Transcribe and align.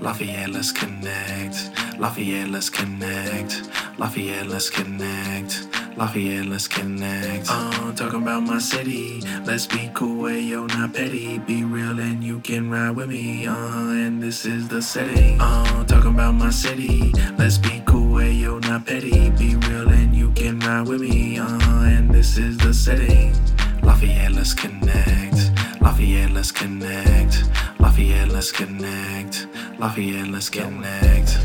Lafayette, 0.00 0.50
let's 0.50 0.72
connect. 0.72 1.70
Lafayette, 1.98 2.48
let's 2.50 2.70
connect. 2.70 3.62
Lafayette, 3.98 4.46
let's 4.48 4.70
connect. 4.70 5.79
Lafayette, 6.00 6.46
let's 6.46 6.66
connect. 6.66 7.48
Uh, 7.50 7.92
talking 7.92 8.22
about 8.22 8.42
my 8.42 8.58
city. 8.58 9.20
Let's 9.44 9.66
be 9.66 9.90
cool, 9.92 10.22
way 10.22 10.40
yo, 10.40 10.64
not 10.64 10.94
petty. 10.94 11.38
Be 11.40 11.62
real 11.62 12.00
and 12.00 12.24
you 12.24 12.40
can 12.40 12.70
ride 12.70 12.96
with 12.96 13.10
me. 13.10 13.46
Uh, 13.46 13.54
and 13.54 14.22
this 14.22 14.46
is 14.46 14.66
the 14.68 14.80
setting. 14.80 15.38
Uh, 15.38 15.84
talking 15.84 16.14
about 16.14 16.32
my 16.32 16.48
city. 16.48 17.12
Let's 17.36 17.58
be 17.58 17.82
cool, 17.84 18.14
way 18.14 18.32
yo, 18.32 18.60
not 18.60 18.86
petty. 18.86 19.28
Be 19.28 19.56
real 19.56 19.90
and 19.90 20.16
you 20.16 20.30
can 20.32 20.58
ride 20.60 20.88
with 20.88 21.02
me. 21.02 21.38
Uh, 21.38 21.58
and 21.82 22.10
this 22.10 22.38
is 22.38 22.56
the 22.56 22.72
setting. 22.72 23.34
Lafayette, 23.82 24.32
let's 24.32 24.54
connect. 24.54 25.52
Lafayette, 25.82 26.30
let's 26.30 26.50
connect. 26.50 27.44
Lafayette, 27.78 28.28
let's 28.28 28.50
connect. 28.50 29.48
Lafayette, 29.78 30.28
let's 30.28 30.48
connect. 30.48 31.38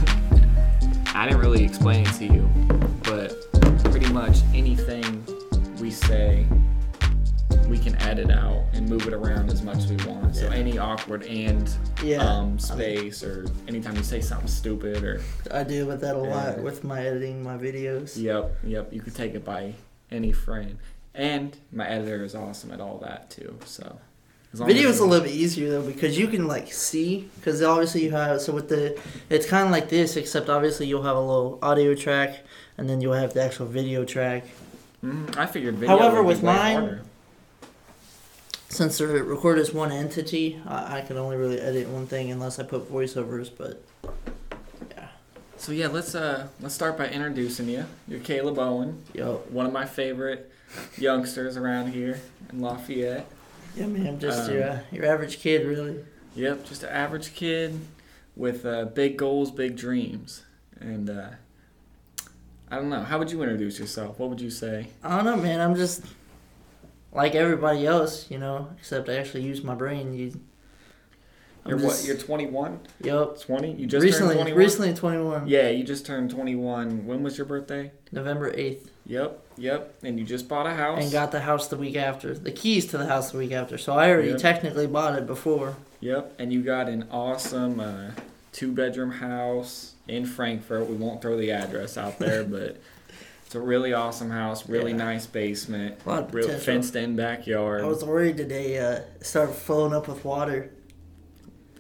I 1.14 1.26
didn't 1.28 1.42
really 1.42 1.66
explain 1.66 2.06
it 2.08 2.14
to 2.14 2.26
you, 2.26 2.50
say, 6.08 6.46
we 7.68 7.78
can 7.80 7.96
edit 8.02 8.30
out 8.30 8.64
and 8.74 8.88
move 8.88 9.08
it 9.08 9.14
around 9.14 9.52
as 9.52 9.64
much 9.64 9.78
as 9.78 9.88
we 9.92 9.96
want. 10.06 10.36
So 10.36 10.46
Yeah. 10.46 10.54
any 10.54 10.78
awkward 10.78 11.24
and 11.24 11.70
Yeah, 12.04 12.18
um, 12.24 12.56
I 12.60 12.62
space, 12.62 13.24
or 13.24 13.46
anytime 13.68 13.96
you 13.96 14.04
say 14.04 14.22
something 14.22 14.48
stupid, 14.48 15.04
or 15.04 15.22
I 15.52 15.64
deal 15.64 15.88
with 15.88 16.02
that 16.02 16.16
a 16.16 16.20
lot 16.20 16.58
Yeah. 16.58 16.62
with 16.64 16.84
my 16.84 17.06
editing 17.06 17.42
my 17.44 17.58
videos. 17.58 18.18
yep, 18.22 18.56
yep, 18.64 18.94
you 18.94 19.02
could 19.02 19.16
take 19.16 19.34
it 19.34 19.44
by 19.44 19.74
any 20.12 20.32
frame. 20.32 20.78
And 21.16 21.58
my 21.72 21.88
editor 21.88 22.24
is 22.24 22.36
awesome 22.36 22.72
at 22.72 22.80
all 22.82 23.00
that 23.00 23.30
too. 23.30 23.56
So 23.66 23.98
Video 24.54 24.88
is 24.90 25.00
a 25.00 25.06
little 25.06 25.26
bit 25.26 25.34
easier 25.36 25.70
though 25.70 25.82
because 25.82 26.18
you 26.18 26.28
can 26.28 26.48
like 26.48 26.72
see 26.72 27.28
because 27.38 27.62
obviously 27.62 28.04
you 28.04 28.12
have 28.12 28.40
so 28.40 28.54
with 28.54 28.70
the 28.70 28.98
it's 29.30 29.46
kind 29.46 29.66
of 29.66 29.72
like 29.72 29.90
this 29.90 30.16
except 30.16 30.48
obviously 30.50 30.88
you'll 30.88 31.04
have 31.04 31.18
a 31.18 31.20
little 31.20 31.60
audio 31.62 31.94
track 31.94 32.40
and 32.78 32.90
then 32.90 33.02
you'll 33.02 33.14
have 33.14 33.34
the 33.34 33.42
actual 33.44 33.66
video 33.66 34.06
track. 34.06 34.46
Mhm, 35.06 35.38
I 35.38 35.46
figured 35.46 35.76
video. 35.76 35.98
However, 35.98 36.24
would 36.24 36.30
be 36.30 36.36
with 36.36 36.44
way 36.44 36.54
mine- 36.54 36.76
harder. 36.78 37.02
Since 38.70 38.98
they're 38.98 39.08
recorded 39.08 39.62
as 39.62 39.74
one 39.74 39.92
entity, 39.92 40.60
I, 40.68 40.98
I 40.98 41.02
can 41.02 41.16
only 41.18 41.38
really 41.38 41.62
edit 41.62 41.88
one 41.88 42.08
thing 42.08 42.30
unless 42.32 42.60
I 42.60 42.64
put 42.64 42.92
voiceovers. 42.92 43.50
But 43.56 43.82
yeah, 44.92 45.08
So 45.58 45.72
yeah, 45.72 45.88
let's 45.88 46.14
uh 46.16 46.48
let's 46.60 46.76
start 46.76 46.98
by 46.98 47.08
introducing 47.08 47.70
you. 47.70 47.86
You're 48.08 48.20
Caleb 48.20 48.60
Owen, 48.60 49.02
yo, 49.14 49.44
one 49.50 49.66
of 49.66 49.72
my 49.72 49.86
favorite 49.86 50.52
youngsters 50.98 51.56
around 51.56 51.94
here 51.94 52.20
in 52.52 52.60
Lafayette. 52.60 53.28
yeah, 53.78 53.86
man, 53.86 54.08
I'm 54.08 54.20
just 54.20 54.50
Um, 54.50 54.56
your 54.56 54.64
uh, 54.70 54.80
your 54.92 55.06
average 55.06 55.40
kid, 55.40 55.66
really. 55.66 56.04
Yep, 56.36 56.66
just 56.66 56.84
an 56.84 56.90
average 56.90 57.34
kid 57.34 57.80
with 58.36 58.66
uh, 58.66 58.86
big 58.86 59.16
goals, 59.16 59.52
big 59.52 59.78
dreams, 59.78 60.44
and 60.82 61.10
uh, 61.10 61.30
I 62.76 62.80
don't 62.80 62.90
know. 62.90 63.04
How 63.04 63.18
would 63.20 63.32
you 63.32 63.42
introduce 63.42 63.80
yourself? 63.80 64.20
What 64.20 64.30
would 64.30 64.42
you 64.42 64.50
say? 64.50 64.88
I 65.02 65.16
don't 65.16 65.24
know, 65.24 65.38
man. 65.38 65.62
I'm 65.62 65.76
just 65.76 66.04
like 67.14 67.34
everybody 67.34 67.88
else, 67.88 68.30
you 68.30 68.38
know, 68.38 68.68
except 68.78 69.08
I 69.08 69.16
actually 69.16 69.44
use 69.44 69.64
my 69.64 69.76
brain. 69.76 70.14
You, 70.14 70.34
I'm 71.64 71.70
You're 71.70 71.80
just- 71.80 72.02
what? 72.02 72.06
You're 72.08 72.18
21, 72.18 72.80
Yep. 73.02 73.40
20. 73.40 73.72
You 73.76 73.88
just 73.88 74.04
recently, 74.04 74.36
turned 74.36 74.48
21. 74.50 74.58
recently 74.60 74.94
21. 74.94 75.48
Yeah, 75.48 75.70
you 75.70 75.86
just 75.86 76.06
turned 76.06 76.30
21. 76.32 77.06
When 77.08 77.24
was 77.24 77.38
your 77.38 77.46
birthday? 77.48 77.94
November 78.12 78.52
8th. 78.52 78.90
Yep, 79.06 79.40
yep. 79.58 79.96
And 80.04 80.20
you 80.20 80.26
just 80.26 80.50
bought 80.50 80.68
a 80.68 80.74
house. 80.74 81.02
And 81.02 81.10
got 81.14 81.32
the 81.32 81.40
house 81.40 81.70
the 81.70 81.78
week 81.78 81.96
after. 81.96 82.34
The 82.34 82.52
keys 82.52 82.86
to 82.88 82.98
the 82.98 83.06
house 83.06 83.32
the 83.32 83.38
week 83.38 83.54
after. 83.54 83.78
So 83.78 83.94
I 83.94 84.10
already 84.12 84.32
Yeah. 84.32 84.36
technically 84.38 84.86
bought 84.88 85.18
it 85.18 85.26
before. 85.26 85.78
Yep, 86.02 86.34
and 86.40 86.52
you 86.52 86.62
got 86.62 86.90
an 86.90 87.08
awesome 87.10 87.80
uh, 87.80 88.12
two 88.52 88.74
bedroom 88.74 89.12
house 89.12 89.94
in 90.08 90.26
Frankfort. 90.26 90.88
We 90.90 90.96
won't 90.96 91.22
throw 91.22 91.38
the 91.38 91.52
address 91.52 91.98
out 91.98 92.20
there, 92.20 92.44
but 92.58 92.78
it's 93.46 93.56
a 93.56 93.60
really 93.60 93.94
awesome 93.94 94.30
house, 94.32 94.68
really 94.68 94.92
Yeah. 94.92 94.98
nice 94.98 95.26
basement, 95.28 96.00
A 96.06 96.10
lot 96.10 96.24
of 96.24 96.34
real 96.34 96.46
potential. 96.46 96.66
fenced 96.66 96.96
in 96.96 97.16
backyard. 97.16 97.82
I 97.84 97.88
was 97.88 98.04
worried 98.04 98.38
today 98.38 98.78
uh, 98.80 98.92
it 99.20 99.26
started 99.26 99.54
filling 99.56 99.94
up 99.94 100.08
with 100.08 100.24
water. 100.26 100.72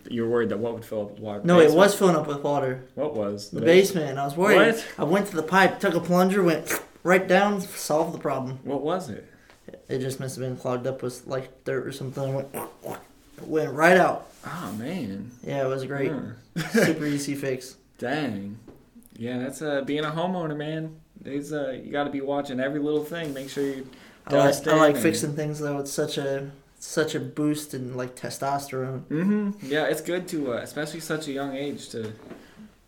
you 0.10 0.24
were 0.24 0.30
worried 0.30 0.50
that 0.50 0.60
what 0.60 0.74
would 0.76 0.86
fill 0.86 1.02
up 1.02 1.12
with 1.12 1.20
water? 1.20 1.42
No, 1.44 1.60
it 1.60 1.72
was 1.72 1.96
filling 1.96 2.16
up 2.16 2.28
with 2.28 2.44
water. 2.44 2.84
What 2.94 3.16
was? 3.16 3.50
The 3.50 3.62
basement. 3.62 4.10
And 4.12 4.20
I 4.20 4.26
was 4.26 4.38
worried. 4.38 4.76
What? 4.76 4.86
I 5.00 5.04
went 5.04 5.28
to 5.28 5.36
the 5.36 5.42
pipe, 5.44 5.80
took 5.80 5.96
a 5.96 6.00
plunger, 6.00 6.44
went 6.44 6.80
right 7.04 7.28
down, 7.28 7.60
solved 7.62 8.14
the 8.14 8.20
problem. 8.20 8.60
What 8.64 8.82
was 8.84 9.10
it? 9.10 9.28
It 9.90 10.00
just 10.00 10.20
must 10.20 10.36
have 10.36 10.46
been 10.46 10.58
clogged 10.58 10.86
up 10.86 11.02
with 11.02 11.26
like 11.26 11.64
dirt 11.64 11.88
or 11.88 11.92
something. 11.92 12.34
Went, 12.36 12.56
went 13.42 13.74
right 13.74 13.98
out. 13.98 14.30
Oh 14.46 14.72
man. 14.78 15.32
Yeah, 15.44 15.64
it 15.66 15.68
was 15.68 15.84
great. 15.86 16.12
Huh. 16.12 16.68
Super 16.70 17.06
easy 17.16 17.34
fix. 17.34 17.76
Dang. 17.98 18.60
Yeah, 19.18 19.40
that's 19.40 19.62
uh, 19.62 19.82
being 19.82 20.04
a 20.04 20.12
homeowner, 20.12 20.56
man. 20.56 20.98
There's 21.20 21.54
uh, 21.54 21.80
you 21.84 21.92
got 21.92 22.04
to 22.04 22.10
be 22.10 22.22
watching 22.22 22.60
every 22.60 22.80
little 22.80 23.04
thing. 23.04 23.34
Make 23.34 23.50
sure 23.50 23.64
you 23.64 23.88
I 24.28 24.36
like, 24.36 24.68
I 24.68 24.76
like 24.76 24.98
fixing 24.98 25.36
things 25.36 25.60
though. 25.60 25.80
It's 25.80 25.92
such 25.92 26.18
a 26.18 26.52
such 26.80 27.16
a 27.16 27.20
boost 27.20 27.74
in 27.74 27.96
like 27.96 28.16
testosterone. 28.16 29.04
Mm-hmm. 29.04 29.52
Yeah, 29.64 29.86
it's 29.86 30.02
good 30.02 30.28
to, 30.30 30.54
uh, 30.54 30.58
especially 30.58 31.00
such 31.00 31.28
a 31.28 31.32
young 31.32 31.56
age, 31.56 31.90
to 31.90 32.12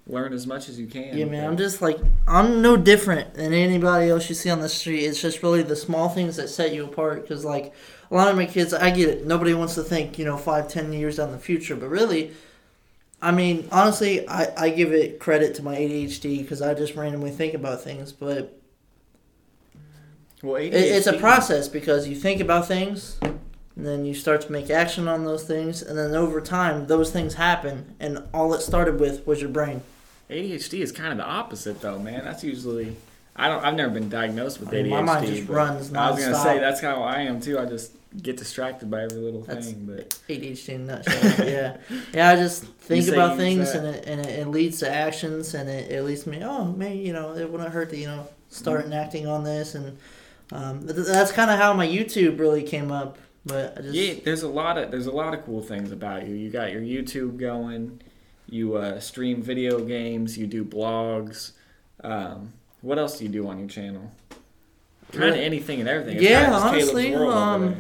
learn 0.06 0.34
as 0.34 0.48
much 0.48 0.70
as 0.70 0.80
you 0.80 0.88
can. 0.88 1.18
Yeah, 1.18 1.26
man. 1.26 1.46
I'm 1.46 1.58
just 1.58 1.82
like 1.82 2.00
I'm 2.28 2.62
no 2.62 2.76
different 2.76 3.36
than 3.36 3.54
anybody 3.54 4.10
else 4.10 4.30
you 4.30 4.36
see 4.36 4.50
on 4.50 4.62
the 4.62 4.70
street. 4.70 5.06
It's 5.06 5.22
just 5.22 5.44
really 5.44 5.64
the 5.64 5.76
small 5.76 6.10
things 6.10 6.36
that 6.38 6.50
set 6.50 6.74
you 6.74 6.86
apart. 6.86 7.22
Because 7.22 7.46
like 7.46 7.74
a 8.10 8.16
lot 8.16 8.30
of 8.30 8.36
my 8.36 8.46
kids, 8.46 8.74
I 8.74 8.90
get 8.90 9.10
it. 9.10 9.26
Nobody 9.26 9.54
wants 9.54 9.76
to 9.76 9.84
think 9.84 10.18
you 10.18 10.26
know 10.26 10.38
five, 10.38 10.68
ten 10.68 10.92
years 10.92 11.18
down 11.18 11.32
the 11.32 11.40
future, 11.40 11.76
but 11.76 11.90
really. 11.90 12.34
I 13.22 13.32
mean, 13.32 13.68
honestly, 13.72 14.28
I, 14.28 14.66
I 14.66 14.70
give 14.70 14.94
it 14.94 15.20
credit 15.20 15.56
to 15.56 15.64
my 15.64 15.76
ADHD 15.76 16.42
because 16.42 16.62
I 16.62 16.74
just 16.74 16.96
randomly 16.96 17.32
think 17.32 17.54
about 17.54 17.82
things. 17.82 18.12
But 18.12 18.60
well, 20.44 20.58
it, 20.58 20.74
it's 20.74 21.08
a 21.08 21.18
process 21.18 21.68
because 21.68 22.08
you 22.08 22.16
think 22.16 22.40
about 22.42 22.68
things, 22.68 23.18
and 23.22 23.40
then 23.76 24.06
you 24.06 24.14
start 24.14 24.42
to 24.42 24.52
make 24.52 24.70
action 24.70 25.08
on 25.08 25.26
those 25.26 25.44
things, 25.44 25.82
and 25.82 25.98
then 25.98 26.14
over 26.14 26.40
time, 26.40 26.88
those 26.88 27.12
things 27.12 27.34
happen, 27.36 27.96
and 28.00 28.24
all 28.34 28.54
it 28.54 28.62
started 28.62 29.00
with 29.00 29.26
was 29.26 29.42
your 29.42 29.50
brain. 29.50 29.82
ADHD 30.30 30.82
is 30.82 30.92
kind 30.92 31.12
of 31.12 31.18
the 31.18 31.26
opposite, 31.26 31.82
though, 31.82 31.98
man. 31.98 32.24
That's 32.24 32.44
usually 32.44 32.98
I 33.38 33.48
don't. 33.50 33.64
I've 33.64 33.76
never 33.76 33.92
been 33.94 34.10
diagnosed 34.10 34.60
with 34.60 34.70
I 34.70 34.82
mean, 34.82 34.86
ADHD. 34.88 34.90
my 34.90 35.02
mind 35.02 35.28
just 35.28 35.48
runs 35.48 35.94
I 35.94 36.10
was 36.12 36.20
gonna 36.24 36.36
say 36.38 36.60
that's 36.60 36.82
how 36.82 37.04
I 37.04 37.22
am 37.22 37.40
too. 37.40 37.60
I 37.60 37.66
just 37.66 37.92
get 38.22 38.38
distracted 38.38 38.90
by 38.90 39.04
every 39.04 39.18
little 39.20 39.42
That's- 39.44 39.68
thing. 39.68 39.86
But 39.86 40.10
ADHD 40.28 40.70
in 40.70 40.82
a 40.82 40.86
nutshell. 40.86 41.48
yeah, 41.48 41.78
yeah. 42.14 42.30
I 42.30 42.36
just 42.36 42.64
think 42.64 43.08
about 43.10 43.38
things, 43.38 43.70
and 43.72 43.86
it 43.88 44.06
and 44.08 44.22
it, 44.26 44.40
it 44.40 44.48
leads 44.48 44.80
to 44.80 44.90
actions, 44.92 45.54
and 45.54 45.70
it, 45.70 45.92
it 45.92 46.04
leads 46.04 46.26
me. 46.26 46.42
Oh, 46.44 46.66
maybe 46.66 46.98
you 47.00 47.14
know 47.14 47.36
it 47.36 47.50
wouldn't 47.52 47.70
hurt 47.72 47.90
to 47.92 47.98
you 47.98 48.08
know 48.08 48.28
start 48.50 48.80
Mm-hmm. 48.82 48.92
enacting 48.94 49.28
on 49.28 49.44
this, 49.44 49.76
and 49.76 49.98
um, 50.52 50.88
th- 50.88 51.06
that's 51.06 51.32
kind 51.32 51.52
of 51.52 51.60
how 51.60 51.74
my 51.74 51.86
YouTube 51.88 52.40
really 52.40 52.64
came 52.64 52.92
up. 52.92 53.18
But 53.46 53.78
I 53.78 53.82
just 53.82 53.94
yeah, 53.94 54.16
there's 54.26 54.42
a 54.44 54.50
lot 54.50 54.78
of 54.80 54.90
there's 54.90 55.06
a 55.06 55.12
lot 55.12 55.34
of 55.36 55.46
cool 55.46 55.62
things 55.62 55.92
about 55.92 56.28
you. 56.28 56.34
You 56.34 56.50
got 56.50 56.72
your 56.72 56.82
YouTube 56.82 57.38
going. 57.38 58.02
You 58.50 58.76
uh, 58.78 59.00
stream 59.00 59.42
video 59.44 59.80
games. 59.82 60.38
You 60.38 60.48
do 60.48 60.64
blogs. 60.66 61.52
Um, 62.04 62.54
what 62.82 62.98
else 63.00 63.18
do 63.18 63.26
you 63.26 63.30
do 63.30 63.48
on 63.48 63.60
your 63.60 63.68
channel? 63.68 64.12
Kind 65.12 65.30
of 65.30 65.36
anything 65.36 65.80
and 65.80 65.88
everything. 65.90 66.16
It's 66.18 66.24
Yeah, 66.24 66.44
kinda 66.46 66.58
just 66.58 66.64
Caleb's 66.66 66.84
honestly, 66.90 67.12
world 67.16 67.30
over 67.30 67.38
um, 67.38 67.62
there. 67.66 67.78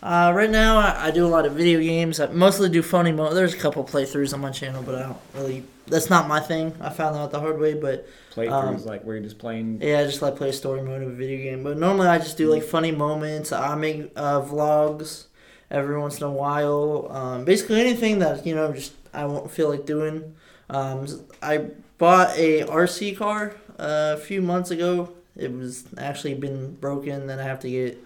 Uh, 0.00 0.32
right 0.32 0.50
now, 0.50 0.78
I, 0.78 1.06
I 1.06 1.10
do 1.10 1.26
a 1.26 1.28
lot 1.28 1.44
of 1.44 1.54
video 1.54 1.80
games. 1.80 2.20
I 2.20 2.26
mostly 2.26 2.68
do 2.68 2.82
funny 2.82 3.10
mo. 3.12 3.34
There's 3.34 3.52
a 3.52 3.56
couple 3.58 3.82
playthroughs 3.84 4.32
on 4.32 4.40
my 4.40 4.50
channel, 4.50 4.82
but 4.82 4.94
I 4.94 5.02
don't 5.02 5.18
really. 5.34 5.64
That's 5.88 6.08
not 6.08 6.28
my 6.28 6.38
thing. 6.38 6.72
I 6.80 6.90
found 6.90 7.16
that 7.16 7.20
out 7.20 7.30
the 7.32 7.40
hard 7.40 7.58
way. 7.58 7.74
But 7.74 8.06
playthroughs 8.32 8.80
um, 8.80 8.84
like 8.84 9.02
where 9.02 9.16
you're 9.16 9.24
just 9.24 9.38
playing. 9.38 9.80
yeah, 9.82 10.00
I 10.00 10.04
just 10.04 10.22
like 10.22 10.36
play 10.36 10.52
story 10.52 10.82
mode 10.82 11.02
of 11.02 11.08
a 11.08 11.14
video 11.14 11.38
game. 11.38 11.64
But 11.64 11.78
normally, 11.78 12.06
I 12.06 12.18
just 12.18 12.36
do 12.36 12.48
like 12.48 12.62
funny 12.62 12.92
moments. 12.92 13.50
I 13.50 13.74
make 13.74 14.12
uh, 14.14 14.40
vlogs 14.40 15.24
every 15.70 15.98
once 15.98 16.18
in 16.18 16.24
a 16.24 16.30
while. 16.32 17.08
Um, 17.10 17.44
basically, 17.44 17.80
anything 17.80 18.20
that 18.20 18.46
you 18.46 18.54
know, 18.54 18.72
just 18.72 18.92
I 19.12 19.24
won't 19.26 19.50
feel 19.50 19.68
like 19.68 19.84
doing. 19.84 20.34
Um, 20.70 21.06
I 21.42 21.70
bought 21.98 22.36
a 22.36 22.62
RC 22.64 23.16
car 23.16 23.54
a 23.78 24.16
few 24.16 24.42
months 24.42 24.70
ago. 24.70 25.10
It 25.36 25.52
was 25.52 25.84
actually 25.96 26.34
been 26.34 26.74
broken. 26.76 27.26
Then 27.26 27.38
I 27.38 27.44
have 27.44 27.60
to 27.60 27.70
get 27.70 27.98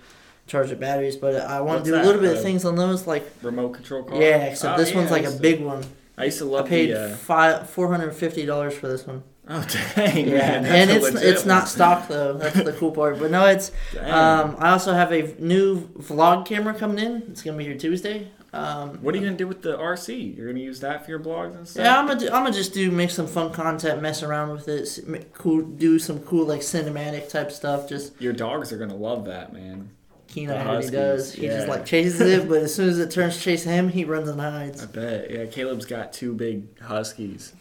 charge 0.47 0.69
the 0.69 0.77
batteries. 0.77 1.17
But 1.17 1.37
I 1.37 1.61
want 1.63 1.85
to 1.85 1.91
do 1.91 1.97
a 1.97 2.03
little 2.03 2.21
bit 2.21 2.31
uh, 2.31 2.37
of 2.39 2.43
things 2.43 2.65
on 2.65 2.77
those, 2.77 3.07
like 3.07 3.29
remote 3.43 3.71
control 3.71 4.03
car. 4.03 4.21
yeah. 4.21 4.45
Except 4.47 4.75
Oh, 4.75 4.81
this 4.81 4.91
yeah, 4.91 4.97
one's 4.99 5.11
like 5.11 5.25
a 5.25 5.31
to- 5.33 5.39
big 5.41 5.61
one. 5.63 5.83
I 6.19 6.27
used 6.27 6.39
to 6.39 6.45
I 6.45 6.59
love 6.59 6.69
paid 6.69 6.91
the. 6.91 7.13
Uh, 7.13 7.17
five 7.17 7.71
four 7.71 7.89
hundred 7.89 8.09
and 8.09 8.17
fifty 8.17 8.45
dollars 8.45 8.75
for 8.77 8.87
this 8.87 9.07
one. 9.07 9.23
oh 9.49 9.67
dang! 9.97 10.29
Yeah, 10.29 10.61
man, 10.61 10.67
and 10.67 10.91
it's 10.91 11.07
it's 11.23 11.47
not 11.47 11.69
stock 11.69 12.07
though. 12.07 12.35
That's 12.39 12.63
the 12.63 12.73
cool 12.75 12.93
part. 12.93 13.19
But 13.19 13.31
no, 13.31 13.47
it's 13.47 13.73
um. 13.99 14.57
I 14.59 14.71
also 14.73 14.93
have 14.93 15.11
a 15.11 15.35
new 15.39 15.89
vlog 15.99 16.45
camera 16.47 16.75
coming 16.75 16.99
in. 16.99 17.23
It's 17.31 17.43
gonna 17.43 17.57
be 17.57 17.65
here 17.65 17.79
Tuesday. 17.79 18.29
Um, 18.55 18.99
What 19.03 19.15
are 19.15 19.19
you 19.19 19.25
gonna 19.25 19.37
do 19.37 19.47
with 19.49 19.63
the 19.63 19.79
RC? 19.79 20.37
You're 20.37 20.49
gonna 20.49 20.61
use 20.61 20.81
that 20.81 21.05
for 21.05 21.11
your 21.11 21.21
blogs 21.21 21.57
and 21.57 21.67
stuff. 21.67 21.85
yeah, 21.85 21.99
I'm 21.99 22.07
gonna 22.07 22.21
do, 22.21 22.27
I'm 22.27 22.43
gonna 22.45 22.53
just 22.53 22.75
do 22.75 22.91
make 22.91 23.11
some 23.11 23.27
fun 23.27 23.51
content, 23.51 24.03
mess 24.03 24.23
around 24.23 24.51
with 24.53 24.69
it, 24.69 25.07
make 25.09 25.33
cool, 25.33 25.63
do 25.63 25.99
some 25.99 26.19
cool 26.21 26.45
like 26.47 26.61
cinematic 26.61 27.31
type 27.31 27.51
stuff. 27.51 27.89
Just 27.89 28.21
Your 28.21 28.35
dogs 28.35 28.71
are 28.73 28.77
gonna 28.79 28.95
love 28.97 29.25
that, 29.25 29.53
man. 29.55 29.89
Keno 30.29 30.53
The 30.53 30.59
how 30.59 30.69
he 30.71 30.75
Huskies, 30.77 30.91
does. 30.91 31.33
He 31.35 31.47
just 31.47 31.69
like 31.69 31.87
chases 31.87 32.21
it, 32.21 32.47
but 32.49 32.63
as 32.63 32.75
soon 32.75 32.89
as 32.91 32.99
it 32.99 33.11
turns 33.11 33.37
to 33.39 33.43
chase 33.43 33.65
him, 33.65 33.89
he 33.89 34.05
runs 34.05 34.29
and 34.29 34.41
hides. 34.41 34.83
I 34.83 34.87
bet. 34.87 35.31
Yeah, 35.31 35.47
Caleb's 35.47 35.85
got 35.87 36.13
two 36.13 36.33
big 36.35 36.79
huskies, 36.81 37.53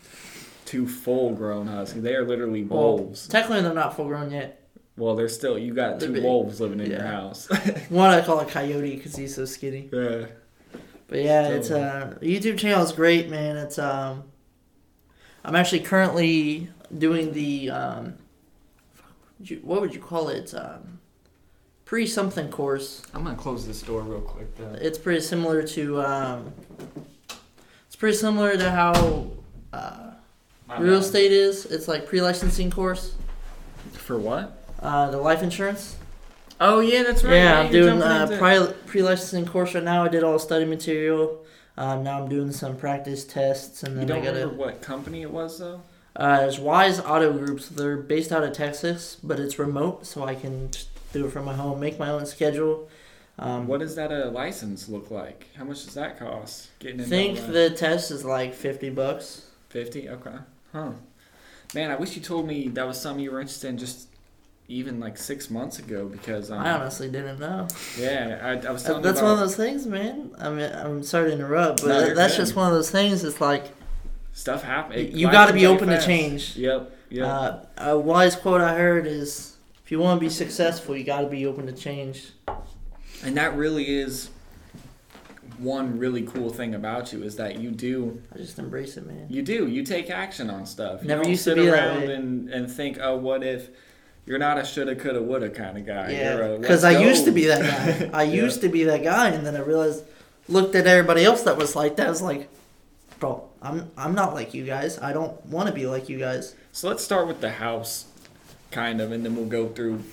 two 0.66 0.88
full-grown 0.88 1.68
huskies. 1.68 2.02
They 2.02 2.16
are 2.16 2.26
literally 2.26 2.64
Well, 2.64 2.98
wolves. 2.98 3.28
technically, 3.28 3.62
they're 3.62 3.74
not 3.74 3.96
full 3.96 4.06
grown 4.08 4.32
yet. 4.32 4.58
Well, 4.98 5.16
they're 5.16 5.30
still. 5.30 5.58
You 5.58 5.74
got 5.74 6.00
They're 6.00 6.10
two 6.10 6.16
big. 6.16 6.24
wolves 6.24 6.60
living 6.62 6.80
in 6.82 6.92
your 6.92 7.00
Yeah. 7.00 7.12
house. 7.12 7.48
One 7.90 8.10
I 8.10 8.22
call 8.22 8.40
a 8.42 8.46
coyote 8.46 8.96
because 8.98 9.16
he's 9.16 9.36
so 9.36 9.46
skinny. 9.46 9.90
yeah. 9.92 10.26
But 11.12 11.24
yeah, 11.24 11.50
it's 11.50 11.70
uh 11.70 12.18
YouTube 12.22 12.58
channel 12.58 12.82
is 12.86 12.94
great, 12.94 13.30
man. 13.30 13.58
It's 13.58 13.78
um 13.78 14.24
I'm 15.44 15.58
actually 15.58 15.82
currently 15.82 16.70
doing 16.98 17.34
the 17.34 17.70
um 17.70 18.14
what 19.62 19.82
would 19.82 19.94
you 19.94 20.00
call 20.00 20.30
it? 20.30 20.54
Um 20.56 21.02
pre 21.84 22.08
something 22.08 22.50
course. 22.50 23.02
I'm 23.14 23.26
gonna 23.26 23.36
close 23.36 23.68
this 23.68 23.82
door 23.82 24.04
real 24.04 24.22
quick 24.22 24.56
though. 24.56 24.78
It's 24.80 24.98
pretty 24.98 25.20
similar 25.20 25.64
to 25.64 26.02
um 26.02 26.54
it's 27.88 27.98
pretty 27.98 28.16
similar 28.16 28.56
to 28.56 28.72
how 28.72 29.32
uh, 29.74 30.12
real 30.80 31.00
estate 31.00 31.34
is. 31.34 31.66
It's 31.66 31.90
like 31.90 32.08
pre 32.08 32.22
licensing 32.22 32.72
course. 32.72 33.16
For 33.92 34.18
what? 34.18 34.64
Uh, 34.80 35.12
the 35.12 35.18
life 35.18 35.44
insurance. 35.44 35.98
Oh 36.64 36.80
yeah, 36.80 37.04
that's 37.04 37.24
right. 37.24 37.34
Yeah, 37.36 37.60
I'm 37.62 37.72
doing 37.72 38.00
jumping 38.00 38.08
uh, 38.08 38.24
into- 38.24 38.38
pre 38.38 38.90
pre 38.92 39.02
licensing 39.02 39.46
course 39.46 39.74
right 39.74 39.84
now. 39.84 40.04
I 40.04 40.08
did 40.08 40.24
all 40.24 40.34
the 40.34 40.40
study 40.40 40.66
material. 40.66 41.44
Um, 41.78 42.04
now 42.04 42.22
I'm 42.22 42.30
doing 42.30 42.52
some 42.52 42.78
practice 42.78 43.24
tests, 43.26 43.82
and 43.84 43.94
You 43.94 44.00
then 44.00 44.08
don't 44.08 44.18
I 44.18 44.26
gotta. 44.26 44.40
remember 44.42 44.56
what 44.64 44.82
company 44.82 45.22
it 45.24 45.32
was 45.32 45.58
though? 45.60 45.82
Uh, 46.16 46.40
it's 46.44 46.60
Wise 46.60 47.00
Auto 47.00 47.32
Groups. 47.34 47.70
They're 47.70 47.98
based 47.98 48.32
out 48.32 48.44
of 48.44 48.52
Texas, 48.54 49.18
but 49.24 49.40
it's 49.40 49.58
remote, 49.58 50.06
so 50.06 50.24
I 50.24 50.36
can 50.36 50.70
just 50.70 50.90
do 51.14 51.26
it 51.26 51.32
from 51.32 51.46
my 51.46 51.54
home, 51.56 51.80
make 51.80 51.98
my 51.98 52.10
own 52.10 52.26
schedule. 52.26 52.90
Um, 53.40 53.66
What 53.66 53.80
does 53.80 53.96
that 53.96 54.12
uh, 54.12 54.30
license 54.30 54.90
look 54.90 55.10
like? 55.10 55.48
How 55.56 55.64
much 55.64 55.86
does 55.86 55.94
that 55.96 56.20
cost? 56.20 56.68
Getting 56.80 57.00
I 57.00 57.04
into 57.06 57.10
think 57.16 57.48
the 57.48 57.70
test 57.72 58.12
is 58.12 58.24
like 58.26 58.54
fifty 58.54 58.90
bucks. 58.90 59.46
fifty. 59.70 60.08
Okay. 60.10 60.36
Huh. 60.74 60.92
Man, 61.74 61.90
I 61.90 61.96
wish 61.96 62.16
you 62.18 62.22
told 62.22 62.46
me 62.46 62.68
that 62.68 62.86
was 62.86 63.00
something 63.02 63.24
you 63.24 63.32
were 63.32 63.40
interested 63.40 63.70
in 63.70 63.78
just 63.78 64.08
even 64.72 65.00
like 65.00 65.18
six 65.18 65.50
months 65.50 65.80
ago 65.80 66.08
because 66.08 66.50
um, 66.50 66.60
I 66.60 66.72
honestly 66.72 67.10
didn't 67.10 67.40
know. 67.40 67.68
yeah, 67.98 68.40
I, 68.42 68.68
I 68.68 68.72
was 68.72 68.84
telling 68.84 69.02
That's 69.02 69.20
you 69.20 69.26
one 69.26 69.34
of 69.34 69.40
those 69.40 69.56
things, 69.56 69.86
man. 69.86 70.32
I 70.40 70.50
mean, 70.50 70.72
I'm 70.72 71.04
sorry 71.04 71.30
to 71.30 71.36
interrupt, 71.36 71.82
but 71.82 71.88
No, 71.90 72.14
that's 72.16 72.34
good. 72.34 72.42
just 72.42 72.56
one 72.56 72.68
of 72.68 72.74
those 72.74 72.90
things. 72.90 73.24
It's 73.24 73.42
like 73.42 73.66
stuff 74.34 74.64
happens. 74.64 75.14
you 75.14 75.30
got 75.30 75.48
to 75.48 75.54
be 75.54 75.66
open 75.66 75.90
to 75.90 76.02
change. 76.02 76.56
Yep. 76.56 76.98
Yep. 77.10 77.26
Uh, 77.28 77.60
a 77.78 78.00
wise 78.00 78.36
quote 78.36 78.62
I 78.62 78.76
heard 78.76 79.06
is, 79.06 79.58
"If 79.84 79.92
you 79.92 80.00
want 80.00 80.20
to 80.20 80.26
be 80.26 80.30
successful, 80.30 80.96
you 80.96 81.04
got 81.04 81.22
to 81.22 81.28
be 81.28 81.46
open 81.46 81.66
to 81.68 81.74
change." 81.74 82.32
and 83.24 83.38
that 83.38 83.56
really 83.56 83.88
is 83.88 84.30
one 85.58 86.00
really 86.00 86.24
cool 86.24 86.50
thing 86.50 86.74
about 86.74 87.14
you 87.14 87.22
is 87.22 87.36
that 87.36 87.60
you 87.60 87.70
do 87.70 88.22
I 88.34 88.38
just 88.38 88.58
embrace 88.58 88.98
it, 88.98 89.06
man. 89.06 89.28
You 89.30 89.42
do. 89.44 89.68
You 89.68 89.84
take 89.84 90.10
action 90.10 90.50
on 90.50 90.66
stuff. 90.66 91.02
You 91.04 91.10
Never 91.10 91.24
don't 91.24 91.32
used 91.32 91.44
to 91.44 91.52
sit 91.52 91.58
be 91.58 91.66
that 91.66 91.74
around 91.74 92.10
and, 92.10 92.50
and 92.50 92.72
think, 92.72 92.98
oh, 93.00 93.16
what 93.18 93.44
if 93.44 93.70
you're 94.26 94.40
not 94.40 94.58
a 94.58 94.66
shoulda, 94.66 94.96
coulda, 94.96 95.22
woulda 95.22 95.50
kind 95.50 95.78
of 95.78 95.86
guy. 95.86 96.12
You're 96.12 96.52
Yeah, 96.54 96.58
because 96.58 96.84
I 96.84 96.94
go." 96.94 97.02
used 97.02 97.26
to 97.26 97.32
be 97.32 97.46
that 97.46 97.62
guy. 97.62 98.10
I 98.14 98.24
Yeah. 98.24 98.44
used 98.44 98.62
to 98.62 98.70
be 98.70 98.84
that 98.86 99.04
guy, 99.04 99.30
and 99.30 99.46
then 99.46 99.56
I 99.56 99.62
realized, 99.62 100.04
looked 100.48 100.76
at 100.76 100.88
everybody 100.88 101.24
else 101.26 101.44
that 101.44 101.58
was 101.58 101.76
like 101.76 101.96
that. 101.98 102.08
I 102.08 102.10
was 102.10 102.22
like, 102.22 102.50
bro, 103.20 103.48
I'm 103.62 103.92
I'm 103.98 104.14
not 104.16 104.34
like 104.34 104.54
you 104.54 104.64
guys. 104.66 105.00
I 105.00 105.14
don't 105.14 105.44
want 105.48 105.68
to 105.68 105.74
be 105.74 105.86
like 105.88 106.10
you 106.10 106.18
guys. 106.20 106.56
So 106.72 106.88
let's 106.88 107.04
start 107.04 107.28
with 107.28 107.42
the 107.42 107.52
house, 107.52 108.06
kind 108.72 109.02
of, 109.02 109.12
and 109.12 109.24
then 109.26 109.36
we'll 109.36 109.46
go 109.46 109.68
through 109.70 110.04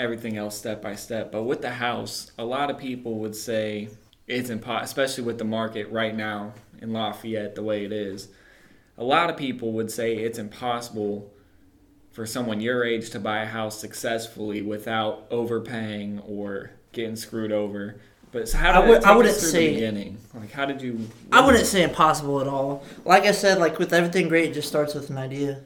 everything 0.00 0.36
else 0.36 0.56
step 0.58 0.82
by 0.82 0.94
step. 0.96 1.30
But 1.32 1.44
with 1.44 1.62
the 1.62 1.70
house, 1.70 2.32
a 2.38 2.44
lot 2.44 2.70
of 2.70 2.78
people 2.78 3.14
would 3.20 3.36
say 3.36 3.88
it's 4.26 4.50
impossible, 4.50 4.84
especially 4.84 5.24
with 5.24 5.38
the 5.38 5.44
market 5.44 5.90
right 5.90 6.14
now 6.16 6.52
in 6.82 6.92
Lafayette 6.92 7.54
the 7.54 7.62
way 7.62 7.84
it 7.84 7.92
is. 7.92 8.28
A 8.98 9.04
lot 9.04 9.30
of 9.30 9.36
people 9.36 9.72
would 9.72 9.90
say 9.90 10.16
it's 10.16 10.38
impossible 10.38 11.30
for 12.14 12.24
someone 12.24 12.60
your 12.60 12.84
age 12.84 13.10
to 13.10 13.18
buy 13.20 13.42
a 13.42 13.46
house 13.46 13.78
successfully 13.78 14.62
without 14.62 15.26
overpaying 15.30 16.20
or 16.20 16.70
getting 16.92 17.16
screwed 17.16 17.50
over. 17.52 17.96
But 18.30 18.48
so 18.48 18.56
how 18.56 18.70
I 18.70 18.80
did 18.80 18.88
would- 18.88 18.98
it 18.98 19.06
I 19.06 19.16
wouldn't 19.16 19.34
say- 19.36 19.66
the 19.68 19.74
beginning? 19.74 20.16
Like, 20.32 20.52
how 20.52 20.64
did 20.64 20.80
you? 20.80 21.00
I 21.32 21.44
wouldn't 21.44 21.66
say 21.66 21.82
impossible 21.82 22.40
at 22.40 22.46
all. 22.48 22.82
Like 23.04 23.24
I 23.24 23.32
said, 23.32 23.58
like 23.58 23.78
with 23.78 23.92
everything 23.92 24.28
great, 24.28 24.50
it 24.50 24.54
just 24.54 24.68
starts 24.68 24.94
with 24.94 25.10
an 25.10 25.18
idea. 25.18 25.58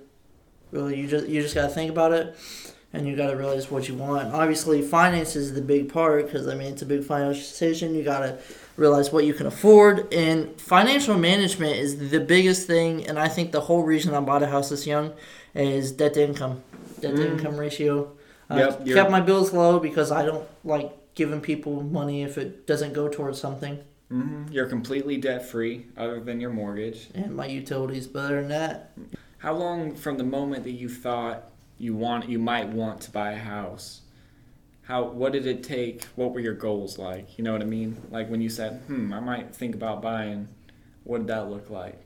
Really, 0.72 0.98
you 0.98 1.06
just 1.06 1.28
you 1.28 1.40
just 1.42 1.54
gotta 1.54 1.72
think 1.72 1.90
about 1.90 2.12
it, 2.12 2.34
and 2.92 3.06
you 3.06 3.14
gotta 3.16 3.36
realize 3.36 3.70
what 3.70 3.88
you 3.88 3.94
want. 3.94 4.34
Obviously, 4.34 4.82
finance 4.82 5.34
is 5.36 5.54
the 5.54 5.62
big 5.62 5.90
part 5.92 6.26
because 6.26 6.46
I 6.48 6.54
mean 6.54 6.72
it's 6.72 6.82
a 6.82 6.86
big 6.86 7.04
financial 7.04 7.40
decision. 7.42 7.94
You 7.94 8.02
gotta 8.04 8.36
realize 8.76 9.12
what 9.12 9.24
you 9.24 9.32
can 9.34 9.46
afford, 9.46 10.12
and 10.12 10.58
financial 10.60 11.16
management 11.18 11.76
is 11.76 12.10
the 12.10 12.20
biggest 12.20 12.66
thing. 12.66 13.06
And 13.06 13.18
I 13.18 13.28
think 13.28 13.52
the 13.52 13.62
whole 13.62 13.82
reason 13.82 14.14
I 14.14 14.20
bought 14.20 14.42
a 14.42 14.46
house 14.46 14.68
this 14.68 14.86
young 14.86 15.12
is 15.66 15.92
debt 15.92 16.14
to 16.14 16.22
income, 16.24 16.62
debt 17.00 17.16
to 17.16 17.22
Mm. 17.22 17.32
income 17.38 17.56
ratio. 17.56 18.12
I 18.50 18.60
Yep, 18.60 18.86
kept 18.86 19.10
my 19.10 19.20
bills 19.20 19.52
low 19.52 19.78
because 19.78 20.10
I 20.10 20.24
don't 20.24 20.46
like 20.64 21.14
giving 21.14 21.40
people 21.40 21.82
money 21.82 22.22
if 22.22 22.38
it 22.38 22.66
doesn't 22.66 22.92
go 22.94 23.08
towards 23.08 23.38
something. 23.40 23.78
Mm-hmm. 24.10 24.52
You're 24.52 24.66
completely 24.66 25.18
debt 25.18 25.44
free, 25.46 25.86
other 25.96 26.18
than 26.20 26.40
your 26.40 26.50
mortgage. 26.50 27.08
and 27.14 27.34
my 27.36 27.46
utilities. 27.46 28.06
But 28.06 28.24
other 28.26 28.40
than 28.40 28.48
that, 28.48 28.92
How 29.38 29.52
long 29.54 29.94
from 29.94 30.16
the 30.18 30.24
moment 30.24 30.64
that 30.64 30.72
you 30.72 30.88
thought 30.88 31.50
you 31.78 31.94
want 31.94 32.28
you 32.28 32.38
might 32.40 32.68
want 32.70 33.00
to 33.02 33.10
buy 33.12 33.32
a 33.32 33.38
house? 33.38 34.00
How 34.82 35.04
what 35.04 35.32
did 35.32 35.46
it 35.46 35.62
take? 35.62 36.04
What 36.16 36.32
were 36.32 36.40
your 36.40 36.54
goals 36.54 36.98
like? 36.98 37.36
You 37.38 37.44
know 37.44 37.52
what 37.52 37.60
I 37.62 37.66
mean? 37.66 37.98
Like 38.10 38.30
when 38.30 38.40
you 38.40 38.48
said, 38.48 38.80
"Hmm, 38.86 39.12
I 39.12 39.20
might 39.20 39.54
think 39.54 39.74
about 39.74 40.00
buying." 40.02 40.48
What 41.04 41.18
did 41.18 41.26
that 41.28 41.48
look 41.50 41.68
like? 41.70 41.98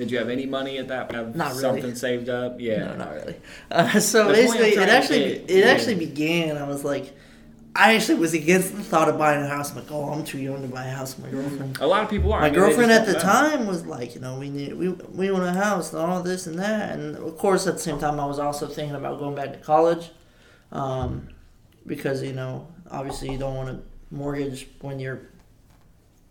Did 0.00 0.10
you 0.10 0.18
have 0.18 0.30
any 0.30 0.46
money 0.46 0.78
at 0.78 0.88
that? 0.88 1.12
Have 1.12 1.36
Not 1.36 1.50
really. 1.50 1.60
something 1.60 1.94
saved 1.94 2.28
up? 2.30 2.58
Yeah. 2.58 2.84
no, 2.86 2.96
not 2.96 3.12
really. 3.14 3.36
Uh, 3.70 4.00
so 4.00 4.28
The 4.28 4.32
basically, 4.32 4.68
it 4.70 4.88
actually 4.88 5.18
get- 5.18 5.50
it 5.50 5.64
yeah. 5.64 5.70
actually 5.72 5.96
began. 5.96 6.56
I 6.56 6.66
was 6.66 6.82
like, 6.84 7.06
I 7.76 7.94
actually 7.96 8.18
was 8.18 8.32
against 8.34 8.74
the 8.74 8.82
thought 8.82 9.08
of 9.10 9.18
buying 9.18 9.42
a 9.42 9.46
house. 9.46 9.70
I'm 9.70 9.76
like, 9.76 9.92
oh, 9.92 10.04
I'm 10.12 10.24
too 10.24 10.38
young 10.38 10.62
to 10.62 10.68
buy 10.68 10.86
a 10.86 10.90
house. 10.90 11.16
with 11.16 11.26
My 11.26 11.30
girlfriend. 11.38 11.78
A 11.80 11.86
lot 11.86 12.02
of 12.02 12.08
people 12.08 12.32
are. 12.32 12.38
I 12.40 12.42
My 12.44 12.50
mean, 12.50 12.54
girlfriend 12.60 12.90
at 12.92 13.06
the 13.06 13.14
time 13.20 13.66
was 13.66 13.84
like, 13.86 14.14
you 14.14 14.20
know, 14.22 14.38
we 14.38 14.48
need 14.48 14.72
we 14.72 14.88
we 14.88 15.30
want 15.30 15.44
a 15.44 15.52
house 15.52 15.92
and 15.92 16.00
all 16.02 16.22
this 16.22 16.46
and 16.48 16.58
that, 16.58 16.98
and 16.98 17.16
of 17.16 17.36
course 17.36 17.66
at 17.66 17.74
the 17.74 17.80
same 17.88 17.98
time 18.00 18.18
I 18.18 18.24
was 18.26 18.38
also 18.38 18.66
thinking 18.66 18.96
about 18.96 19.18
going 19.20 19.36
back 19.36 19.52
to 19.52 19.58
college, 19.60 20.10
um, 20.72 21.28
because 21.86 22.22
you 22.22 22.32
know 22.32 22.66
obviously 22.90 23.30
you 23.32 23.38
don't 23.38 23.54
want 23.54 23.68
to 23.68 23.76
mortgage 24.10 24.66
when 24.80 24.98
you're 24.98 25.20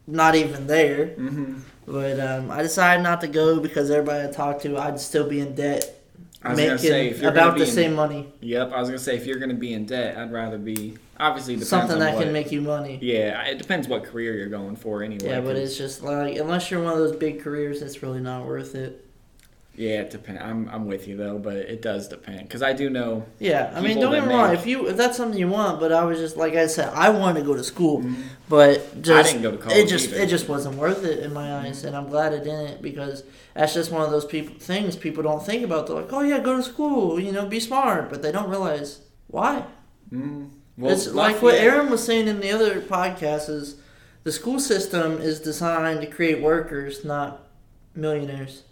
not 0.07 0.35
even 0.35 0.67
there. 0.67 1.01
Mhm. 1.17 1.61
But 1.89 2.19
um, 2.19 2.51
I 2.51 2.61
decided 2.61 3.01
not 3.01 3.21
to 3.21 3.27
go 3.27 3.59
because 3.59 3.89
everybody 3.89 4.27
I 4.27 4.31
talked 4.31 4.61
to, 4.61 4.77
I'd 4.77 4.99
still 4.99 5.27
be 5.27 5.39
in 5.39 5.55
debt, 5.55 5.99
I 6.43 6.49
was 6.49 6.57
making 6.57 6.69
gonna 6.69 6.79
say 6.79 7.07
if 7.09 7.19
you're 7.19 7.31
about 7.31 7.57
the 7.57 7.63
in- 7.63 7.69
same 7.69 7.95
money. 7.95 8.31
Yep, 8.39 8.71
I 8.71 8.79
was 8.79 8.89
gonna 8.89 8.99
say 8.99 9.17
if 9.17 9.25
you're 9.25 9.39
gonna 9.39 9.55
be 9.55 9.73
in 9.73 9.85
debt, 9.85 10.17
I'd 10.17 10.31
rather 10.31 10.57
be 10.57 10.97
obviously 11.19 11.59
Something 11.61 11.99
that 11.99 12.13
what, 12.13 12.23
can 12.23 12.31
make 12.31 12.51
you 12.51 12.61
money. 12.61 12.97
Yeah, 13.01 13.43
it 13.43 13.57
depends 13.57 13.87
what 13.87 14.05
career 14.05 14.35
you're 14.35 14.47
going 14.47 14.75
for 14.77 15.03
anyway. 15.03 15.29
Yeah, 15.29 15.41
but 15.41 15.57
it's 15.57 15.77
just 15.77 16.01
like 16.01 16.37
unless 16.37 16.71
you're 16.71 16.81
one 16.81 16.93
of 16.93 16.99
those 16.99 17.15
big 17.15 17.41
careers, 17.41 17.81
it's 17.81 18.01
really 18.01 18.21
not 18.21 18.45
worth 18.45 18.75
it. 18.75 19.05
Yeah, 19.79 20.01
it 20.01 20.09
depends. 20.09 20.41
I'm 20.43 20.67
I'm 20.67 20.87
with 20.87 21.07
you 21.07 21.15
though, 21.15 21.39
but 21.39 21.55
it 21.55 21.81
does 21.81 22.09
depend 22.09 22.41
because 22.41 22.61
I 22.61 22.73
do 22.73 22.89
know. 22.89 23.25
Yeah, 23.39 23.71
I 23.73 23.79
mean, 23.79 23.97
don't 23.97 24.11
get 24.11 24.27
me 24.27 24.33
wrong. 24.33 24.53
If 24.53 24.65
you 24.65 24.87
if 24.89 24.97
that's 24.97 25.15
something 25.15 25.39
you 25.39 25.47
want, 25.47 25.79
but 25.79 25.93
I 25.93 26.03
was 26.03 26.19
just 26.19 26.35
like 26.35 26.53
I 26.55 26.67
said, 26.67 26.89
I 26.93 27.09
wanted 27.11 27.39
to 27.39 27.45
go 27.45 27.55
to 27.55 27.63
school, 27.63 28.03
but 28.49 29.01
just 29.01 29.29
I 29.29 29.31
didn't 29.31 29.41
go 29.41 29.51
to 29.51 29.57
college 29.57 29.77
it 29.77 29.87
just 29.87 30.09
either. 30.09 30.17
it 30.17 30.27
just 30.27 30.49
wasn't 30.49 30.75
worth 30.75 31.05
it 31.05 31.19
in 31.19 31.31
my 31.31 31.59
eyes, 31.59 31.85
and 31.85 31.95
I'm 31.95 32.09
glad 32.09 32.33
it 32.33 32.43
didn't 32.43 32.81
because 32.81 33.23
that's 33.53 33.73
just 33.73 33.89
one 33.89 34.01
of 34.01 34.11
those 34.11 34.25
people 34.25 34.53
things 34.59 34.97
people 34.97 35.23
don't 35.23 35.45
think 35.45 35.63
about. 35.63 35.87
They're 35.87 35.95
like, 35.95 36.11
oh 36.11 36.23
yeah, 36.23 36.39
go 36.39 36.57
to 36.57 36.63
school, 36.63 37.17
you 37.17 37.31
know, 37.31 37.45
be 37.45 37.61
smart, 37.61 38.09
but 38.09 38.21
they 38.21 38.33
don't 38.33 38.49
realize 38.49 38.99
why. 39.27 39.63
Mm, 40.11 40.49
well, 40.75 40.91
it's 40.91 41.07
like 41.07 41.41
what 41.41 41.53
Lafayette- 41.53 41.73
Aaron 41.73 41.89
was 41.89 42.03
saying 42.03 42.27
in 42.27 42.41
the 42.41 42.51
other 42.51 42.81
podcast 42.81 43.49
is 43.49 43.77
the 44.25 44.33
school 44.33 44.59
system 44.59 45.21
is 45.21 45.39
designed 45.39 46.01
to 46.01 46.07
create 46.07 46.41
workers, 46.41 47.05
not 47.05 47.47
millionaires. 47.95 48.63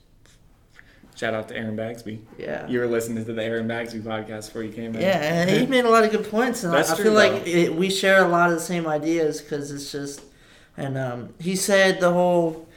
Shout 1.17 1.33
out 1.33 1.47
to 1.47 1.57
Aaron 1.57 1.75
Bagsby. 1.75 2.19
Yeah. 2.37 2.67
You 2.67 2.77
were 2.77 2.85
listening 2.85 3.25
to 3.25 3.33
the 3.33 3.43
Aaron 3.43 3.67
Bagsby 3.67 4.01
podcast 4.01 4.45
before 4.47 4.61
you 4.61 4.71
came 4.71 4.93
in. 4.93 5.01
Yeah, 5.01 5.17
and 5.17 5.49
he 5.49 5.65
made 5.65 5.83
a 5.83 5.89
lot 5.89 6.03
of 6.03 6.11
good 6.11 6.29
points, 6.29 6.63
and 6.63 6.75
I, 6.75 6.83
true, 6.83 7.05
feel 7.05 7.13
like 7.13 7.47
it, 7.47 7.73
we 7.73 7.89
share 7.89 8.23
a 8.23 8.27
lot 8.27 8.51
of 8.51 8.55
the 8.55 8.61
same 8.61 8.87
ideas 8.87 9.41
because 9.41 9.71
it's 9.71 9.91
just, 9.91 10.21
and 10.77 10.95
um, 10.95 11.33
he 11.39 11.55
said 11.55 11.99
the 11.99 12.13
whole. 12.13 12.67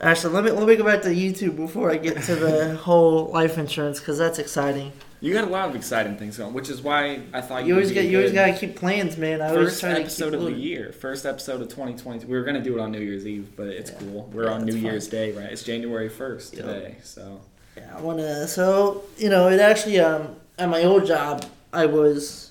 Actually, 0.00 0.32
let 0.34 0.44
me 0.44 0.52
let 0.52 0.68
me 0.68 0.76
go 0.76 0.84
back 0.84 1.02
to 1.02 1.08
YouTube 1.08 1.56
before 1.56 1.90
I 1.90 1.96
get 1.96 2.22
to 2.22 2.36
the 2.36 2.76
whole 2.82 3.32
life 3.32 3.58
insurance 3.58 3.98
because 3.98 4.16
that's 4.16 4.38
exciting. 4.38 4.92
You 5.22 5.34
got 5.34 5.44
a 5.44 5.48
lot 5.50 5.68
of 5.68 5.76
exciting 5.76 6.16
things 6.16 6.38
going, 6.38 6.54
which 6.54 6.70
is 6.70 6.80
why 6.80 7.20
I 7.34 7.42
thought 7.42 7.66
You 7.66 7.74
always 7.74 7.92
got 7.92 8.04
you 8.04 8.16
always 8.18 8.32
gotta 8.32 8.54
keep 8.54 8.74
plans, 8.76 9.16
man. 9.18 9.42
I 9.42 9.50
always 9.50 9.68
first 9.68 9.80
try 9.80 9.92
to 9.94 10.00
episode 10.00 10.30
keep 10.30 10.40
of 10.40 10.46
the 10.46 10.52
year, 10.52 10.92
first 10.92 11.26
episode 11.26 11.60
of 11.60 11.68
2020. 11.68 12.24
We 12.26 12.38
were 12.38 12.44
gonna 12.44 12.62
do 12.62 12.78
it 12.78 12.80
on 12.80 12.90
New 12.90 13.00
Year's 13.00 13.26
Eve, 13.26 13.50
but 13.54 13.66
it's 13.68 13.90
Yeah. 13.90 13.98
cool. 13.98 14.30
We're 14.32 14.44
Yeah, 14.46 14.52
on 14.52 14.64
New 14.64 14.72
fine. 14.72 14.82
Year's 14.84 15.08
Day, 15.08 15.32
right? 15.32 15.52
It's 15.52 15.62
January 15.62 16.08
1st 16.08 16.54
Yep. 16.54 16.64
today, 16.64 16.94
so 17.02 17.40
Yeah, 17.76 17.96
I 17.96 18.00
wanna. 18.00 18.48
So 18.48 19.04
you 19.18 19.28
know, 19.28 19.48
it 19.48 19.60
actually 19.60 20.00
um 20.00 20.36
at 20.58 20.68
my 20.70 20.84
old 20.84 21.04
job, 21.06 21.44
I 21.72 21.84
was, 21.86 22.50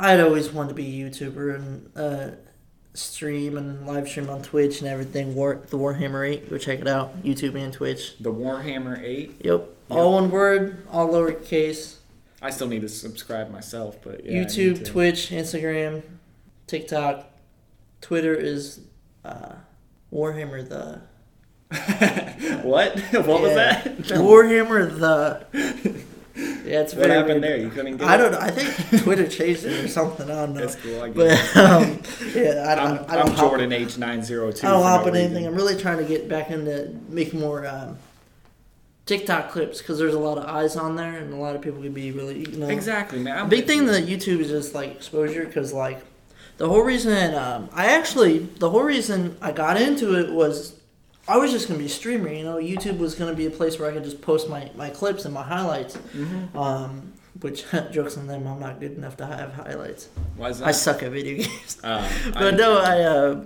I'd 0.00 0.20
always 0.20 0.50
wanted 0.52 0.70
to 0.70 0.74
be 0.74 1.00
a 1.02 1.08
YouTuber 1.10 1.54
and 1.56 1.90
uh, 1.96 2.30
stream 2.94 3.56
and 3.56 3.86
live 3.86 4.08
stream 4.08 4.28
on 4.30 4.42
Twitch 4.42 4.80
and 4.80 4.88
everything. 4.90 5.34
War 5.36 5.60
the 5.70 5.78
Warhammer 5.78 6.28
Eight, 6.28 6.50
go 6.50 6.58
check 6.58 6.80
it 6.80 6.88
out, 6.88 7.22
YouTube 7.22 7.54
and 7.54 7.72
Twitch. 7.72 8.16
the 8.18 8.32
Warhammer 8.32 9.00
8. 9.02 9.40
Yep, 9.44 9.68
all 9.90 10.12
one 10.14 10.30
word, 10.30 10.86
all 10.90 11.08
lowercase. 11.08 11.96
I 12.40 12.50
still 12.50 12.68
need 12.68 12.82
to 12.82 12.88
subscribe 12.88 13.50
myself, 13.50 13.96
but 14.02 14.24
yeah, 14.24 14.44
YouTube. 14.44 14.84
Twitch, 14.86 15.30
Instagram, 15.30 16.02
TikTok, 16.66 17.26
Twitter 18.00 18.34
is 18.34 18.80
uh, 19.24 19.54
Warhammer 20.12 20.68
the 20.68 21.00
what? 22.62 22.98
What 23.12 23.42
was 23.42 23.50
Yeah. 23.52 23.82
that? 23.82 23.98
Warhammer 23.98 24.98
the. 24.98 25.94
Yeah, 26.38 26.82
it's 26.82 26.94
What 26.94 27.06
very 27.08 27.18
happened 27.18 27.40
weird. 27.40 27.42
there? 27.42 27.56
You 27.56 27.68
couldn't 27.70 27.96
get 27.96 28.06
I 28.06 28.14
it? 28.14 28.18
don't 28.18 28.30
know. 28.30 28.38
I 28.38 28.50
think 28.52 29.02
Twitter 29.02 29.26
changed 29.26 29.64
it 29.64 29.84
or 29.84 29.88
something. 29.88 30.30
I 30.30 30.34
don't 30.46 30.54
know. 30.54 30.60
That's 30.60 30.76
cool. 30.76 31.02
I 31.02 31.08
get 31.08 31.16
But 31.16 31.56
um, 31.56 32.00
yeah, 32.32 32.66
I 32.68 32.74
don't. 32.76 32.98
I'm, 33.00 33.10
I 33.10 33.16
don't 33.16 33.30
I'm 33.30 33.34
hop, 33.34 33.38
Jordan 33.50 33.70
H902. 33.70 34.62
I 34.64 34.68
don't 34.70 34.82
hop 34.84 35.06
no 35.06 35.12
anything. 35.14 35.48
I'm 35.48 35.54
really 35.56 35.76
trying 35.76 35.98
to 35.98 36.04
get 36.04 36.28
back 36.28 36.50
into 36.50 36.94
making 37.08 37.40
more 37.40 37.66
um, 37.66 37.98
TikTok 39.08 39.50
clips 39.50 39.78
because 39.78 39.98
there's 39.98 40.14
a 40.14 40.18
lot 40.18 40.36
of 40.38 40.44
eyes 40.44 40.76
on 40.76 40.94
there 40.96 41.16
and 41.18 41.32
a 41.32 41.36
lot 41.36 41.56
of 41.56 41.62
people 41.62 41.80
could 41.80 41.94
be 41.94 42.10
really 42.12 42.40
you 42.50 42.58
know. 42.58 42.68
Exactly, 42.68 43.18
man. 43.18 43.38
I'm 43.38 43.48
big 43.48 43.66
thing 43.66 43.86
that 43.86 44.04
YouTube 44.06 44.40
is 44.40 44.50
just 44.50 44.74
like 44.74 44.90
exposure 44.90 45.44
because 45.46 45.72
like 45.72 46.00
the 46.58 46.68
whole 46.68 46.82
reason 46.82 47.34
um, 47.34 47.70
I 47.72 47.86
actually 47.86 48.38
the 48.38 48.68
whole 48.70 48.82
reason 48.82 49.36
I 49.40 49.50
got 49.52 49.80
into 49.80 50.14
it 50.14 50.30
was 50.30 50.78
I 51.26 51.38
was 51.38 51.50
just 51.50 51.68
gonna 51.68 51.78
be 51.78 51.86
a 51.86 51.90
streamer. 51.90 52.28
You 52.28 52.44
know, 52.44 52.56
YouTube 52.56 52.98
was 52.98 53.14
gonna 53.14 53.34
be 53.34 53.46
a 53.46 53.50
place 53.50 53.78
where 53.78 53.90
I 53.90 53.94
could 53.94 54.04
just 54.04 54.20
post 54.20 54.48
my, 54.48 54.70
my 54.76 54.90
clips 54.90 55.24
and 55.24 55.32
my 55.34 55.42
highlights. 55.42 55.96
Mhm. 56.14 56.54
Um, 56.54 57.12
which 57.40 57.64
jokes 57.92 58.16
on 58.18 58.26
them, 58.26 58.46
I'm 58.46 58.60
not 58.60 58.80
good 58.80 58.92
enough 58.92 59.16
to 59.18 59.26
have 59.26 59.54
highlights. 59.54 60.08
Why 60.36 60.48
is 60.50 60.58
that? 60.58 60.68
I 60.68 60.72
suck 60.72 61.02
at 61.02 61.12
video 61.12 61.44
games. 61.44 61.78
Uh, 61.82 62.06
But 62.32 62.56
no, 62.56 62.78
I 62.78 63.02
uh, 63.02 63.44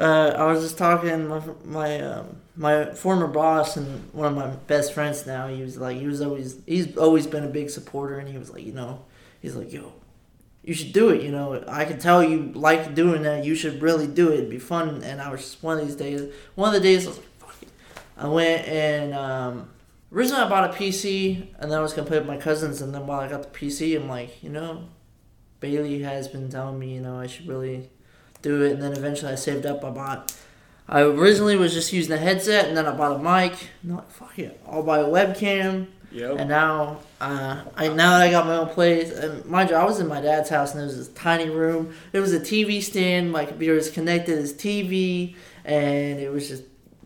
uh, 0.00 0.34
I 0.36 0.44
was 0.46 0.62
just 0.62 0.78
talking 0.78 1.28
my 1.28 1.40
my 1.64 2.00
um, 2.00 2.36
my 2.56 2.86
former 2.86 3.26
boss 3.26 3.76
and 3.76 4.12
one 4.12 4.28
of 4.28 4.34
my 4.34 4.48
best 4.66 4.92
friends 4.92 5.26
now. 5.26 5.46
He 5.48 5.62
was 5.62 5.76
like, 5.76 5.98
he 5.98 6.06
was 6.06 6.20
always 6.20 6.58
he's 6.66 6.96
always 6.96 7.26
been 7.26 7.44
a 7.44 7.48
big 7.48 7.70
supporter, 7.70 8.18
and 8.18 8.28
he 8.28 8.38
was 8.38 8.50
like, 8.50 8.64
you 8.64 8.72
know, 8.72 9.04
he's 9.40 9.54
like, 9.54 9.72
yo, 9.72 9.92
you 10.62 10.74
should 10.74 10.92
do 10.92 11.10
it. 11.10 11.22
You 11.22 11.30
know, 11.30 11.62
I 11.68 11.84
can 11.84 11.98
tell 11.98 12.22
you 12.22 12.52
like 12.54 12.94
doing 12.94 13.22
that. 13.22 13.44
You 13.44 13.54
should 13.54 13.82
really 13.82 14.06
do 14.06 14.30
it. 14.30 14.38
It'd 14.38 14.50
be 14.50 14.58
fun. 14.58 15.02
And 15.02 15.20
I 15.20 15.30
was 15.30 15.40
just 15.40 15.62
one 15.62 15.78
of 15.78 15.86
these 15.86 15.96
days. 15.96 16.32
One 16.54 16.74
of 16.74 16.74
the 16.74 16.86
days 16.86 17.04
I 17.04 17.10
was 17.10 17.18
like, 17.18 17.38
fuck 17.38 17.62
it. 17.62 17.68
I 18.16 18.28
went 18.28 18.66
and 18.66 19.14
um, 19.14 19.70
originally 20.12 20.42
I 20.42 20.48
bought 20.48 20.70
a 20.70 20.76
PC, 20.76 21.48
and 21.58 21.70
then 21.70 21.78
I 21.78 21.82
was 21.82 21.92
gonna 21.92 22.08
play 22.08 22.18
with 22.18 22.26
my 22.26 22.38
cousins. 22.38 22.80
And 22.80 22.94
then 22.94 23.06
while 23.06 23.20
I 23.20 23.28
got 23.28 23.42
the 23.42 23.58
PC, 23.58 23.96
I'm 23.96 24.08
like, 24.08 24.42
you 24.42 24.50
know, 24.50 24.88
Bailey 25.60 26.02
has 26.02 26.26
been 26.28 26.48
telling 26.48 26.78
me, 26.78 26.94
you 26.94 27.00
know, 27.00 27.18
I 27.18 27.26
should 27.26 27.46
really 27.46 27.90
do 28.42 28.62
it. 28.62 28.72
And 28.72 28.82
then 28.82 28.92
eventually 28.92 29.32
I 29.32 29.34
saved 29.34 29.66
up. 29.66 29.84
I 29.84 29.90
bought. 29.90 30.34
I 30.88 31.00
originally 31.02 31.56
was 31.56 31.72
just 31.74 31.92
using 31.92 32.12
a 32.12 32.18
headset, 32.18 32.66
and 32.68 32.76
then 32.76 32.86
I 32.86 32.94
bought 32.96 33.16
a 33.16 33.18
mic. 33.18 33.58
And 33.82 33.96
like, 33.96 34.10
fuck 34.10 34.38
it, 34.38 34.60
I'll 34.66 34.82
buy 34.82 35.00
a 35.00 35.04
webcam. 35.04 35.88
Yep. 36.12 36.38
And 36.38 36.48
now, 36.48 37.00
uh, 37.20 37.64
I 37.76 37.88
now 37.88 38.18
that 38.18 38.22
I 38.22 38.30
got 38.30 38.46
my 38.46 38.56
own 38.56 38.68
place, 38.68 39.10
and 39.10 39.44
mind 39.46 39.70
you, 39.70 39.76
I 39.76 39.84
was 39.84 40.00
in 40.00 40.06
my 40.06 40.20
dad's 40.20 40.48
house, 40.48 40.70
and 40.70 40.80
there 40.80 40.86
was 40.86 40.96
this 40.96 41.08
tiny 41.08 41.50
room. 41.50 41.94
There 42.12 42.22
was 42.22 42.32
a 42.32 42.40
TV 42.40 42.82
stand. 42.82 43.32
My 43.32 43.44
computer 43.44 43.74
was 43.74 43.90
connected 43.90 44.38
as 44.38 44.54
TV, 44.54 45.34
and 45.64 46.20
it 46.20 46.32
was 46.32 46.48
just 46.48 46.62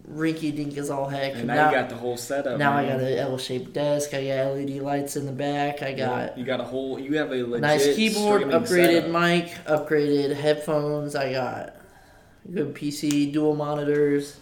rinky 0.09 0.55
dink 0.55 0.77
as 0.77 0.91
all 0.91 1.09
heck. 1.09 1.35
and 1.35 1.47
now, 1.47 1.71
you 1.71 1.77
got 1.77 1.89
the 1.89 1.97
whole 1.97 2.17
setup. 2.17 2.59
now 2.59 2.77
I 2.77 2.85
got 2.85 3.01
an 3.01 3.19
L-shaped 3.19 3.73
desk. 3.73 4.13
I 4.13 4.27
got 4.27 4.55
LED 4.55 4.83
lights 4.83 5.17
in 5.17 5.27
the 5.27 5.33
back. 5.33 5.83
I 5.83 5.93
got 5.93 6.37
You 6.37 6.45
got 6.45 6.61
a 6.61 6.65
whole. 6.65 6.99
You 6.99 7.17
have 7.19 7.33
a 7.33 7.43
legit 7.43 7.61
nice 7.61 7.97
keyboard, 7.97 8.43
upgraded 8.43 9.03
setup. 9.03 9.11
mic, 9.11 9.53
upgraded 9.67 10.37
headphones. 10.37 11.15
I 11.17 11.33
got 11.33 11.75
good 12.53 12.75
PC, 12.75 13.33
dual 13.33 13.55
monitors, 13.57 14.39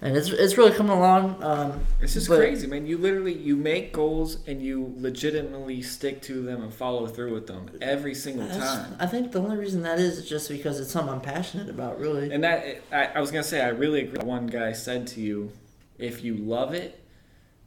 and 0.00 0.16
it's 0.16 0.28
it's 0.30 0.58
really 0.58 0.72
coming 0.72 0.92
along. 0.92 1.42
Um, 1.42 1.86
It's 2.00 2.14
just 2.14 2.28
but- 2.28 2.38
crazy, 2.38 2.66
man. 2.66 2.86
You 2.86 2.98
literally 2.98 3.34
you 3.34 3.56
make 3.56 3.92
goals 3.92 4.38
and 4.46 4.60
you 4.60 4.94
legitimately 4.98 5.82
stick 5.82 6.22
to 6.22 6.42
them 6.42 6.62
and 6.62 6.74
follow 6.74 7.06
through 7.06 7.34
with 7.34 7.46
them 7.46 7.70
every 7.80 8.14
single 8.14 8.48
time. 8.48 8.96
I 8.98 9.06
think 9.06 9.32
the 9.32 9.40
only 9.40 9.56
reason 9.56 9.82
that 9.82 9.98
is 10.00 10.18
is 10.18 10.28
just 10.28 10.48
because 10.48 10.80
it's 10.80 10.90
something 10.90 11.12
I'm 11.14 11.20
passionate 11.20 11.68
about, 11.70 12.00
really. 12.00 12.32
And 12.32 12.42
that 12.42 12.82
I, 12.90 13.06
I 13.14 13.20
was 13.20 13.30
gonna 13.30 13.44
say, 13.44 13.60
I 13.62 13.68
really 13.68 14.00
agree. 14.02 14.24
One 14.24 14.46
guy 14.46 14.72
said 14.72 15.06
to 15.08 15.20
you, 15.20 15.52
if 15.98 16.24
you 16.24 16.34
love 16.34 16.74
it, 16.74 16.98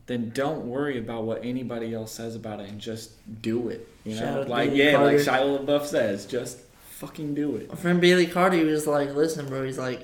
then 0.07 0.31
don't 0.35 0.67
worry 0.67 0.97
about 0.99 1.23
what 1.23 1.43
anybody 1.45 1.93
else 1.93 2.11
says 2.11 2.35
about 2.35 2.59
it 2.59 2.69
and 2.69 2.79
just 2.81 3.11
do 3.41 3.69
it. 3.69 3.87
You 4.03 4.19
know, 4.19 4.25
out 4.41 4.43
to 4.43 4.49
like 4.51 4.71
yeah, 4.73 4.97
like 4.99 5.17
Shia 5.17 5.65
LaBeouf 5.65 5.85
says, 5.85 6.25
just 6.25 6.59
fucking 6.95 7.35
do 7.35 7.57
it. 7.57 7.69
My 7.69 7.75
friend 7.75 7.99
Bailey 7.99 8.25
Carter 8.25 8.63
was 8.65 8.87
like, 8.87 9.13
"Listen, 9.13 9.47
bro," 9.47 9.65
he's 9.65 9.77
like, 9.77 10.03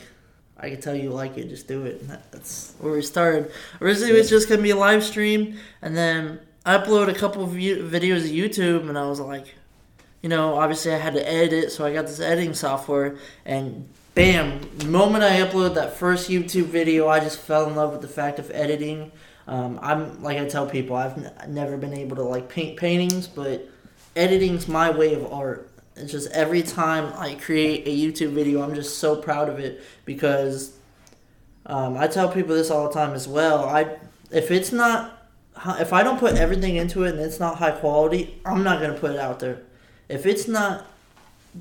"I 0.58 0.70
can 0.70 0.82
tell 0.82 0.96
you 0.96 1.10
like 1.10 1.38
it, 1.38 1.48
just 1.48 1.68
do 1.68 1.86
it." 1.86 2.02
And 2.02 2.10
that, 2.10 2.32
that's 2.32 2.74
where 2.80 2.94
we 2.94 3.02
started. 3.02 3.52
Originally, 3.80 4.14
it 4.14 4.18
was 4.18 4.30
just 4.30 4.50
gonna 4.50 4.62
be 4.62 4.72
a 4.72 4.76
live 4.76 5.04
stream, 5.04 5.58
and 5.82 5.96
then 5.96 6.40
I 6.66 6.78
upload 6.78 7.08
a 7.08 7.14
couple 7.14 7.44
of 7.44 7.52
videos 7.52 8.24
to 8.28 8.34
YouTube, 8.34 8.90
and 8.90 8.98
I 8.98 9.08
was 9.08 9.20
like, 9.20 9.56
you 10.22 10.30
know, 10.30 10.56
obviously 10.56 10.94
I 10.94 10.98
had 10.98 11.14
to 11.14 11.28
edit 11.28 11.54
it, 11.54 11.72
so 11.72 11.86
I 11.86 11.94
got 11.94 12.08
this 12.08 12.20
editing 12.20 12.54
software, 12.54 13.18
and 13.46 13.88
bam, 14.14 14.60
the 14.78 14.86
moment 14.86 15.24
I 15.24 15.40
uploaded 15.40 15.76
that 15.76 15.96
first 15.96 16.30
YouTube 16.30 16.66
video, 16.66 17.08
I 17.08 17.22
just 17.22 17.40
fell 17.40 17.68
in 17.68 17.76
love 17.76 17.94
with 17.94 18.02
the 18.02 18.08
fact 18.10 18.38
of 18.38 18.52
editing. 18.52 19.12
Um, 19.48 19.80
I'm 19.82 20.22
like 20.22 20.38
I 20.38 20.46
tell 20.46 20.68
people, 20.68 20.96
I've 20.96 21.18
n- 21.18 21.32
never 21.48 21.78
been 21.78 21.94
able 21.94 22.18
to 22.18 22.24
like 22.24 22.50
paint 22.50 22.78
paintings, 22.78 23.28
but 23.28 23.68
editing's 24.16 24.68
my 24.68 24.90
way 24.92 25.14
of 25.14 25.32
art. 25.32 25.71
It's 25.96 26.12
just 26.12 26.32
every 26.32 26.64
time 26.64 27.14
I 27.18 27.36
create 27.36 27.88
a 27.88 27.96
YouTube 27.96 28.32
video, 28.32 28.62
I'm 28.62 28.76
just 28.76 29.00
so 29.00 29.16
proud 29.16 29.50
of 29.50 29.60
it 29.60 29.84
because 30.06 30.78
um, 31.66 31.98
I 31.98 32.08
tell 32.08 32.30
people 32.30 32.56
this 32.56 32.72
all 32.72 32.88
the 32.88 32.94
time 32.94 33.14
as 33.14 33.28
well. 33.28 33.66
I 33.66 33.98
if 34.32 34.52
it's 34.52 34.72
not 34.72 35.28
if 35.80 35.94
I 35.94 36.04
don't 36.04 36.20
put 36.20 36.36
everything 36.36 36.78
into 36.78 37.04
it 37.04 37.12
and 37.12 37.20
it's 37.20 37.40
not 37.40 37.58
high 37.58 37.72
quality, 37.72 38.40
I'm 38.46 38.64
not 38.64 38.82
gonna 38.82 38.98
put 38.98 39.12
it 39.12 39.20
out 39.20 39.40
there. 39.40 39.62
If 40.10 40.26
it's 40.26 40.48
not 40.48 40.86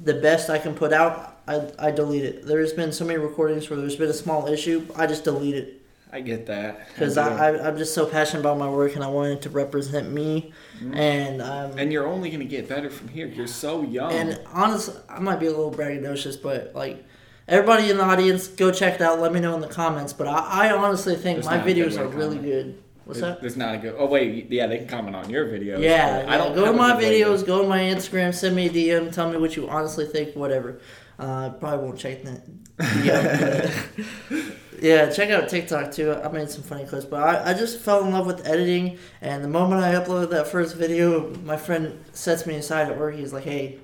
the 0.05 0.15
best 0.15 0.49
I 0.49 0.59
can 0.59 0.75
put 0.75 0.93
out, 0.93 1.39
I, 1.49 1.69
I 1.79 1.91
delete 1.91 2.25
it. 2.25 2.47
There's 2.47 2.73
been 2.73 2.93
so 2.93 3.05
many 3.05 3.19
recordings 3.19 3.69
where 3.69 3.79
there's 3.79 3.97
been 3.97 4.09
a 4.09 4.15
small 4.15 4.47
issue, 4.47 4.87
I 4.97 5.07
just 5.07 5.25
delete 5.25 5.57
it 5.57 5.80
I 6.13 6.21
get 6.21 6.47
that 6.47 6.89
because. 6.89 7.17
I, 7.17 7.49
I 7.49 7.69
I'm 7.69 7.77
just 7.79 7.95
so 7.95 8.07
passionate 8.07 8.41
about 8.41 8.59
my 8.59 8.69
work 8.69 8.95
and 8.95 9.05
I 9.05 9.09
wanted 9.09 9.43
to 9.43 9.51
represent 9.51 10.11
me. 10.11 10.53
And 10.93 11.43
um, 11.43 11.79
and 11.79 11.93
you're 11.93 12.07
only 12.07 12.31
gonna 12.31 12.45
get 12.45 12.69
better 12.69 12.91
from 12.91 13.09
here. 13.09 13.27
You're 13.27 13.47
so 13.47 13.83
young. 13.83 14.13
and 14.13 14.41
honestly, 14.53 14.95
I 15.09 15.21
might 15.21 15.39
be 15.39 15.47
a 15.47 15.51
little 15.51 15.71
braggadocious, 15.73 16.41
but 16.41 16.75
like 16.75 17.05
everybody 17.47 17.91
in 17.91 17.99
the 17.99 18.05
audience, 18.05 18.49
go 18.49 18.73
check 18.73 18.95
it 18.95 19.01
out. 19.03 19.21
Let 19.21 19.33
me 19.33 19.41
know 19.41 19.55
in 19.55 19.61
the 19.61 19.69
comments. 19.69 20.13
But 20.13 20.27
I, 20.27 20.69
I 20.69 20.73
honestly 20.77 21.17
think 21.17 21.37
There's 21.37 21.47
my 21.47 21.59
not 21.59 21.69
a 21.69 21.75
good 21.75 21.87
videos 21.93 21.99
are 21.99 22.09
really 22.09 22.39
good. 22.39 22.83
What's 23.05 23.21
There's- 23.21 23.35
that? 23.37 23.41
There's 23.41 23.57
not 23.57 23.75
a 23.75 23.79
good. 23.79 23.95
Oh 23.99 24.07
wait, 24.07 24.51
yeah, 24.51 24.67
they 24.67 24.79
can 24.79 24.87
comment 24.89 25.17
on 25.17 25.29
your 25.29 25.47
videos. 25.47 25.81
Yeah, 25.83 26.23
but 26.23 26.29
I 26.29 26.37
don't 26.39 26.55
go 26.55 26.65
to 26.67 26.73
my 26.73 26.93
videos, 26.93 27.45
go 27.45 27.63
to 27.63 27.69
my 27.69 27.81
Instagram, 27.81 28.35
send 28.35 28.57
me 28.57 28.67
a 28.67 28.71
DM, 28.71 29.13
tell 29.13 29.31
me 29.31 29.37
what 29.37 29.57
you 29.57 29.69
honestly 29.69 30.07
think, 30.07 30.35
whatever. 30.37 30.81
Uh, 31.21 31.51
probably 31.51 31.85
won't 31.85 31.99
check 31.99 32.23
that. 32.23 32.43
But- 32.79 34.41
yeah, 34.81 35.11
check 35.11 35.29
out 35.29 35.51
TikTok 35.51 35.93
too. 35.93 36.13
I 36.15 36.29
made 36.29 36.49
some 36.49 36.63
funny 36.63 36.87
clips, 36.87 37.05
but 37.05 37.23
I, 37.23 37.51
I 37.51 37.55
just 37.55 37.81
fell 37.81 38.03
in 38.05 38.13
love 38.13 38.27
with 38.27 38.47
editing. 38.47 38.99
And 39.21 39.45
the 39.45 39.49
moment 39.49 39.83
I 39.83 39.93
uploaded 39.95 40.31
that 40.31 40.49
first 40.49 40.77
video, 40.77 41.29
my 41.45 41.59
friend 41.59 42.03
sets 42.13 42.47
me 42.47 42.55
aside 42.57 42.89
at 42.91 42.99
work. 42.99 43.15
He's 43.17 43.35
like, 43.35 43.45
"Hey, 43.45 43.79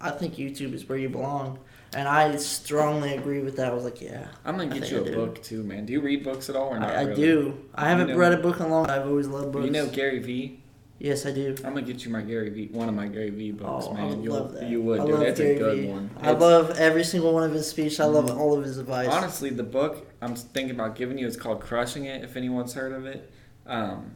I, 0.00 0.10
think 0.10 0.34
YouTube 0.34 0.74
is 0.74 0.88
where 0.88 0.98
you 0.98 1.08
belong," 1.08 1.60
and 1.94 2.08
I 2.08 2.34
strongly 2.36 3.14
agree 3.14 3.40
with 3.40 3.56
that. 3.56 3.70
I 3.70 3.74
was 3.74 3.84
like, 3.84 4.00
"Yeah." 4.00 4.26
I'm 4.44 4.56
gonna 4.56 4.80
get 4.80 4.90
you 4.90 5.04
a 5.04 5.12
book 5.12 5.40
too, 5.44 5.62
man. 5.62 5.86
Do 5.86 5.92
you 5.92 6.00
read 6.00 6.24
books 6.24 6.50
at 6.50 6.56
all 6.56 6.70
or 6.70 6.80
not? 6.80 6.90
I, 6.90 6.94
I 6.94 7.02
really? 7.02 7.14
do. 7.22 7.64
I 7.76 7.88
haven't 7.88 8.08
know- 8.08 8.16
read 8.16 8.32
a 8.32 8.38
book 8.38 8.58
in 8.58 8.66
a 8.66 8.68
long. 8.68 8.86
time. 8.86 9.00
I've 9.00 9.06
always 9.06 9.28
loved 9.28 9.52
books. 9.52 9.64
You 9.64 9.70
know 9.70 9.86
Gary 9.86 10.18
Vee. 10.18 10.60
Yes, 11.00 11.26
I 11.26 11.32
do. 11.32 11.56
I'm 11.64 11.74
gonna 11.74 11.82
get 11.82 12.04
you 12.04 12.12
my 12.12 12.20
Gary 12.22 12.50
Vee, 12.50 12.68
one 12.70 12.88
of 12.88 12.94
my 12.94 13.08
Gary 13.08 13.30
Vee 13.30 13.50
books, 13.50 13.86
Oh, 13.88 13.94
man. 13.94 14.04
I 14.04 14.06
would 14.10 14.22
You'll, 14.24 14.34
love 14.34 14.52
that. 14.52 14.68
You 14.70 14.80
would, 14.82 15.00
I 15.00 15.04
dude. 15.04 15.14
love 15.14 15.24
That's 15.24 15.40
Gary 15.40 15.56
a 15.56 15.58
good 15.58 15.78
Vee. 15.80 15.86
one. 15.88 16.10
I 16.20 16.30
It's- 16.30 16.40
love 16.40 16.70
every 16.78 17.02
single 17.04 17.32
one 17.34 17.42
of 17.42 17.52
his 17.52 17.66
speech. 17.66 17.98
I 17.98 18.04
love 18.04 18.26
Mhm. 18.26 18.38
all 18.38 18.56
of 18.56 18.62
his 18.64 18.78
advice. 18.78 19.08
Honestly, 19.10 19.50
the 19.50 19.64
book 19.64 20.06
I'm 20.22 20.36
thinking 20.36 20.74
about 20.76 20.94
giving 20.94 21.18
you 21.18 21.26
is 21.26 21.36
called 21.36 21.60
Crushing 21.60 22.04
It. 22.04 22.22
If 22.22 22.36
anyone's 22.36 22.74
heard 22.74 22.92
of 22.92 23.06
it, 23.06 23.28
um, 23.66 24.12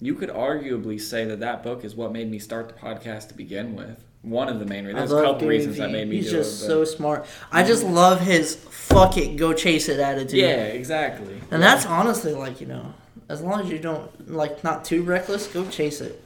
you 0.00 0.14
could 0.14 0.30
arguably 0.30 1.00
say 1.00 1.24
that 1.26 1.40
that 1.40 1.62
book 1.62 1.84
is 1.84 1.94
what 1.94 2.12
made 2.12 2.30
me 2.30 2.38
start 2.38 2.68
the 2.68 2.74
podcast 2.74 3.28
to 3.28 3.34
begin 3.34 3.76
with. 3.76 4.02
One 4.22 4.48
of 4.48 4.58
the 4.58 4.66
main 4.66 4.84
reasons. 4.84 5.10
There's 5.10 5.20
a 5.22 5.24
couple 5.24 5.40
Gary 5.40 5.56
reasons 5.58 5.76
that 5.78 5.90
made 5.90 6.08
me 6.08 6.16
He's 6.16 6.26
do 6.30 6.38
just 6.38 6.62
it. 6.62 6.66
so 6.66 6.84
smart. 6.84 7.24
I 7.50 7.62
just 7.62 7.84
love 7.84 8.20
his 8.20 8.54
fuck 8.54 9.16
it, 9.16 9.36
go 9.36 9.52
chase 9.54 9.88
it 9.88 9.98
attitude. 9.98 10.40
yeah, 10.40 10.64
exactly. 10.64 11.40
And 11.50 11.62
that's 11.62 11.86
honestly 11.86 12.34
like, 12.34 12.60
you 12.60 12.66
know, 12.66 12.92
as 13.30 13.40
long 13.40 13.60
as 13.60 13.70
you 13.70 13.78
don't, 13.78 14.30
like, 14.30 14.64
not 14.64 14.84
too 14.84 15.02
reckless, 15.02 15.46
go 15.46 15.64
chase 15.68 16.00
it. 16.00 16.22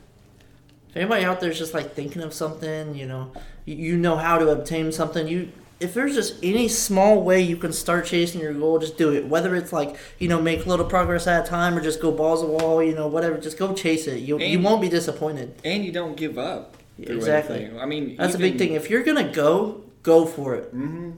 if 0.90 0.96
anybody 0.96 1.24
out 1.24 1.40
there 1.40 1.50
is 1.50 1.58
just 1.58 1.74
like 1.74 1.94
thinking 1.94 2.22
of 2.22 2.32
something, 2.32 2.94
you 2.94 3.06
know, 3.06 3.30
you, 3.66 3.76
you 3.76 3.96
know 3.96 4.16
how 4.16 4.38
to 4.38 4.48
obtain 4.48 4.90
something, 4.90 5.28
you 5.28 5.52
if 5.80 5.92
there's 5.92 6.14
just 6.14 6.42
any 6.42 6.68
small 6.68 7.22
way 7.22 7.40
you 7.40 7.56
can 7.56 7.72
start 7.72 8.06
chasing 8.06 8.40
your 8.40 8.54
goal, 8.54 8.78
just 8.78 8.96
do 8.96 9.12
it. 9.12 9.26
Whether 9.26 9.54
it's 9.56 9.72
like 9.72 9.96
you 10.18 10.28
know 10.28 10.40
make 10.40 10.66
little 10.66 10.86
progress 10.86 11.26
at 11.26 11.44
a 11.44 11.48
time 11.48 11.76
or 11.76 11.82
just 11.82 12.00
go 12.00 12.10
balls 12.10 12.42
of 12.42 12.48
wall, 12.48 12.82
you 12.82 12.94
know 12.94 13.08
whatever, 13.08 13.36
just 13.38 13.58
go 13.58 13.74
chase 13.74 14.06
it. 14.06 14.20
You 14.20 14.38
you 14.38 14.60
won't 14.60 14.80
be 14.80 14.88
disappointed. 14.88 15.60
And 15.64 15.84
you 15.84 15.92
don't 15.92 16.16
give 16.16 16.38
up. 16.38 16.76
Exactly. 16.98 17.56
anything. 17.56 17.80
I 17.80 17.86
mean, 17.86 18.16
That's 18.16 18.36
a 18.36 18.38
big 18.38 18.56
thing. 18.56 18.74
If 18.74 18.88
you're 18.88 19.02
gonna 19.02 19.32
go, 19.32 19.82
go 20.02 20.26
for 20.26 20.54
it. 20.54 20.74
Mm-hmm. 20.74 21.12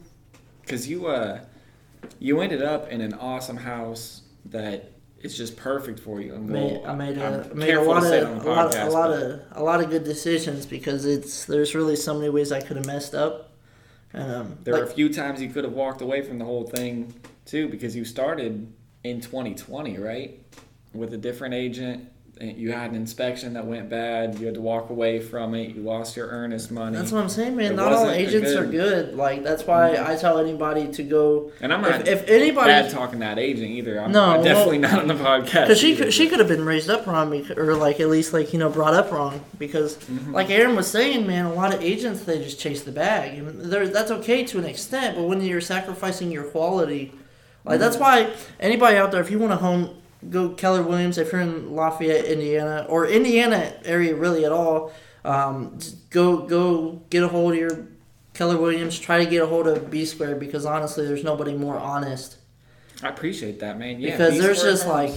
Because 0.63 0.89
you 0.89 1.07
uh, 1.07 1.41
you 2.19 2.41
ended 2.41 2.63
up 2.63 2.89
in 2.89 3.01
an 3.01 3.15
awesome 3.15 3.59
house 3.59 4.23
that 4.47 4.91
is 5.27 5.37
just 5.37 5.57
perfect 5.57 6.01
for 6.01 6.21
you. 6.21 6.35
And 6.35 6.49
Made, 6.49 6.85
I 6.85 6.95
made 6.95 7.19
I'm 7.19 7.51
a 7.51 7.55
made 7.55 7.75
a 7.75 7.83
lot 7.83 8.05
of 8.05 8.29
on 8.29 8.47
a 8.47 8.49
lot, 8.49 8.75
a 8.75 8.91
lot 8.91 9.13
of 9.13 9.43
a 9.53 9.63
lot 9.63 9.81
of 9.83 9.91
good 9.91 10.05
decisions 10.05 10.65
because 10.65 11.05
it's 11.05 11.45
there's 11.45 11.75
really 11.75 11.97
so 11.97 12.15
many 12.15 12.31
ways 12.31 12.53
I 12.53 12.61
could 12.61 12.77
have 12.77 12.87
messed 12.87 13.15
up. 13.15 13.53
Um, 14.15 14.57
There 14.65 14.75
like, 14.75 14.85
were 14.85 14.89
a 14.89 14.95
few 14.95 15.13
times 15.13 15.43
you 15.43 15.51
could 15.51 15.65
have 15.65 15.75
walked 15.75 16.01
away 16.01 16.23
from 16.23 16.39
the 16.39 16.45
whole 16.45 16.65
thing 16.65 17.13
too, 17.45 17.69
because 17.69 17.95
you 17.95 18.05
started 18.05 18.73
in 19.05 19.21
2020, 19.21 19.99
right? 19.99 20.41
With 20.95 21.13
a 21.13 21.19
different 21.19 21.55
agent, 21.55 22.09
you 22.39 22.71
had 22.73 22.91
an 22.91 22.97
inspection 22.97 23.55
that 23.55 23.67
went 23.67 23.89
bad. 23.89 24.39
You 24.39 24.45
had 24.47 24.57
to 24.57 24.61
walk 24.61 24.91
away 24.91 25.21
from 25.21 25.55
it. 25.55 25.75
You 25.75 25.81
lost 25.83 26.17
your 26.19 26.29
earnest 26.29 26.71
money. 26.71 26.95
That's 26.97 27.11
what 27.11 27.23
I'm 27.23 27.31
saying, 27.31 27.57
man. 27.57 27.73
It 27.73 27.77
Not 27.77 27.93
all 27.95 28.11
agents 28.11 28.53
good- 28.53 28.63
are 28.63 28.67
good. 28.67 29.15
Like 29.17 29.43
that's 29.43 29.67
why 29.67 29.95
Mhm. 29.97 30.07
I 30.07 30.17
tell 30.17 30.39
anybody 30.39 30.87
to 30.89 31.03
go. 31.03 31.51
and 31.63 31.73
I'm 31.73 31.81
not 31.81 32.03
If, 32.07 32.25
if 32.25 32.29
anybody, 32.29 32.67
bad 32.69 32.91
talking 32.91 33.21
that 33.21 33.39
agent 33.39 33.71
either. 33.71 33.99
I'm, 34.01 34.13
No, 34.13 34.23
I'm 34.25 34.35
well- 34.37 34.45
definitely 34.45 34.79
not 34.79 34.99
on 34.99 35.07
the 35.09 35.15
podcast. 35.15 35.63
because 35.63 35.79
she 35.79 35.97
could, 35.97 36.13
she 36.13 36.29
could 36.29 36.39
have 36.39 36.49
been 36.49 36.67
raised 36.67 36.91
up 36.91 37.07
wrong, 37.07 37.33
or 37.57 37.75
like 37.75 38.01
at 38.01 38.09
least 38.11 38.35
like 38.35 38.53
you 38.53 38.59
know 38.59 38.69
brought 38.69 38.93
up 38.95 39.11
wrong. 39.11 39.41
Because 39.59 39.97
Mhm. 39.97 40.35
like 40.35 40.51
Aaron 40.51 40.77
was 40.77 40.87
saying, 40.89 41.27
man, 41.27 41.47
a 41.47 41.55
lot 41.55 41.73
of 41.73 41.83
agents 41.83 42.21
they 42.25 42.39
just 42.39 42.61
chase 42.61 42.83
the 42.83 42.93
bag, 42.93 43.39
and 43.39 43.61
there 43.73 43.89
that's 43.89 44.11
okay 44.11 44.45
to 44.45 44.59
an 44.59 44.67
extent. 44.67 45.17
But 45.17 45.23
when 45.23 45.41
you're 45.41 45.63
sacrificing 45.63 46.31
your 46.31 46.45
quality, 46.45 47.13
like 47.65 47.81
that's 47.81 47.97
why 47.97 48.29
anybody 48.61 48.99
out 48.99 49.11
there, 49.11 49.23
if 49.23 49.31
you 49.31 49.39
want 49.39 49.53
to 49.53 49.57
home, 49.57 49.89
go 50.31 50.51
Keller 50.51 50.83
Williams. 50.83 51.19
If 51.19 51.33
you're 51.33 51.41
in 51.41 51.75
Lafayette, 51.75 52.25
Indiana, 52.25 52.87
or 52.89 53.07
Indiana 53.07 53.73
area 53.85 54.15
really 54.15 54.45
at 54.45 54.53
all, 54.53 54.93
um, 55.25 55.79
go 56.11 56.39
go 56.47 57.03
get 57.11 57.23
a 57.23 57.29
hold 57.29 57.53
of 57.55 57.59
your 57.59 57.87
Keller 58.35 58.57
Williams. 58.57 58.99
Try 58.99 59.25
to 59.25 59.31
get 59.31 59.43
a 59.43 59.47
hold 59.47 59.67
of 59.67 59.91
B 59.91 60.05
Square 60.05 60.37
because 60.37 60.67
honestly, 60.67 61.07
there's 61.07 61.25
nobody 61.25 61.55
more 61.55 61.79
honest. 61.79 62.37
I 63.03 63.09
appreciate 63.09 63.61
that, 63.61 63.79
man. 63.79 64.01
Yeah, 64.01 64.13
because 64.13 64.39
there's 64.39 64.63
just 64.63 64.87
like, 64.87 65.13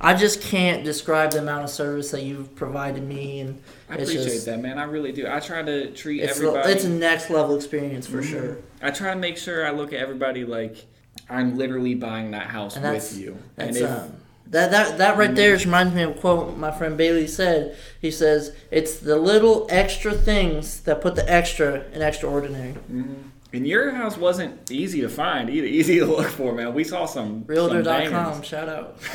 I 0.00 0.14
just 0.14 0.40
can't 0.40 0.84
describe 0.84 1.32
the 1.32 1.38
amount 1.40 1.64
of 1.64 1.70
service 1.70 2.10
that 2.12 2.22
you've 2.22 2.54
provided 2.56 3.02
me, 3.02 3.40
and 3.40 3.60
I 3.90 3.94
it's 3.96 4.10
appreciate 4.10 4.32
just- 4.32 4.46
that, 4.46 4.60
man. 4.62 4.78
I 4.78 4.84
really 4.84 5.12
do. 5.12 5.26
I 5.28 5.40
try 5.40 5.62
to 5.62 5.90
treat 5.92 6.22
it's 6.22 6.36
everybody. 6.38 6.72
it's 6.72 6.84
a 6.84 6.88
next 6.88 7.28
level 7.30 7.56
experience 7.56 8.06
for 8.06 8.22
Mhm. 8.22 8.30
sure. 8.30 8.56
I 8.80 8.90
try 8.90 9.12
to 9.12 9.18
make 9.20 9.36
sure 9.36 9.66
I 9.66 9.70
look 9.70 9.92
at 9.92 9.98
everybody 10.00 10.44
like 10.44 10.86
I'm 11.28 11.56
literally 11.56 11.94
buying 11.94 12.30
that 12.32 12.48
house 12.48 12.76
And 12.76 12.84
with 12.84 13.16
you. 13.18 13.38
And 13.56 13.76
if 13.76 13.90
um, 13.90 14.12
that 14.48 14.70
that 14.70 14.98
that 14.98 15.16
right 15.16 15.34
there 15.34 15.54
just 15.54 15.64
reminds 15.64 15.94
me 15.94 16.02
of 16.02 16.10
a 16.16 16.20
quote 16.20 16.56
my 16.56 16.70
friend 16.70 16.96
Bailey 16.96 17.26
said. 17.26 17.76
He 18.00 18.10
says, 18.10 18.54
"It's 18.70 18.98
the 18.98 19.16
little 19.16 19.66
extra 19.70 20.12
things 20.12 20.80
that 20.82 21.00
put 21.00 21.14
the 21.16 21.30
extra 21.30 21.84
in 21.92 22.02
extraordinary." 22.02 22.74
Mhm. 22.92 23.14
and 23.52 23.66
your 23.66 23.92
house 23.92 24.16
wasn't 24.16 24.70
easy 24.70 25.00
to 25.00 25.08
find 25.08 25.48
either, 25.48 25.66
easy 25.80 25.98
to 26.00 26.06
look 26.06 26.26
for, 26.28 26.52
man. 26.54 26.74
We 26.74 26.84
saw 26.84 27.06
some 27.06 27.26
some 27.26 27.44
Realtor.com, 27.46 28.42
shout 28.42 28.68
out. 28.68 28.98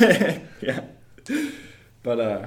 yeah, 0.60 0.80
but 2.02 2.20
uh, 2.20 2.46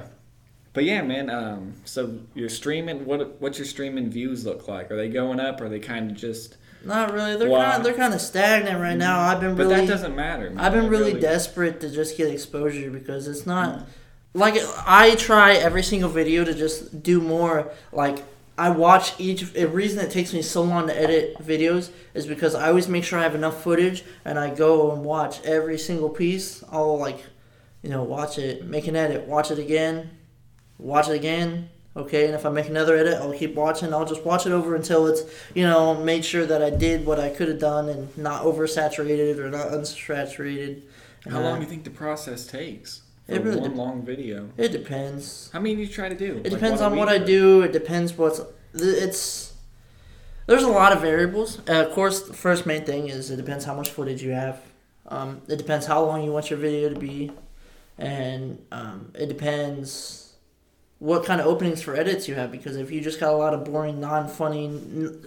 but 0.72 0.84
yeah, 0.84 1.02
man. 1.02 1.30
Um, 1.30 1.74
so 1.84 2.18
you're 2.34 2.48
streaming. 2.48 3.06
What 3.06 3.40
what's 3.40 3.58
your 3.58 3.66
streaming 3.66 4.10
views 4.10 4.44
look 4.44 4.68
like? 4.68 4.90
Are 4.90 4.96
they 4.96 5.08
going 5.08 5.40
up? 5.40 5.60
Or 5.60 5.66
are 5.66 5.68
they 5.68 5.80
kind 5.80 6.10
of 6.10 6.16
just? 6.16 6.58
Not 6.84 7.12
really. 7.12 7.36
They're 7.36 7.48
Wow. 7.48 7.64
kind 7.64 7.76
of 7.78 7.84
they're 7.84 7.94
kind 7.94 8.14
of 8.14 8.20
stagnant 8.20 8.80
right 8.80 8.96
now. 8.96 9.18
Mm. 9.18 9.28
I've 9.28 9.40
been 9.40 9.56
really. 9.56 9.56
But 9.56 9.74
really 9.74 9.86
that 9.86 9.92
doesn't 9.92 10.16
matter. 10.16 10.50
Man. 10.50 10.64
I've 10.64 10.72
been 10.72 10.86
It 10.86 10.88
really, 10.88 11.20
desperate 11.20 11.80
to 11.80 11.90
just 11.90 12.16
get 12.16 12.28
exposure 12.28 12.90
because 12.90 13.26
it's 13.28 13.46
not 13.46 13.78
mm. 13.78 13.84
like 14.34 14.54
I 14.86 15.14
try 15.14 15.54
every 15.54 15.82
single 15.82 16.10
video 16.10 16.44
to 16.44 16.54
just 16.54 17.02
do 17.02 17.20
more. 17.20 17.70
Like 17.92 18.22
I 18.56 18.70
watch 18.70 19.14
each. 19.18 19.52
The 19.52 19.66
reason 19.66 19.98
it 20.04 20.10
takes 20.10 20.32
me 20.32 20.42
so 20.42 20.62
long 20.62 20.86
to 20.86 20.98
edit 20.98 21.38
videos 21.38 21.90
is 22.14 22.26
because 22.26 22.54
I 22.54 22.68
always 22.68 22.88
make 22.88 23.04
sure 23.04 23.18
I 23.18 23.22
have 23.22 23.34
enough 23.34 23.62
footage 23.62 24.04
and 24.24 24.38
I 24.38 24.54
go 24.54 24.92
and 24.92 25.04
watch 25.04 25.42
every 25.44 25.78
single 25.78 26.10
piece. 26.10 26.62
I'll 26.70 26.98
like, 26.98 27.24
you 27.82 27.90
know, 27.90 28.02
watch 28.02 28.38
it, 28.38 28.64
make 28.64 28.86
an 28.86 28.94
edit, 28.94 29.26
watch 29.26 29.50
it 29.50 29.58
again, 29.58 30.10
watch 30.78 31.08
it 31.08 31.14
again. 31.14 31.70
Okay, 31.96 32.26
and 32.26 32.34
if 32.34 32.44
I 32.44 32.50
make 32.50 32.68
another 32.68 32.96
edit, 32.96 33.14
I'll 33.20 33.32
keep 33.32 33.54
watching. 33.54 33.94
I'll 33.94 34.04
just 34.04 34.24
watch 34.24 34.46
it 34.46 34.52
over 34.52 34.74
until 34.74 35.06
it's, 35.06 35.22
you 35.54 35.62
know, 35.62 35.94
made 35.94 36.24
sure 36.24 36.44
that 36.44 36.60
I 36.60 36.70
did 36.70 37.06
what 37.06 37.20
I 37.20 37.28
could 37.30 37.46
have 37.48 37.60
done 37.60 37.88
and 37.88 38.16
not 38.18 38.42
oversaturated 38.42 39.38
or 39.38 39.48
not 39.48 39.68
unsaturated. 39.68 40.82
How 41.30 41.38
Uh, 41.38 41.42
long 41.42 41.54
do 41.60 41.64
you 41.64 41.70
think 41.70 41.84
the 41.84 41.90
process 41.90 42.46
takes 42.46 43.02
It 43.28 43.42
really 43.42 43.60
one 43.60 43.70
dep- 43.70 43.78
long 43.78 44.02
video? 44.04 44.48
It 44.56 44.72
depends. 44.72 45.50
How 45.52 45.60
many 45.60 45.76
do 45.76 45.82
you 45.82 45.86
try 45.88 46.08
to 46.08 46.16
do? 46.16 46.32
It 46.38 46.44
Like 46.44 46.52
depends 46.52 46.80
on 46.80 46.96
what 46.96 47.08
week 47.08 47.20
I 47.22 47.24
do. 47.24 47.62
It 47.62 47.72
depends 47.72 48.12
what's. 48.18 48.40
It's. 48.74 49.52
There's 50.46 50.64
a 50.64 50.68
lot 50.68 50.92
of 50.92 51.00
variables. 51.00 51.60
Uh, 51.68 51.86
of 51.86 51.92
course, 51.92 52.22
the 52.22 52.34
first 52.34 52.66
main 52.66 52.84
thing 52.84 53.08
is 53.08 53.30
it 53.30 53.36
depends 53.36 53.64
how 53.64 53.74
much 53.74 53.88
footage 53.88 54.22
you 54.22 54.32
have. 54.32 54.60
Um, 55.06 55.42
it 55.48 55.56
depends 55.56 55.86
how 55.86 56.04
long 56.04 56.22
you 56.24 56.32
want 56.32 56.50
your 56.50 56.58
video 56.58 56.88
to 56.90 56.98
be, 56.98 57.30
and 57.98 58.58
um, 58.72 59.12
it 59.14 59.28
depends 59.28 60.23
what 61.04 61.22
kind 61.26 61.38
of 61.38 61.46
openings 61.46 61.82
for 61.82 61.94
edits 61.94 62.26
you 62.28 62.34
have. 62.34 62.50
Because 62.50 62.76
if 62.76 62.90
you 62.90 62.98
just 63.02 63.20
got 63.20 63.34
a 63.34 63.36
lot 63.36 63.52
of 63.52 63.62
boring, 63.62 64.00
non-funny, 64.00 64.64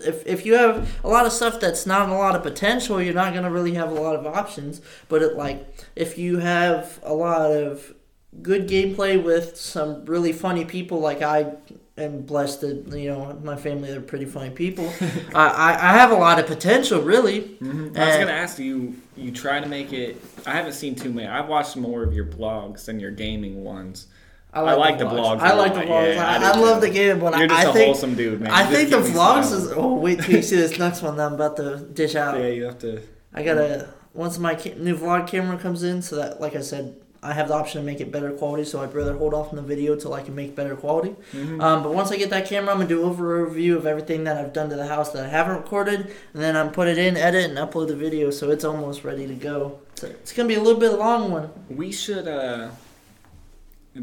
if 0.04 0.26
if 0.26 0.44
you 0.44 0.56
have 0.56 0.90
a 1.04 1.08
lot 1.08 1.28
of 1.28 1.32
stuff 1.32 1.60
that's 1.60 1.86
not 1.86 2.10
a 2.10 2.14
lot 2.14 2.36
of 2.36 2.42
potential, 2.42 3.00
you're 3.00 3.14
not 3.14 3.32
gonna 3.36 3.52
really 3.52 3.76
have 3.76 3.92
a 3.92 3.94
lot 4.02 4.16
of 4.16 4.26
options. 4.26 4.82
But 5.08 5.22
it 5.22 5.36
like 5.36 5.68
if 5.96 6.18
you 6.18 6.40
have 6.40 7.00
a 7.04 7.14
lot 7.14 7.52
of 7.52 7.94
good 8.42 8.68
gameplay 8.68 9.22
with 9.22 9.56
some 9.56 10.04
really 10.06 10.34
funny 10.34 10.66
people 10.66 11.00
like 11.00 11.22
I 11.22 11.54
am 11.98 12.22
blessed 12.22 12.62
that 12.62 12.88
you 12.98 13.10
know 13.12 13.40
my 13.44 13.56
family 13.56 13.92
they're 13.92 14.02
pretty 14.02 14.26
funny 14.26 14.50
people. 14.50 14.92
I, 15.36 15.78
I 15.80 15.94
have 15.94 16.10
a 16.10 16.16
lot 16.16 16.40
of 16.40 16.48
potential 16.48 17.02
really. 17.02 17.42
Mhm. 17.62 17.96
I 17.96 18.08
was 18.08 18.18
gonna 18.18 18.32
ask 18.32 18.58
you. 18.58 18.96
You 19.16 19.32
try 19.32 19.60
to 19.60 19.68
make 19.68 19.94
it. 19.94 20.20
I 20.48 20.54
haven't 20.54 20.74
seen 20.74 20.96
too 20.96 21.12
many. 21.12 21.28
I've 21.28 21.48
watched 21.48 21.76
more 21.78 22.02
of 22.04 22.14
your 22.14 22.26
blogs 22.26 22.86
than 22.86 23.00
your 23.00 23.12
gaming 23.12 23.64
ones. 23.64 24.08
I 24.54 24.74
like 24.74 24.98
the 24.98 25.06
vlogs 25.06 25.40
I 25.40 25.54
like 25.54 25.74
the 25.74 25.82
vlogs. 25.82 26.16
yeah, 26.16 26.26
I 26.28 26.38
I, 26.38 26.52
I, 26.52 26.58
love 26.58 26.82
the 26.82 26.90
game, 26.90 27.20
but 27.20 27.38
You're 27.38 27.48
just 27.48 27.66
I 27.66 27.70
a 27.70 27.74
think 27.74 27.86
wholesome 27.86 28.16
dude, 28.16 28.42
man. 28.42 28.52
I 28.52 28.64
just 28.64 28.74
think 28.74 28.90
the 28.90 28.98
vlogs 28.98 29.52
is. 29.52 29.72
Oh 29.72 29.96
wait 29.96 30.22
till 30.22 30.36
you 30.36 30.42
see 30.42 30.56
this 30.56 30.80
next 30.80 31.02
one 31.02 31.18
that 31.18 31.28
I'm 31.28 31.34
about 31.34 31.58
to 31.58 31.78
dish 31.78 32.16
out. 32.16 32.40
Yeah, 32.40 32.48
you 32.48 32.64
have 32.66 32.80
to. 32.80 33.02
I 33.34 33.44
gotta 33.44 33.90
once 34.14 34.40
my 34.40 34.56
ca- 34.56 34.76
new 34.76 34.96
vlog 34.98 35.28
camera 35.28 35.58
comes 35.58 35.84
in, 35.84 36.02
so 36.02 36.16
that 36.16 36.42
like 36.42 36.56
I 36.56 36.62
said, 36.62 36.96
I 37.22 37.34
have 37.34 37.50
the 37.50 37.54
option 37.56 37.82
to 37.82 37.86
make 37.86 38.00
it 38.00 38.12
better 38.12 38.32
quality. 38.32 38.64
So 38.64 38.82
I'd 38.82 38.94
rather 38.96 39.16
hold 39.16 39.34
off 39.34 39.50
on 39.50 39.58
the 39.58 39.62
video 39.62 39.96
till 39.96 40.14
I 40.14 40.24
can 40.24 40.34
make 40.34 40.56
better 40.56 40.76
quality. 40.76 41.16
Mhm. 41.34 41.62
Um, 41.62 41.84
but 41.84 41.94
once 41.94 42.12
I 42.12 42.18
get 42.18 42.30
that 42.32 42.48
camera, 42.48 42.72
I'm 42.72 42.78
gonna 42.78 42.90
do 42.90 43.04
over 43.04 43.40
a 43.42 43.44
review 43.44 43.78
of 43.78 43.86
everything 43.86 44.24
that 44.24 44.38
I've 44.38 44.54
done 44.54 44.70
to 44.70 44.76
the 44.76 44.88
house 44.88 45.12
that 45.12 45.26
I 45.26 45.28
haven't 45.28 45.58
recorded, 45.58 46.00
and 46.34 46.42
then 46.42 46.56
I'm 46.56 46.72
put 46.72 46.88
it 46.88 46.98
in, 46.98 47.16
edit, 47.18 47.50
and 47.50 47.60
upload 47.60 47.90
the 47.90 47.96
video, 47.96 48.32
so 48.32 48.50
it's 48.50 48.64
almost 48.64 49.04
ready 49.04 49.28
to 49.28 49.36
go. 49.36 49.80
So 49.96 50.08
it's 50.08 50.32
gonna 50.34 50.48
be 50.48 50.56
a 50.56 50.62
little 50.62 50.80
bit 50.80 50.94
long 50.94 51.32
one. 51.32 51.50
We 51.70 51.92
should 51.92 52.28
uh 52.28 52.70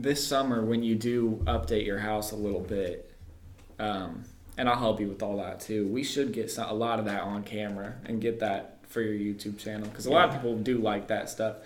this 0.03 0.27
summer 0.27 0.65
when 0.65 0.83
you 0.83 0.95
do 0.95 1.41
update 1.47 1.87
your 1.87 1.99
house 1.99 2.33
a 2.33 2.37
little 2.37 2.61
bit, 2.61 3.11
um, 3.79 4.25
and 4.57 4.69
I'll 4.69 4.79
help 4.79 5.01
you 5.01 5.09
with 5.09 5.23
all 5.23 5.37
that 5.39 5.61
too. 5.61 5.87
We 5.89 6.05
should 6.05 6.33
get 6.33 6.51
some, 6.51 6.69
a 6.69 6.75
lot 6.75 6.99
of 6.99 7.05
that 7.07 7.23
on 7.23 7.43
camera 7.43 7.95
and 8.07 8.21
get 8.21 8.41
that 8.41 8.79
for 8.89 9.01
your 9.01 9.15
YouTube 9.15 9.59
channel 9.59 9.89
because 9.89 10.07
a 10.07 10.11
lot 10.11 10.29
of 10.29 10.35
people 10.37 10.57
do 10.57 10.79
like 10.79 11.09
that 11.09 11.29
stuff. 11.29 11.57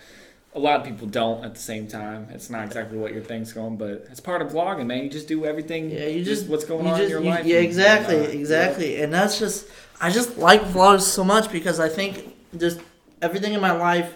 A 0.55 0.59
lot 0.59 0.79
of 0.79 0.85
people 0.87 1.07
don't 1.07 1.45
at 1.45 1.53
the 1.53 1.59
same 1.59 1.87
time. 1.87 2.27
It's 2.31 2.49
not 2.49 2.65
exactly 2.65 2.97
what 2.97 3.13
your 3.13 3.21
thing's 3.21 3.53
going, 3.53 3.77
but 3.77 4.07
it's 4.09 4.19
part 4.19 4.41
of 4.41 4.51
vlogging, 4.51 4.87
man. 4.87 5.03
You 5.03 5.09
just 5.09 5.27
do 5.27 5.45
everything. 5.45 5.91
Yeah, 5.91 6.07
you 6.07 6.23
just 6.23 6.47
what's 6.47 6.65
going 6.65 6.87
on 6.87 6.93
just- 6.97 7.03
in 7.03 7.09
your 7.09 7.21
you- 7.21 7.29
life. 7.29 7.45
Yeah, 7.45 7.57
and 7.57 7.65
exactly, 7.65 8.15
whatnot. 8.15 8.33
exactly, 8.35 9.01
and 9.01 9.13
that's 9.13 9.37
just 9.37 9.67
I 10.01 10.09
just 10.09 10.37
like 10.39 10.61
vlogs 10.63 11.01
so 11.01 11.23
much 11.23 11.51
because 11.51 11.79
I 11.79 11.87
think 11.89 12.35
just 12.57 12.79
everything 13.21 13.53
in 13.53 13.61
my 13.61 13.71
life. 13.73 14.11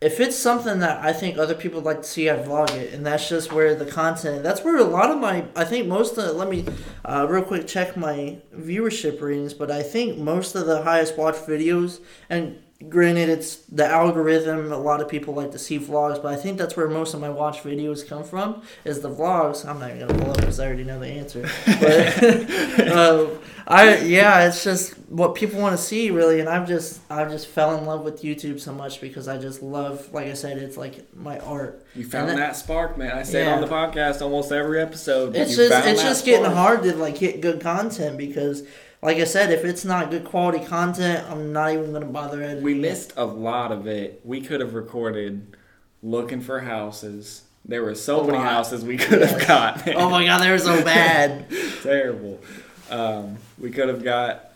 If 0.00 0.18
it's 0.18 0.36
something 0.36 0.78
that 0.78 1.04
I 1.04 1.12
think 1.12 1.36
other 1.36 1.54
people 1.54 1.82
like 1.82 1.98
to 1.98 2.08
see, 2.08 2.30
I 2.30 2.36
vlog 2.36 2.74
it, 2.74 2.94
and 2.94 3.04
that's 3.04 3.28
just 3.28 3.52
where 3.52 3.74
the 3.74 3.84
content. 3.84 4.42
That's 4.42 4.64
where 4.64 4.78
a 4.78 4.84
lot 4.84 5.10
of 5.10 5.18
my. 5.18 5.44
I 5.54 5.64
think 5.64 5.86
most 5.86 6.16
of. 6.16 6.36
Let 6.36 6.48
me, 6.48 6.64
uh, 7.04 7.26
real 7.28 7.42
quick 7.44 7.66
check 7.66 7.98
my 7.98 8.38
viewership 8.56 9.20
ratings, 9.20 9.52
but 9.52 9.70
I 9.70 9.82
think 9.82 10.16
most 10.16 10.54
of 10.54 10.64
the 10.64 10.82
highest 10.82 11.18
watched 11.18 11.46
videos, 11.46 12.00
and 12.30 12.62
granted, 12.88 13.28
it's 13.28 13.56
the 13.56 13.86
algorithm. 13.86 14.72
A 14.72 14.78
lot 14.78 15.00
of 15.00 15.08
people 15.08 15.34
like 15.34 15.52
to 15.52 15.58
see 15.58 15.78
vlogs, 15.78 16.22
but 16.22 16.32
I 16.32 16.36
think 16.36 16.58
that's 16.58 16.76
where 16.76 16.88
most 16.88 17.14
of 17.14 17.20
my 17.20 17.28
watch 17.28 17.62
videos 17.62 18.06
come 18.06 18.24
from. 18.24 18.62
Is 18.84 19.00
the 19.00 19.10
vlogs? 19.10 19.66
I'm 19.66 19.78
not 19.78 19.90
even 19.90 20.06
gonna 20.08 20.18
pull 20.18 20.30
up 20.30 20.36
because 20.38 20.58
I 20.58 20.66
already 20.66 20.84
know 20.84 20.98
the 20.98 21.08
answer. 21.08 21.48
But 21.66 22.88
uh, 22.88 23.28
I 23.66 23.98
yeah, 23.98 24.46
it's 24.48 24.64
just 24.64 24.94
what 25.10 25.34
people 25.34 25.60
want 25.60 25.76
to 25.76 25.82
see 25.82 26.10
really, 26.10 26.40
and 26.40 26.48
I've 26.48 26.66
just 26.66 27.00
I've 27.10 27.30
just 27.30 27.46
fell 27.48 27.76
in 27.76 27.84
love 27.84 28.02
with 28.02 28.22
YouTube 28.22 28.60
so 28.60 28.72
much 28.72 29.00
because 29.00 29.28
I 29.28 29.36
just 29.38 29.62
love, 29.62 30.12
like 30.12 30.26
I 30.26 30.34
said, 30.34 30.58
it's 30.58 30.76
like 30.76 31.14
my 31.14 31.38
art. 31.40 31.84
You 31.94 32.04
found 32.04 32.30
And 32.30 32.38
that, 32.38 32.56
spark, 32.56 32.96
man. 32.96 33.12
I 33.12 33.22
say 33.22 33.42
it 33.42 33.48
on 33.48 33.60
the 33.60 33.66
podcast 33.66 34.22
almost 34.22 34.52
every 34.52 34.80
episode. 34.80 35.36
It's 35.36 35.56
just 35.56 35.72
it's 35.72 35.84
that 35.84 35.96
just 35.98 36.24
getting 36.24 36.50
hard 36.50 36.82
to 36.84 36.96
like 36.96 37.18
hit 37.18 37.40
good 37.40 37.60
content 37.60 38.16
because, 38.16 38.62
like 39.02 39.16
I 39.18 39.24
said, 39.24 39.50
if 39.52 39.64
it's 39.64 39.84
not 39.84 40.10
good 40.10 40.24
quality 40.24 40.64
content, 40.64 41.26
I'm 41.30 41.52
not 41.52 41.72
even 41.72 41.92
gonna 41.92 42.06
bother 42.06 42.42
editing. 42.42 42.62
We 42.64 42.74
missed 42.74 43.12
a 43.16 43.24
lot 43.24 43.72
of 43.72 43.86
it. 43.86 44.20
We 44.24 44.40
could 44.40 44.60
have 44.60 44.74
recorded 44.74 45.56
looking 46.02 46.40
for 46.40 46.60
houses. 46.60 47.42
There 47.64 47.82
were 47.82 47.94
so 47.94 48.20
A 48.20 48.26
many 48.26 48.38
lot. 48.38 48.46
houses 48.52 48.84
we 48.84 48.96
could 48.96 49.20
have 49.20 49.32
Yes. 49.32 49.46
got. 49.46 49.88
Oh 49.94 50.08
my 50.10 50.24
god, 50.24 50.42
they're 50.42 50.58
so 50.58 50.82
bad. 50.84 51.46
terrible. 51.82 52.40
Um, 52.90 53.36
we 53.58 53.70
could 53.70 53.88
have 53.88 54.02
got 54.02 54.46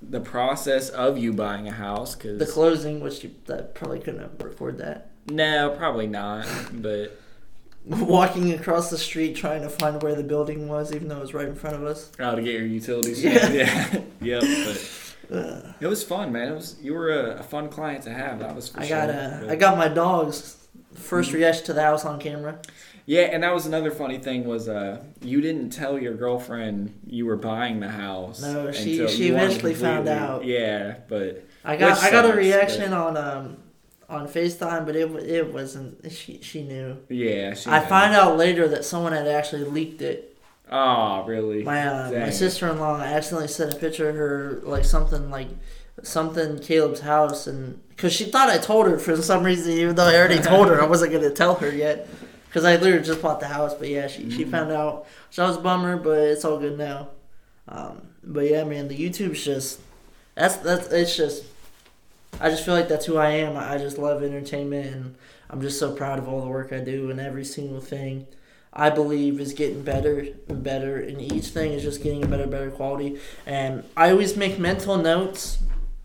the 0.00 0.20
process 0.20 0.88
of 0.88 1.18
you 1.18 1.32
buying 1.32 1.68
a 1.68 1.72
house 1.72 2.14
because 2.14 2.38
the 2.38 2.46
closing, 2.46 3.00
which 3.00 3.22
you 3.22 3.30
that 3.46 3.74
probably 3.74 4.00
couldn't 4.00 4.20
have 4.20 4.40
record 4.42 4.78
that. 4.78 5.10
no, 5.28 5.70
probably 5.76 6.06
not. 6.06 6.46
But 6.72 7.18
Walking 7.84 8.52
across 8.52 8.90
the 8.90 8.98
street 8.98 9.34
trying 9.34 9.62
to 9.62 9.68
find 9.68 10.00
where 10.02 10.14
the 10.14 10.22
building 10.22 10.68
was, 10.68 10.94
even 10.94 11.08
though 11.08 11.16
it 11.18 11.20
was 11.22 11.34
right 11.34 11.48
in 11.48 11.56
front 11.56 11.74
of 11.76 11.82
us. 11.84 12.12
how 12.18 12.34
to 12.36 12.42
get 12.42 12.54
your 12.54 12.64
utilities? 12.66 13.22
Yeah. 13.24 13.50
yeah, 13.52 14.00
yep. 14.20 14.42
But 14.42 15.36
Ugh. 15.36 15.74
it 15.80 15.86
was 15.88 16.04
fun, 16.04 16.30
man. 16.30 16.52
It 16.52 16.54
was 16.54 16.76
you 16.80 16.94
were 16.94 17.10
a, 17.10 17.40
a 17.40 17.42
fun 17.42 17.68
client 17.68 18.04
to 18.04 18.12
have. 18.12 18.38
That 18.38 18.54
was 18.54 18.72
I 18.76 18.86
sure. 18.86 18.96
got 18.98 19.10
uh, 19.10 19.40
But- 19.48 19.58
got 19.58 19.76
my 19.76 19.88
dog's 19.88 20.58
1st 20.94 21.00
Mm-hmm. 21.28 21.34
reaction 21.36 21.64
to 21.66 21.72
the 21.72 21.82
house 21.82 22.04
on 22.04 22.20
camera. 22.20 22.60
Yeah, 23.04 23.22
and 23.22 23.42
that 23.42 23.52
was 23.52 23.66
another 23.66 23.90
funny 23.90 24.18
thing 24.18 24.44
was 24.44 24.68
uh, 24.68 25.02
you 25.20 25.40
didn't 25.40 25.70
tell 25.70 25.98
your 25.98 26.14
girlfriend 26.14 26.96
you 27.04 27.26
were 27.26 27.36
buying 27.36 27.80
the 27.80 27.88
house. 27.88 28.40
No, 28.42 28.70
she- 28.70 29.08
she 29.08 29.28
eventually 29.28 29.74
found 29.74 30.06
out. 30.06 30.44
Yeah, 30.44 30.98
but 31.08 31.44
I 31.64 31.76
got 31.76 32.00
I 32.00 32.12
got 32.12 32.26
a 32.30 32.32
reaction 32.36 32.92
on 32.92 33.16
um 33.16 33.56
on 34.12 34.28
FaceTime, 34.28 34.84
but 34.86 34.94
it 34.96 35.10
it 35.28 35.52
wasn't. 35.52 36.10
She 36.12 36.38
she 36.42 36.62
knew. 36.62 36.98
yeah, 37.08 37.54
she. 37.54 37.70
I 37.70 37.80
find 37.80 38.14
out 38.14 38.36
later 38.36 38.68
that 38.68 38.84
someone 38.84 39.12
had 39.12 39.26
actually 39.26 39.64
leaked 39.64 40.02
it. 40.02 40.36
Oh, 40.70 41.24
really? 41.26 41.62
My 41.64 41.86
uh, 41.86 42.10
my 42.12 42.30
sister 42.30 42.68
in 42.68 42.78
law 42.78 42.98
accidentally 43.00 43.48
sent 43.48 43.74
a 43.74 43.76
picture 43.76 44.08
of 44.08 44.16
her 44.16 44.60
like 44.64 44.84
something 44.84 45.30
like 45.30 45.48
something 46.02 46.58
Caleb's 46.58 47.00
house, 47.00 47.46
and 47.46 47.80
because 47.88 48.12
she 48.12 48.24
thought 48.24 48.48
I 48.48 48.58
told 48.58 48.86
her 48.86 48.98
for 48.98 49.16
some 49.20 49.44
reason, 49.44 49.72
even 49.72 49.94
though 49.96 50.06
I 50.06 50.14
already 50.16 50.40
told 50.40 50.68
her, 50.68 50.80
I 50.80 50.86
wasn't 50.86 51.12
gonna 51.12 51.30
tell 51.30 51.56
her 51.56 51.70
yet. 51.70 52.08
Because 52.46 52.64
I 52.66 52.76
literally 52.76 53.02
just 53.02 53.22
bought 53.22 53.40
the 53.40 53.48
house, 53.48 53.72
but 53.72 53.88
yeah, 53.88 54.06
she, 54.08 54.30
she 54.30 54.44
Mhm. 54.44 54.50
found 54.50 54.72
out. 54.72 55.06
So 55.30 55.42
I 55.42 55.48
was 55.48 55.56
a 55.56 55.60
bummer, 55.60 55.96
but 55.96 56.18
it's 56.18 56.44
all 56.44 56.58
good 56.58 56.76
now. 56.76 57.08
Um, 57.66 58.02
but 58.22 58.44
yeah, 58.46 58.64
man, 58.64 58.88
the 58.88 58.96
YouTube's 58.98 59.42
just 59.42 59.80
that's 60.34 60.56
that's 60.56 60.88
it's 60.92 61.16
just 61.16 61.44
I 62.40 62.48
just 62.50 62.64
feel 62.64 62.74
like 62.74 62.88
that's 62.88 63.06
who 63.06 63.16
I 63.16 63.30
am. 63.30 63.56
I 63.56 63.78
just 63.78 63.98
love 63.98 64.22
entertainment, 64.22 64.94
and 64.94 65.14
I'm 65.50 65.60
just 65.60 65.78
so 65.78 65.94
proud 65.94 66.18
of 66.18 66.28
all 66.28 66.40
the 66.40 66.48
work 66.48 66.72
I 66.72 66.80
do 66.80 67.10
and 67.10 67.20
every 67.20 67.44
single 67.44 67.80
thing. 67.80 68.26
I 68.72 68.88
believe 68.88 69.38
is 69.38 69.52
getting 69.52 69.82
better 69.82 70.26
and 70.48 70.62
better, 70.62 70.96
and 70.96 71.20
each 71.20 71.48
thing 71.48 71.72
is 71.72 71.82
just 71.82 72.02
getting 72.02 72.24
a 72.24 72.26
better, 72.26 72.46
better 72.46 72.70
quality. 72.70 73.18
And 73.46 73.84
I 73.96 74.10
always 74.10 74.36
make 74.36 74.58
mental 74.58 74.96
notes, 74.96 75.58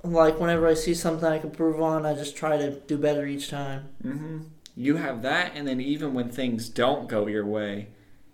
like 0.04 0.40
whenever 0.40 0.68
I 0.68 0.74
see 0.74 0.94
something 0.94 1.28
I 1.28 1.40
can 1.40 1.50
improve 1.50 1.82
on, 1.82 2.06
I 2.06 2.14
just 2.14 2.36
try 2.36 2.58
to 2.58 2.72
do 2.72 2.98
better 2.98 3.26
each 3.26 3.50
time. 3.50 3.88
hmm 4.02 4.40
You 4.76 4.98
have 4.98 5.22
that, 5.22 5.54
and 5.56 5.66
then 5.68 5.80
even 5.80 6.14
when 6.14 6.30
things 6.30 6.68
don't 6.68 7.08
go 7.08 7.26
your 7.28 7.46
way, 7.46 7.88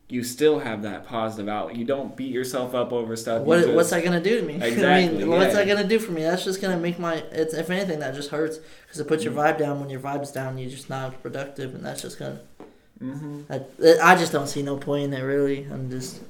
you 0.09 0.23
still 0.23 0.59
have 0.59 0.83
that 0.83 1.07
positive 1.07 1.47
outlet. 1.49 1.75
You 1.77 1.85
don't 1.85 2.15
beat 2.15 2.31
yourself 2.31 2.75
up 2.75 2.91
over 2.93 3.15
stuff. 3.15 3.43
What 3.43 3.61
just- 3.63 3.73
what's 3.73 3.89
that 3.91 4.03
gonna 4.03 4.21
do 4.21 4.39
to 4.41 4.45
me? 4.45 4.55
I 4.61 4.67
Exactly, 4.67 5.17
mean, 5.19 5.29
what's 5.29 5.53
that 5.53 5.67
gonna 5.67 5.87
do 5.87 5.97
for 5.99 6.11
me? 6.11 6.21
That's 6.23 6.43
just 6.43 6.61
gonna 6.61 6.77
make 6.77 6.99
my. 6.99 7.15
It's 7.31 7.53
if 7.53 7.69
anything, 7.69 7.99
that 7.99 8.13
just 8.13 8.29
hurts 8.29 8.59
because 8.85 8.99
it 8.99 9.07
puts 9.07 9.23
your 9.23 9.33
vibe 9.33 9.57
down. 9.57 9.79
When 9.79 9.89
your 9.89 9.99
vibe's 10.01 10.31
down, 10.31 10.57
you're 10.57 10.69
just 10.69 10.89
not 10.89 11.21
productive, 11.23 11.73
and 11.73 11.83
that's 11.85 12.01
just 12.01 12.19
gonna. 12.19 12.39
Mhm. 13.01 13.43
I, 13.49 14.11
I 14.13 14.15
just 14.15 14.31
don't 14.31 14.47
see 14.47 14.61
no 14.61 14.77
point 14.77 15.05
in 15.05 15.13
it 15.13 15.21
really. 15.23 15.65
I'm 15.71 15.89
just 15.89 16.21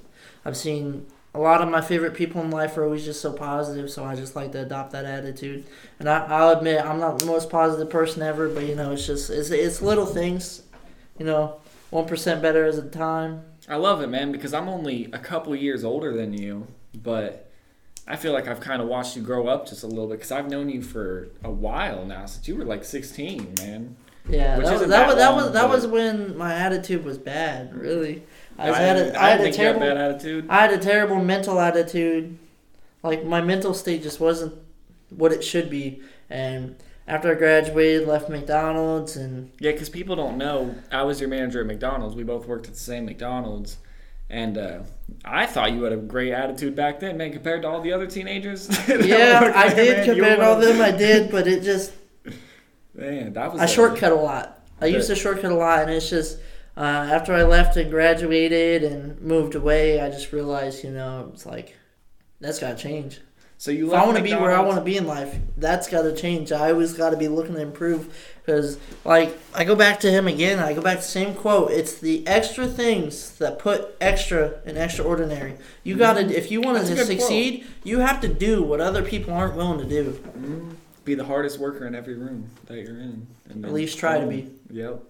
I've 0.45 0.57
seen 0.57 1.05
a 1.35 1.39
lot 1.39 1.61
of 1.61 1.69
my 1.69 1.81
favorite 1.81 2.13
people 2.13 2.41
in 2.41 2.51
life 2.51 2.77
are 2.77 2.83
always 2.85 3.03
just 3.03 3.21
so 3.21 3.33
positive, 3.33 3.89
so 3.89 4.03
I 4.05 4.15
just 4.15 4.35
like 4.35 4.51
to 4.53 4.61
adopt 4.61 4.91
that 4.91 5.03
attitude. 5.05 5.65
And 5.99 6.07
I, 6.07 6.25
I'll 6.27 6.57
admit 6.57 6.83
I'm 6.85 6.99
not 6.99 7.19
the 7.19 7.25
most 7.25 7.49
positive 7.49 7.89
person 7.89 8.21
ever, 8.21 8.47
but 8.49 8.63
you 8.65 8.75
know 8.75 8.91
it's 8.91 9.05
just 9.05 9.29
it's 9.29 9.49
it's 9.49 9.81
little 9.81 10.05
things, 10.05 10.61
you 11.17 11.25
know, 11.25 11.57
one 11.89 12.05
percent 12.05 12.41
better 12.41 12.65
as 12.65 12.77
a 12.77 12.87
time. 12.87 13.43
I 13.67 13.75
love 13.75 14.01
it, 14.01 14.07
man, 14.07 14.31
because 14.31 14.53
I'm 14.53 14.67
only 14.67 15.09
a 15.13 15.19
couple 15.19 15.55
years 15.55 15.83
older 15.83 16.13
than 16.13 16.33
you, 16.33 16.67
but 16.93 17.49
I 18.07 18.17
feel 18.17 18.33
like 18.33 18.47
I've 18.47 18.59
kind 18.59 18.81
of 18.81 18.87
watched 18.87 19.15
you 19.15 19.21
grow 19.21 19.47
up 19.47 19.67
just 19.67 19.83
a 19.83 19.87
little 19.87 20.07
bit 20.07 20.15
because 20.15 20.31
I've 20.31 20.49
known 20.49 20.69
you 20.69 20.81
for 20.81 21.29
a 21.43 21.51
while 21.51 22.05
now, 22.05 22.25
since 22.25 22.47
you 22.47 22.55
were 22.55 22.65
like 22.65 22.83
16, 22.83 23.55
man. 23.59 23.95
Yeah, 24.27 24.57
Which 24.57 24.67
that 24.67 24.73
was 24.73 24.81
that, 24.81 24.89
that 24.89 25.07
was 25.07 25.15
that 25.15 25.35
was 25.35 25.51
that 25.51 25.69
was 25.69 25.87
when 25.87 26.37
my 26.37 26.53
attitude 26.53 27.03
was 27.03 27.17
bad. 27.17 27.73
Really, 27.75 28.23
I, 28.57 28.69
was 28.69 28.79
I, 28.79 28.81
had 28.81 28.97
I, 28.97 28.99
a, 28.99 29.17
I 29.19 29.29
had 29.29 29.39
a 29.39 29.43
think 29.43 29.57
you 29.57 29.65
have 29.65 29.75
terrible 29.75 29.95
bad 29.95 29.97
attitude. 29.97 30.45
I 30.49 30.61
had 30.61 30.71
a 30.73 30.77
terrible 30.77 31.21
mental 31.21 31.59
attitude. 31.59 32.37
Like 33.01 33.25
my 33.25 33.41
mental 33.41 33.73
state 33.73 34.01
just 34.01 34.21
wasn't 34.21 34.53
what 35.09 35.33
it 35.33 35.43
should 35.43 35.69
be. 35.69 36.01
And 36.29 36.77
after 37.07 37.31
I 37.31 37.35
graduated, 37.35 38.07
left 38.07 38.29
McDonald's, 38.29 39.15
and 39.15 39.51
Yeah, 39.59 39.71
because 39.71 39.89
people 39.89 40.15
don't 40.15 40.37
know. 40.37 40.75
I 40.91 41.03
was 41.03 41.19
your 41.19 41.29
manager 41.29 41.61
at 41.61 41.67
McDonald's. 41.67 42.15
We 42.15 42.23
both 42.23 42.47
worked 42.47 42.67
at 42.67 42.73
the 42.73 42.79
same 42.79 43.05
McDonald's. 43.05 43.77
And 44.29 44.57
uh, 44.57 44.79
I 45.23 45.45
thought 45.45 45.73
you 45.73 45.83
had 45.83 45.93
a 45.93 45.97
great 45.97 46.31
attitude 46.31 46.75
back 46.75 46.99
then, 46.99 47.17
man, 47.17 47.31
compared 47.31 47.61
to 47.63 47.67
all 47.67 47.81
the 47.81 47.91
other 47.93 48.07
teenagers. 48.07 48.67
yeah, 48.87 49.51
I 49.53 49.69
there, 49.73 49.85
did 49.85 49.97
man. 49.97 50.05
Compared 50.05 50.39
to 50.39 50.45
all 50.45 50.59
them. 50.59 50.81
I 50.81 50.91
did, 50.91 51.29
but 51.29 51.45
it 51.47 51.61
just 51.63 51.91
Man, 52.93 53.33
that 53.33 53.51
was 53.51 53.61
I 53.61 53.65
a- 53.65 53.67
shortcut 53.67 54.11
a 54.11 54.15
lot. 54.15 54.59
I 54.81 54.87
used 54.87 55.07
to 55.07 55.15
shortcut 55.15 55.51
a 55.51 55.55
lot, 55.55 55.83
and 55.83 55.91
it's 55.91 56.09
just 56.09 56.39
uh, 56.75 56.81
after 56.81 57.33
I 57.33 57.43
left 57.43 57.77
and 57.77 57.89
graduated 57.89 58.83
and 58.83 59.19
moved 59.21 59.55
away, 59.55 59.99
I 60.01 60.09
just 60.09 60.31
realized, 60.31 60.83
you 60.83 60.91
know, 60.91 61.29
it's 61.33 61.45
like 61.45 61.75
that's 62.39 62.59
got 62.59 62.77
to 62.77 62.83
change. 62.83 63.21
So 63.57 63.71
you 63.71 63.87
If 63.87 63.93
I 63.93 64.05
want 64.05 64.17
to 64.17 64.23
be 64.23 64.33
where 64.33 64.51
I 64.51 64.59
want 64.59 64.77
to 64.77 64.83
be 64.83 64.97
in 64.97 65.07
life, 65.07 65.37
that's 65.55 65.87
got 65.87 66.01
to 66.01 66.15
change. 66.15 66.51
I 66.51 66.71
always 66.71 66.93
got 66.93 67.11
to 67.11 67.17
be 67.17 67.29
looking 67.29 67.55
to 67.55 67.61
improve 67.61 68.13
because, 68.45 68.77
like, 69.05 69.37
I 69.53 69.63
go 69.63 69.75
back 69.75 70.01
to 70.01 70.11
him 70.11 70.27
again. 70.27 70.59
I 70.59 70.73
go 70.73 70.81
back 70.81 70.97
to 70.97 71.01
the 71.01 71.07
same 71.07 71.33
quote. 71.33 71.71
It's 71.71 71.97
the 71.97 72.27
extra 72.27 72.67
things 72.67 73.37
that 73.37 73.59
put 73.59 73.95
extra 74.01 74.59
in 74.65 74.75
extraordinary. 74.75 75.55
You 75.83 75.95
got 75.95 76.15
to, 76.15 76.25
if 76.25 76.51
you 76.51 76.59
want 76.59 76.81
to 76.81 76.87
good 76.87 76.97
quote. 76.97 77.07
succeed, 77.07 77.65
you 77.83 77.99
have 77.99 78.19
to 78.21 78.27
do 78.27 78.63
what 78.63 78.81
other 78.81 79.01
people 79.01 79.33
aren't 79.33 79.55
willing 79.55 79.79
to 79.79 79.87
do. 79.87 80.11
Mm, 80.37 80.75
be 81.05 81.15
the 81.15 81.25
hardest 81.25 81.57
worker 81.57 81.87
in 81.87 81.95
every 81.95 82.15
room 82.15 82.49
that 82.65 82.77
you're 82.79 82.99
in. 82.99 83.27
And 83.49 83.65
At 83.65 83.71
least 83.71 83.97
try 83.97 84.19
to 84.19 84.27
be. 84.27 84.49
Yep. 84.71 85.03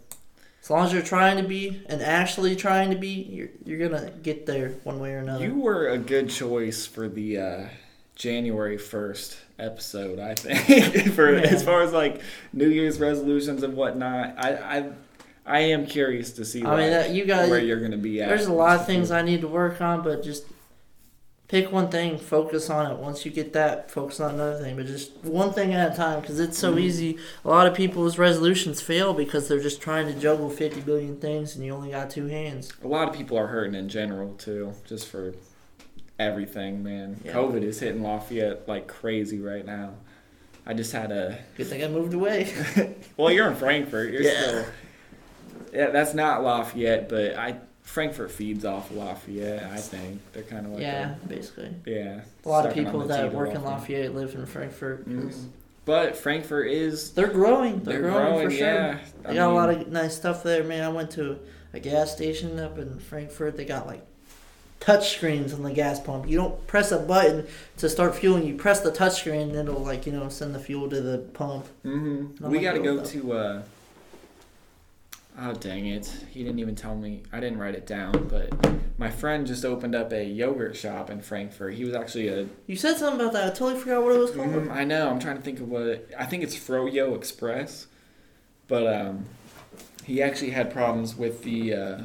As 0.62 0.70
long 0.70 0.86
as 0.86 0.94
you're 0.94 1.02
trying 1.02 1.38
to 1.38 1.44
be 1.44 1.82
and 1.88 2.02
actually 2.02 2.56
trying 2.56 2.92
to 2.92 2.96
be, 2.96 3.10
you're, 3.10 3.50
you're 3.66 3.90
gonna 3.90 4.12
get 4.12 4.46
there 4.46 4.70
one 4.84 5.00
way 5.00 5.14
or 5.14 5.18
another. 5.18 5.44
You 5.44 5.56
were 5.56 5.90
a 5.90 5.98
good 5.98 6.30
choice 6.30 6.86
for 6.86 7.10
the 7.10 7.38
uh, 7.38 7.68
January 8.16 8.78
first 8.78 9.38
episode. 9.60 10.20
I 10.20 10.36
think 10.36 11.14
for 11.16 11.34
Yeah. 11.34 11.42
as 11.42 11.64
far 11.64 11.82
as 11.82 11.92
like 11.94 12.22
New 12.54 12.70
Year's 12.70 13.00
resolutions 13.00 13.64
and 13.64 13.76
whatnot. 13.76 14.36
I 14.38 14.54
I, 14.78 14.90
I 15.46 15.60
am 15.60 15.86
curious 15.86 16.32
to 16.34 16.46
see. 16.46 16.64
I 16.64 16.70
mean, 16.70 16.80
like, 16.80 16.90
that, 16.92 17.10
you 17.12 17.26
got 17.26 17.50
where 17.50 17.60
you're 17.60 17.80
gonna 17.82 17.98
be 17.98 18.22
at. 18.22 18.30
There's 18.30 18.46
a 18.48 18.54
lot 18.54 18.80
of 18.80 18.86
things 18.86 19.12
I 19.12 19.22
need 19.22 19.42
to 19.42 19.48
work 19.48 19.82
on, 19.82 20.04
but 20.04 20.24
just 20.24 20.46
pick 21.50 21.72
one 21.72 21.90
thing, 21.90 22.18
focus 22.18 22.70
on 22.70 22.90
it. 22.92 22.98
Once 22.98 23.26
you 23.26 23.32
get 23.32 23.54
that, 23.54 23.92
focus 23.92 24.20
on 24.20 24.36
another 24.36 24.60
thing, 24.64 24.76
but 24.76 24.86
just 24.88 25.12
one 25.24 25.52
thing 25.54 25.74
at 25.74 25.92
a 25.92 25.96
time 25.96 26.22
because 26.22 26.40
it's 26.40 26.58
so 26.58 26.74
Mhm. 26.74 26.80
easy. 26.80 27.18
A 27.46 27.50
lot 27.50 27.68
of 27.68 27.74
people's 27.76 28.18
resolutions 28.18 28.82
fail 28.82 29.14
because 29.14 29.48
they're 29.48 29.60
just 29.60 29.82
trying 29.82 30.08
to 30.08 30.14
juggle 30.20 30.50
50 30.50 30.82
billion 30.82 31.18
things 31.18 31.56
and 31.56 31.64
you 31.66 31.74
only 31.74 31.92
got 31.92 32.10
two 32.10 32.28
hands. 32.28 32.72
A 32.84 32.88
lot 32.88 33.08
of 33.10 33.14
people 33.14 33.38
are 33.38 33.48
hurting 33.48 33.76
in 33.76 33.88
general 33.90 34.34
too, 34.36 34.74
just 34.86 35.08
for 35.08 35.34
everything, 36.20 36.84
man. 36.84 37.20
Yeah. 37.24 37.34
COVID 37.34 37.64
is 37.64 37.80
hitting 37.80 38.04
Lafayette 38.04 38.68
like 38.68 38.88
crazy 38.88 39.40
right 39.40 39.66
now. 39.66 39.94
I 40.66 40.74
just 40.74 40.92
had 40.94 41.12
a 41.12 41.38
Good 41.58 41.68
thing 41.68 41.84
I 41.84 41.88
moved 41.88 42.14
away. 42.14 42.54
well, 43.18 43.32
you're 43.32 43.50
in 43.50 43.56
Frankfort. 43.56 44.12
You're 44.12 44.22
Yeah. 44.22 44.42
still 44.42 44.66
yeah. 45.74 45.90
That's 45.90 46.14
not 46.14 46.44
Lafayette, 46.44 47.10
but 47.10 47.36
I 47.36 47.58
Frankfort 47.82 48.32
feeds 48.32 48.64
off 48.64 48.92
Lafayette. 48.92 49.64
I 49.72 49.78
think 49.78 50.22
they're 50.32 50.44
kind 50.44 50.66
of 50.66 50.72
like 50.74 50.82
yeah, 50.82 51.16
basically. 51.28 51.74
yeah. 51.86 52.22
A 52.46 52.50
lot 52.50 52.66
of 52.66 52.74
people 52.74 53.02
that 53.08 53.34
work 53.34 53.54
in. 53.54 53.64
Lafayette 53.64 54.16
live 54.16 54.36
in 54.36 54.46
Frankfort. 54.46 55.08
Mhm. 55.10 55.34
But 55.86 56.16
Frankfort 56.16 56.70
is 56.72 57.12
They're 57.12 57.28
growing. 57.28 57.84
They're, 57.84 58.02
they're, 58.02 58.12
growing, 58.12 58.34
growing. 58.36 58.50
for 58.50 58.56
sure. 58.56 58.66
yeah, 58.68 59.00
They 59.24 59.34
got 59.36 59.52
a 59.52 59.54
lot 59.54 59.70
of 59.70 59.88
nice 59.90 60.16
stuff 60.16 60.42
there, 60.44 60.64
man. 60.64 60.82
I 60.82 60.88
went 60.88 61.12
to 61.12 61.40
a 61.74 61.80
gas 61.82 62.14
station 62.14 62.58
up 62.58 62.78
in 62.80 63.00
Frankfort. 63.00 63.58
They 63.58 63.66
got 63.66 63.86
like 63.86 64.06
touch 64.84 65.16
screens 65.16 65.54
on 65.54 65.64
the 65.64 65.72
gas 65.72 66.00
pump. 66.00 66.28
You 66.28 66.38
don't 66.38 66.68
press 66.68 66.92
a 66.92 67.00
button 67.00 67.48
to 67.78 67.88
start 67.88 68.16
fueling. 68.16 68.46
You 68.46 68.56
press 68.56 68.82
the 68.82 68.92
touch 68.92 69.20
screen, 69.22 69.56
and 69.56 69.70
it'll 69.70 69.82
like 69.82 70.06
you 70.06 70.12
know 70.12 70.28
send 70.28 70.54
the 70.54 70.60
fuel 70.60 70.90
to 70.90 71.02
the 71.02 71.20
pump. 71.20 71.68
Mm-hmm. 71.86 72.50
We 72.50 72.58
like, 72.58 72.64
got 72.64 72.74
to 72.74 72.80
oh, 72.80 72.98
go 72.98 73.04
to. 73.06 73.34
Uh, 73.34 73.62
oh 75.40 75.54
dang 75.54 75.88
it! 75.88 76.12
He 76.32 76.44
didn't 76.44 76.60
even 76.60 76.76
tell 76.76 76.96
me. 76.98 77.24
I 77.32 77.40
didn't 77.40 77.60
write 77.60 77.76
it 77.76 77.88
down, 77.88 78.28
but 78.28 78.52
my 78.98 79.10
friend 79.10 79.48
just 79.48 79.64
opened 79.64 79.96
up 79.96 80.12
a 80.12 80.26
yogurt 80.26 80.76
shop 80.76 81.10
in 81.10 81.22
Frankfort. 81.22 81.76
He 81.76 81.86
was 81.86 81.96
actually 81.96 82.28
a. 82.28 82.48
You 82.68 82.76
said 82.76 82.98
something 82.98 83.22
about 83.22 83.32
that. 83.34 83.46
I 83.46 83.50
totally 83.52 83.80
forgot 83.80 84.04
what 84.04 84.16
it 84.16 84.20
was 84.20 84.32
called. 84.32 84.50
Mhm, 84.50 84.70
I 84.70 84.84
know. 84.84 85.10
I'm 85.10 85.20
trying 85.20 85.38
to 85.38 85.42
think 85.42 85.62
of 85.62 85.70
what. 85.70 85.84
It, 85.84 86.14
I 86.20 86.26
think 86.26 86.44
it's 86.44 86.58
Froyo 86.58 87.16
Express, 87.16 87.88
but 88.68 88.86
um, 88.94 89.28
he 90.04 90.22
actually 90.22 90.52
had 90.52 90.74
problems 90.74 91.16
with 91.16 91.44
the. 91.44 91.74
Uh, 91.74 92.02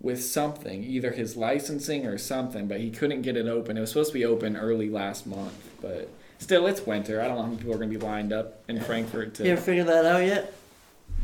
with 0.00 0.22
something, 0.22 0.84
either 0.84 1.10
his 1.10 1.36
licensing 1.36 2.06
or 2.06 2.18
something, 2.18 2.68
but 2.68 2.80
he 2.80 2.90
couldn't 2.90 3.22
get 3.22 3.36
it 3.36 3.46
open. 3.46 3.76
It 3.76 3.80
was 3.80 3.90
supposed 3.90 4.12
to 4.12 4.14
be 4.18 4.24
open 4.24 4.56
early 4.56 4.88
last 4.88 5.26
month, 5.26 5.52
but 5.82 6.08
still, 6.38 6.66
it's 6.66 6.86
winter. 6.86 7.20
I 7.20 7.26
don't 7.26 7.36
know 7.36 7.42
how 7.42 7.48
many 7.48 7.58
people 7.58 7.74
are 7.74 7.78
going 7.78 7.90
to 7.92 7.98
be 7.98 8.04
lined 8.04 8.32
up 8.32 8.62
in 8.68 8.80
Frankfort 8.80 9.34
to 9.34 9.44
You 9.44 9.52
ever 9.52 9.60
figured 9.60 9.88
that 9.88 10.04
out 10.04 10.24
yet? 10.24 10.54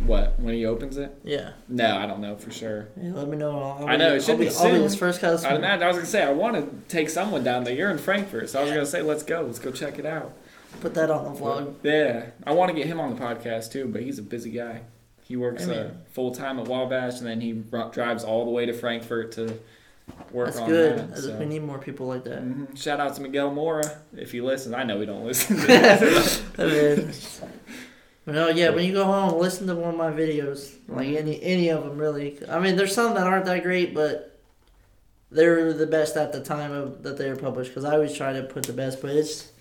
what 0.06 0.38
when 0.40 0.54
he 0.54 0.66
opens 0.66 0.96
it. 0.96 1.16
Yeah. 1.22 1.52
No, 1.68 1.96
I 1.96 2.06
don't 2.06 2.20
know 2.20 2.37
for 2.37 2.50
sure. 2.50 2.88
Yeah, 3.00 3.12
let 3.12 3.28
me 3.28 3.37
know. 3.37 3.50
I'll, 3.50 3.84
I'll 3.84 3.88
I 3.88 3.96
know, 3.96 4.14
it 4.14 4.22
should 4.22 4.32
I'll 4.32 4.38
be 4.38 4.44
be, 4.46 4.54
I'll 4.54 4.64
be 4.64 4.70
soon. 4.70 4.82
his 4.82 4.96
first 4.96 5.20
customer. 5.20 5.64
I. 5.64 5.74
I 5.76 5.87
was 5.87 5.96
gonna 5.96 6.06
say 6.06 6.22
I 6.22 6.32
want 6.32 6.56
to 6.56 6.88
take 6.94 7.08
someone 7.08 7.44
down 7.44 7.64
there. 7.64 7.74
You're 7.74 7.90
in 7.90 7.98
Frankfort, 7.98 8.50
so 8.50 8.60
I 8.60 8.64
was 8.64 8.72
gonna 8.72 8.87
say 8.87 9.02
let's 9.02 9.22
go. 9.22 9.42
Let's 9.42 9.58
go 9.58 9.70
check 9.70 9.98
it 9.98 10.06
out. 10.06 10.32
Put 10.80 10.94
that 10.94 11.10
on 11.10 11.32
the 11.32 11.40
vlog. 11.40 11.74
Yeah, 11.84 12.26
I 12.44 12.52
want 12.52 12.70
to 12.70 12.76
get 12.76 12.87
him 12.87 12.98
on 12.98 13.14
the 13.14 13.20
podcast 13.20 13.70
too, 13.70 13.87
but 13.87 14.02
he's 14.02 14.18
a 14.18 14.22
busy 14.22 14.50
guy. 14.50 14.80
He 15.26 15.37
works 15.37 15.64
I 15.64 15.66
mean- 15.66 15.78
uh, 15.78 15.90
full 16.12 16.34
time 16.34 16.58
at 16.60 16.68
Wabash, 16.68 17.18
and 17.18 17.26
then 17.26 17.40
he 17.40 17.62
r- 17.72 17.90
drives 17.90 18.24
all 18.24 18.44
the 18.44 18.50
way 18.50 18.66
to 18.66 18.72
Frankfort 18.74 19.32
to 19.32 19.58
work 20.32 20.48
That's 20.48 20.58
on 20.58 20.68
good. 20.68 20.98
that. 20.98 21.10
As 21.12 21.24
if 21.24 21.32
so. 21.32 21.38
We 21.38 21.46
need 21.46 21.62
more 21.62 21.78
people 21.78 22.06
like 22.06 22.24
that. 22.24 22.42
Mhm. 22.44 22.76
Shout 22.76 23.00
out 23.00 23.14
to 23.16 23.22
Miguel 23.22 23.50
Mora 23.50 24.00
if 24.16 24.32
he 24.32 24.40
listens. 24.42 24.74
I 24.74 24.82
know 24.84 25.00
he 25.00 25.06
don't 25.06 25.24
listen. 25.24 25.56
I 25.60 26.37
mean, 26.58 27.10
no, 28.26 28.48
yeah. 28.48 28.70
When 28.70 28.84
you 28.84 28.92
go 28.92 29.04
home, 29.04 29.38
listen 29.40 29.66
to 29.66 29.74
one 29.74 29.90
of 29.94 29.96
my 29.96 30.10
videos, 30.10 30.74
like 30.88 31.08
Mm-hmm. 31.08 31.16
any 31.16 31.42
any 31.42 31.68
of 31.70 31.84
them 31.84 31.96
really. 31.98 32.38
I 32.48 32.58
mean, 32.58 32.76
there's 32.76 32.94
some 32.94 33.14
that 33.14 33.26
aren't 33.26 33.44
that 33.46 33.62
great, 33.62 33.94
but 33.94 34.38
they're 35.30 35.72
the 35.72 35.87
best 35.87 36.16
at 36.16 36.32
the 36.32 36.40
time 36.40 36.72
of 36.72 37.02
that 37.02 37.16
they 37.16 37.28
were 37.30 37.37
published. 37.37 37.70
Because 37.70 37.84
I 37.84 37.94
always 37.94 38.14
try 38.14 38.32
to 38.34 38.42
put 38.42 38.64
the 38.64 38.72
best, 38.74 39.00
but 39.02 39.10
it's 39.10 39.52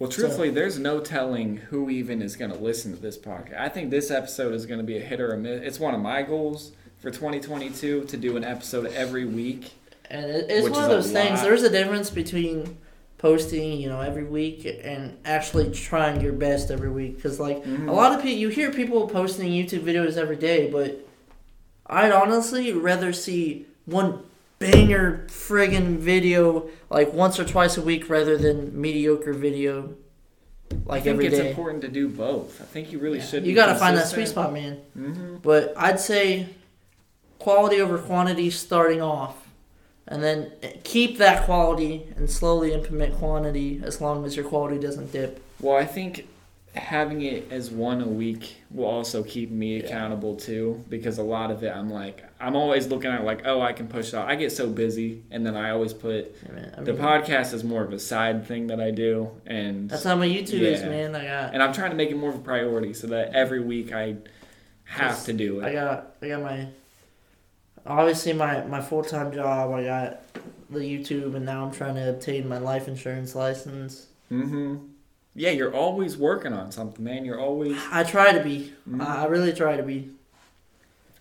well, 0.00 0.10
truthfully, 0.10 0.50
there's 0.50 0.78
no 0.78 0.98
telling 0.98 1.58
who 1.58 1.88
even 1.90 2.20
is 2.22 2.34
going 2.34 2.50
to 2.50 2.58
listen 2.58 2.92
to 2.94 3.00
this 3.00 3.16
podcast. 3.16 3.58
I 3.60 3.68
think 3.68 3.90
this 3.90 4.10
episode 4.10 4.52
is 4.54 4.66
going 4.66 4.80
to 4.80 4.84
be 4.84 4.96
a 4.96 5.00
hit 5.00 5.20
or 5.20 5.32
a 5.32 5.38
miss. 5.38 5.62
It's 5.62 5.78
one 5.78 5.94
of 5.94 6.00
my 6.00 6.22
goals 6.22 6.72
for 6.98 7.10
2022 7.12 8.04
to 8.04 8.16
do 8.16 8.36
an 8.36 8.42
episode 8.44 8.86
every 8.92 9.24
week. 9.24 9.72
and 10.10 10.26
it's 10.28 10.68
one 10.68 10.82
of 10.82 10.90
those 10.90 11.12
things. 11.12 11.38
lot. 11.38 11.44
There's 11.44 11.62
a 11.62 11.70
difference 11.70 12.10
between 12.10 12.76
posting, 13.18 13.78
you 13.80 13.88
know, 13.88 14.00
every 14.00 14.24
week 14.24 14.66
and 14.82 15.16
actually 15.24 15.70
trying 15.70 16.20
your 16.20 16.32
best 16.32 16.70
every 16.72 16.90
week. 16.90 17.14
Because 17.16 17.38
like 17.38 17.62
Mhm. 17.64 17.86
a 17.88 17.92
lot 17.92 18.12
of 18.12 18.20
people, 18.22 18.36
you 18.38 18.48
hear 18.48 18.72
people 18.72 19.06
posting 19.06 19.52
YouTube 19.52 19.82
videos 19.84 20.16
every 20.16 20.34
day, 20.36 20.68
but 20.68 21.06
I'd 21.86 22.10
honestly 22.10 22.72
rather 22.72 23.12
see 23.12 23.66
one 23.84 24.20
banger 24.60 25.24
friggin' 25.28 25.96
video 25.96 26.68
like 26.90 27.12
once 27.14 27.40
or 27.40 27.44
twice 27.46 27.78
a 27.78 27.82
week 27.82 28.08
rather 28.10 28.36
than 28.36 28.78
mediocre 28.78 29.32
video 29.32 29.94
like 30.84 31.00
I 31.00 31.04
think 31.04 31.22
it's 31.24 31.38
day. 31.38 31.48
important 31.48 31.80
to 31.82 31.88
do 31.88 32.08
both. 32.08 32.60
I 32.60 32.64
think 32.64 32.92
you 32.92 32.98
really 33.00 33.18
Yeah. 33.18 33.24
should. 33.24 33.46
You 33.46 33.54
gotta 33.54 33.74
find 33.74 33.96
that 33.96 34.06
sweet 34.06 34.28
spot, 34.28 34.52
man. 34.52 34.78
Mm-hmm. 34.96 35.36
But 35.42 35.72
I'd 35.76 35.98
say 35.98 36.46
quality 37.40 37.80
over 37.80 37.98
quantity 37.98 38.50
starting 38.50 39.00
off, 39.02 39.48
and 40.06 40.22
then 40.22 40.52
keep 40.84 41.18
that 41.18 41.44
quality 41.44 42.06
and 42.16 42.30
slowly 42.30 42.72
implement 42.72 43.14
quantity 43.14 43.80
as 43.82 44.00
long 44.00 44.24
as 44.24 44.36
your 44.36 44.44
quality 44.44 44.78
doesn't 44.78 45.10
dip. 45.10 45.42
Well, 45.60 45.76
I 45.76 45.86
think 45.86 46.28
having 46.76 47.22
it 47.22 47.50
as 47.50 47.70
one 47.70 48.00
a 48.00 48.06
week 48.06 48.58
will 48.72 48.86
also 48.86 49.22
keep 49.24 49.50
me 49.50 49.78
Yeah. 49.78 49.86
accountable 49.86 50.36
too, 50.36 50.84
because 50.88 51.18
a 51.18 51.22
lot 51.24 51.50
of 51.50 51.62
it 51.64 51.74
I'm 51.74 51.90
like 51.90 52.24
I'm 52.40 52.54
always 52.56 52.86
looking 52.86 53.10
at 53.10 53.24
like 53.24 53.42
oh 53.44 53.60
I 53.60 53.72
can 53.72 53.88
push 53.88 54.08
it 54.08 54.14
off. 54.14 54.28
I 54.28 54.36
get 54.36 54.52
so 54.52 54.68
busy, 54.70 55.22
and 55.30 55.44
then 55.44 55.56
I 55.56 55.70
always 55.70 55.92
put 55.92 56.34
I 56.48 56.52
mean, 56.52 56.84
the 56.84 56.92
podcast 56.92 57.52
is 57.52 57.64
more 57.64 57.82
of 57.82 57.92
a 57.92 57.98
side 57.98 58.46
thing 58.46 58.68
that 58.68 58.80
I 58.80 58.90
do, 58.92 59.30
and 59.46 59.90
that's 59.90 60.04
how 60.04 60.14
my 60.16 60.26
YouTube 60.28 60.60
is, 60.60 60.82
man. 60.82 61.14
I 61.16 61.24
got, 61.24 61.52
and 61.54 61.62
I'm 61.62 61.72
trying 61.72 61.90
to 61.90 61.96
make 61.96 62.10
it 62.10 62.16
more 62.16 62.30
of 62.30 62.36
a 62.36 62.38
priority 62.42 62.94
so 62.94 63.08
that 63.08 63.34
every 63.34 63.60
week 63.60 63.92
I 63.92 64.16
have 64.84 65.24
to 65.24 65.32
do 65.32 65.60
it. 65.60 65.64
I 65.66 65.72
got, 65.72 66.14
I 66.22 66.28
got 66.28 66.42
my, 66.42 66.68
obviously 67.86 68.32
my 68.32 68.64
my 68.64 68.80
full 68.80 69.02
time 69.04 69.32
job. 69.32 69.72
I 69.72 69.84
got 69.84 70.22
the 70.70 70.78
YouTube, 70.78 71.34
and 71.34 71.44
now 71.44 71.64
I'm 71.64 71.72
trying 71.72 71.96
to 71.96 72.10
obtain 72.10 72.48
my 72.48 72.58
life 72.58 72.86
insurance 72.88 73.34
license. 73.34 74.06
Mm-hmm. 74.30 74.76
Yeah, 75.34 75.50
you're 75.50 75.74
always 75.74 76.16
working 76.16 76.52
on 76.52 76.72
something, 76.72 77.04
man. 77.04 77.24
You're 77.24 77.40
always 77.40 77.76
I 77.92 78.02
try 78.04 78.32
to 78.32 78.42
be. 78.42 78.72
Mhm. 78.88 79.00
I 79.06 79.26
really 79.26 79.52
try 79.52 79.76
to 79.76 79.82
be. 79.82 80.10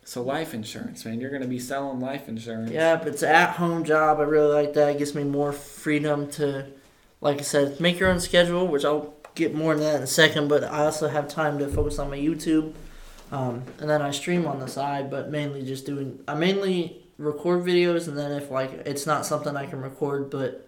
so 0.03 0.23
life 0.23 0.55
insurance, 0.55 1.05
man. 1.05 1.19
You're 1.21 1.29
gonna 1.29 1.45
be 1.47 1.59
selling 1.59 1.99
life 1.99 2.27
insurance. 2.27 2.71
Yeah, 2.71 2.95
but 2.95 3.09
it's 3.09 3.21
an 3.21 3.29
at 3.29 3.51
home 3.57 3.83
job. 3.83 4.19
I 4.19 4.23
really 4.23 4.51
like 4.51 4.73
that. 4.73 4.89
It 4.95 4.97
gives 4.97 5.13
me 5.13 5.23
more 5.23 5.51
freedom 5.53 6.27
to, 6.31 6.65
like 7.21 7.37
I 7.37 7.41
said, 7.43 7.79
make 7.79 7.99
your 7.99 8.09
own 8.09 8.19
schedule, 8.19 8.67
which 8.67 8.83
I'll 8.83 9.13
get 9.35 9.53
more 9.53 9.73
into 9.73 9.83
that 9.83 9.97
in 9.97 10.01
a 10.01 10.07
second. 10.07 10.47
But 10.47 10.63
I 10.63 10.85
also 10.85 11.09
have 11.09 11.27
time 11.27 11.59
to 11.59 11.67
focus 11.67 11.99
on 11.99 12.09
my 12.09 12.17
YouTube. 12.17 12.73
Um, 13.31 13.65
and 13.79 13.87
then 13.87 14.01
I 14.01 14.09
stream 14.09 14.47
on 14.47 14.59
the 14.59 14.67
side, 14.67 15.11
but 15.11 15.29
mainly 15.29 15.61
just 15.61 15.85
doing, 15.85 16.19
I 16.27 16.33
mainly 16.33 17.05
record 17.19 17.63
videos. 17.63 18.07
And 18.07 18.17
then 18.17 18.31
if 18.31 18.49
like 18.49 18.71
it's 18.87 19.05
not 19.05 19.27
something 19.27 19.55
I 19.55 19.67
can 19.67 19.79
record, 19.79 20.31
but 20.31 20.67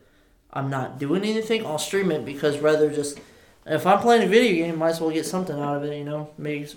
I'm 0.54 0.70
not 0.70 1.00
doing 1.00 1.24
anything, 1.24 1.66
I'll 1.66 1.80
stream 1.80 2.12
it 2.12 2.24
because 2.26 2.60
rather 2.60 2.92
just, 2.94 3.20
if 3.66 3.86
I'm 3.86 4.00
playing 4.00 4.24
a 4.24 4.28
video 4.28 4.66
game, 4.66 4.78
might 4.78 4.90
as 4.90 5.02
well 5.02 5.12
get 5.12 5.26
something 5.26 5.58
out 5.60 5.78
of 5.78 5.84
it, 5.84 5.98
you 5.98 6.04
know, 6.04 6.30
maybe, 6.38 6.68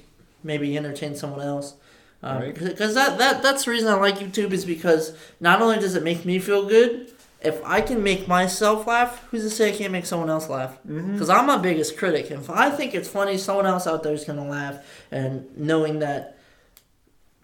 maybe 0.42 0.76
entertain 0.76 1.14
someone 1.14 1.40
else. 1.40 1.74
Right. 2.22 2.54
Because 2.54 2.94
that, 2.94 3.18
that 3.18 3.42
that's 3.42 3.66
the 3.66 3.70
reason 3.70 3.88
I 3.88 3.96
like 3.96 4.16
YouTube 4.16 4.52
is 4.52 4.64
because 4.64 5.14
not 5.40 5.60
only 5.60 5.78
does 5.78 5.94
it 5.94 6.02
make 6.02 6.24
me 6.24 6.38
feel 6.38 6.66
good, 6.66 7.12
if 7.42 7.62
I 7.64 7.82
can 7.82 8.02
make 8.02 8.26
myself 8.26 8.86
laugh, 8.86 9.22
who's 9.30 9.42
to 9.42 9.50
say 9.50 9.74
I 9.74 9.76
can't 9.76 9.92
make 9.92 10.06
someone 10.06 10.30
else 10.30 10.48
laugh? 10.48 10.78
Mm-hmm. 10.88 11.12
Because 11.12 11.28
I'm 11.28 11.46
my 11.46 11.58
biggest 11.58 11.98
critic. 11.98 12.30
If 12.30 12.48
I 12.48 12.70
think 12.70 12.94
it's 12.94 13.08
funny, 13.08 13.36
someone 13.36 13.66
else 13.66 13.86
out 13.86 14.02
there 14.02 14.14
is 14.14 14.24
gonna 14.24 14.48
laugh, 14.48 14.78
and 15.10 15.54
knowing 15.56 15.98
that 15.98 16.33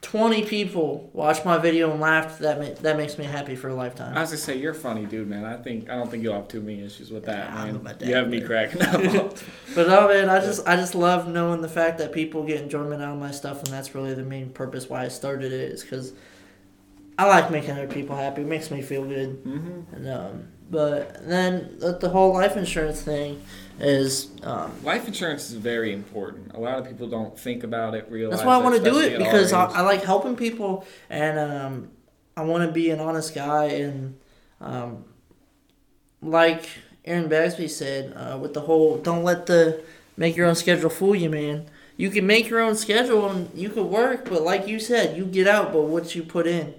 twenty 0.03 0.45
people 0.45 1.11
watched 1.13 1.45
my 1.45 1.59
video 1.59 1.91
and 1.91 2.01
laughed, 2.01 2.39
that 2.41 2.59
ma- 2.59 2.81
that 2.83 2.97
makes 2.97 3.19
me 3.19 3.25
happy 3.25 3.55
for 3.55 3.69
a 3.69 3.75
lifetime. 3.75 4.17
I 4.17 4.21
was 4.21 4.31
gonna 4.31 4.39
say 4.39 4.57
you're 4.57 4.75
funny 4.75 5.05
dude, 5.07 5.29
man. 5.29 5.45
I 5.45 5.57
think 5.57 5.91
I 5.91 5.97
don't 5.97 6.11
think 6.11 6.23
you'll 6.23 6.35
have 6.35 6.49
too 6.49 6.61
many 6.61 6.83
issues 6.83 7.11
with 7.11 7.27
that, 7.27 7.51
Yeah, 7.51 7.55
I 7.55 7.65
don't 7.67 7.75
know 7.75 7.83
man. 7.83 7.95
about 7.97 8.07
You 8.09 8.15
have 8.15 8.29
me 8.29 8.41
cracking 8.41 8.83
up. 8.83 9.37
But 9.75 9.87
no, 9.89 10.09
man, 10.09 10.29
I 10.31 10.41
just 10.41 10.67
I 10.67 10.77
just 10.77 10.95
love 10.95 11.29
knowing 11.29 11.61
the 11.61 11.69
fact 11.69 11.99
that 11.99 12.13
people 12.13 12.43
get 12.45 12.61
enjoyment 12.63 13.03
out 13.03 13.13
of 13.13 13.19
my 13.21 13.31
stuff, 13.31 13.59
and 13.63 13.69
that's 13.73 13.95
really 13.95 14.15
the 14.15 14.23
main 14.25 14.51
purpose 14.51 14.89
why 14.89 15.05
I 15.05 15.09
started 15.09 15.53
it. 15.53 15.73
Is 15.73 15.83
because 15.83 16.13
I 17.19 17.27
like 17.27 17.51
making 17.51 17.73
other 17.73 17.87
people 17.87 18.17
happy. 18.17 18.41
It 18.43 18.49
makes 18.49 18.71
me 18.71 18.81
feel 18.83 19.05
good. 19.05 19.45
mm-hmm. 19.45 19.95
And, 19.95 20.09
um, 20.09 20.49
but 20.71 21.29
then 21.29 21.77
the, 21.79 21.99
the 21.99 22.09
whole 22.09 22.33
life 22.33 22.57
insurance 22.57 23.03
thing 23.03 23.43
is 23.81 24.29
um, 24.43 24.73
Life 24.85 25.07
insurance 25.09 25.51
is 25.51 25.55
very 25.57 25.93
important. 25.93 26.53
A 26.55 26.61
lot 26.61 26.79
of 26.79 26.87
people 26.87 27.09
don't 27.09 27.38
think 27.38 27.64
about 27.64 27.95
it. 27.95 28.07
Realize 28.11 28.38
that's 28.38 28.47
why 28.47 28.55
I 28.55 28.59
want 28.59 28.77
to 28.77 28.83
do 28.83 28.99
it 29.01 29.19
because 29.19 29.53
I. 29.53 29.64
I 29.66 29.81
like 29.81 30.03
helping 30.05 30.37
people 30.37 30.87
and 31.09 31.38
um, 31.38 31.90
I 32.37 32.43
want 32.43 32.66
to 32.66 32.73
be 32.73 32.90
an 32.90 33.01
honest 33.01 33.35
guy 33.35 33.64
and 33.64 34.19
um, 34.61 35.05
like 36.23 36.69
Aaron 37.05 37.29
Bagsby 37.29 37.69
said 37.69 38.12
uh, 38.14 38.38
with 38.38 38.55
the 38.55 38.61
whole 38.61 38.99
don't 38.99 39.25
let 39.25 39.47
the 39.47 39.83
make 40.16 40.37
your 40.37 40.47
own 40.47 40.55
schedule 40.55 40.90
fool 40.90 41.14
you, 41.16 41.31
man. 41.31 41.66
You 41.97 42.09
can 42.11 42.27
make 42.27 42.49
your 42.49 42.61
own 42.61 42.77
schedule 42.77 43.29
and 43.29 43.51
you 43.55 43.69
can 43.69 43.90
work, 43.90 44.29
but 44.29 44.43
like 44.43 44.66
you 44.66 44.81
said, 44.81 45.16
you 45.19 45.27
get 45.27 45.47
out, 45.47 45.73
but 45.73 45.83
what 45.83 46.14
you 46.14 46.23
put 46.23 46.47
in. 46.47 46.75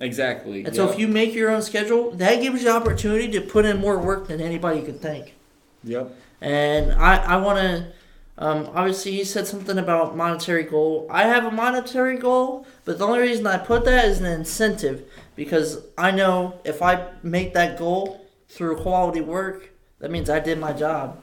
exactly. 0.00 0.64
And 0.64 0.74
so 0.74 0.90
if 0.90 0.98
you 0.98 1.06
make 1.06 1.34
your 1.34 1.50
own 1.50 1.62
schedule, 1.62 2.10
that 2.12 2.40
gives 2.42 2.64
you 2.64 2.70
opportunity 2.70 3.30
to 3.30 3.40
put 3.40 3.64
in 3.64 3.78
more 3.78 3.98
work 3.98 4.26
than 4.26 4.40
anybody 4.40 4.82
could 4.82 5.00
think. 5.00 5.34
Yep. 5.84 6.12
And 6.46 6.92
I, 6.92 7.16
I 7.16 7.36
want 7.38 7.58
to, 7.58 7.92
um, 8.38 8.70
obviously, 8.72 9.18
you 9.18 9.24
said 9.24 9.48
something 9.48 9.78
about 9.78 10.16
monetary 10.16 10.62
goal. 10.62 11.08
I 11.10 11.24
have 11.24 11.44
a 11.44 11.50
monetary 11.50 12.16
goal, 12.18 12.68
but 12.84 12.98
the 12.98 13.04
only 13.04 13.18
reason 13.18 13.48
I 13.48 13.58
put 13.58 13.84
that 13.86 14.04
is 14.04 14.20
an 14.20 14.26
incentive 14.26 15.02
because 15.34 15.80
I 15.98 16.12
know 16.12 16.60
if 16.64 16.82
I 16.82 17.08
make 17.24 17.52
that 17.54 17.76
goal 17.76 18.24
through 18.48 18.76
quality 18.76 19.20
work, 19.20 19.70
that 19.98 20.12
means 20.12 20.30
I 20.30 20.38
did 20.38 20.60
my 20.60 20.72
job. 20.72 21.20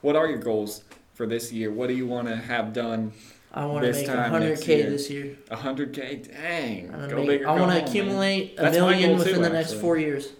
What 0.00 0.16
are 0.16 0.26
your 0.26 0.38
goals 0.38 0.84
for 1.12 1.26
this 1.26 1.52
year? 1.52 1.70
What 1.70 1.88
do 1.88 1.94
you 1.94 2.06
want 2.06 2.28
to 2.28 2.36
have 2.36 2.72
done? 2.72 3.12
I 3.52 3.66
want 3.66 3.82
to 3.84 3.88
This 3.92 3.98
make 3.98 4.06
time 4.06 4.32
next 4.40 4.62
100K 4.62 4.66
year. 4.68 4.88
this 4.90 5.10
year. 5.10 5.36
hundred 5.50 5.92
k. 5.92 6.16
Dang. 6.16 6.94
I 6.94 7.08
Go 7.08 7.26
big 7.26 7.44
I 7.44 7.48
want 7.50 7.58
to 7.58 7.60
home, 7.64 7.68
man. 7.68 7.84
accumulate 7.86 8.54
a 8.56 8.62
That's 8.62 8.76
million 8.78 9.18
within 9.18 9.34
too, 9.34 9.42
the 9.42 9.50
next 9.50 9.74
four 9.74 9.98
years. 9.98 10.30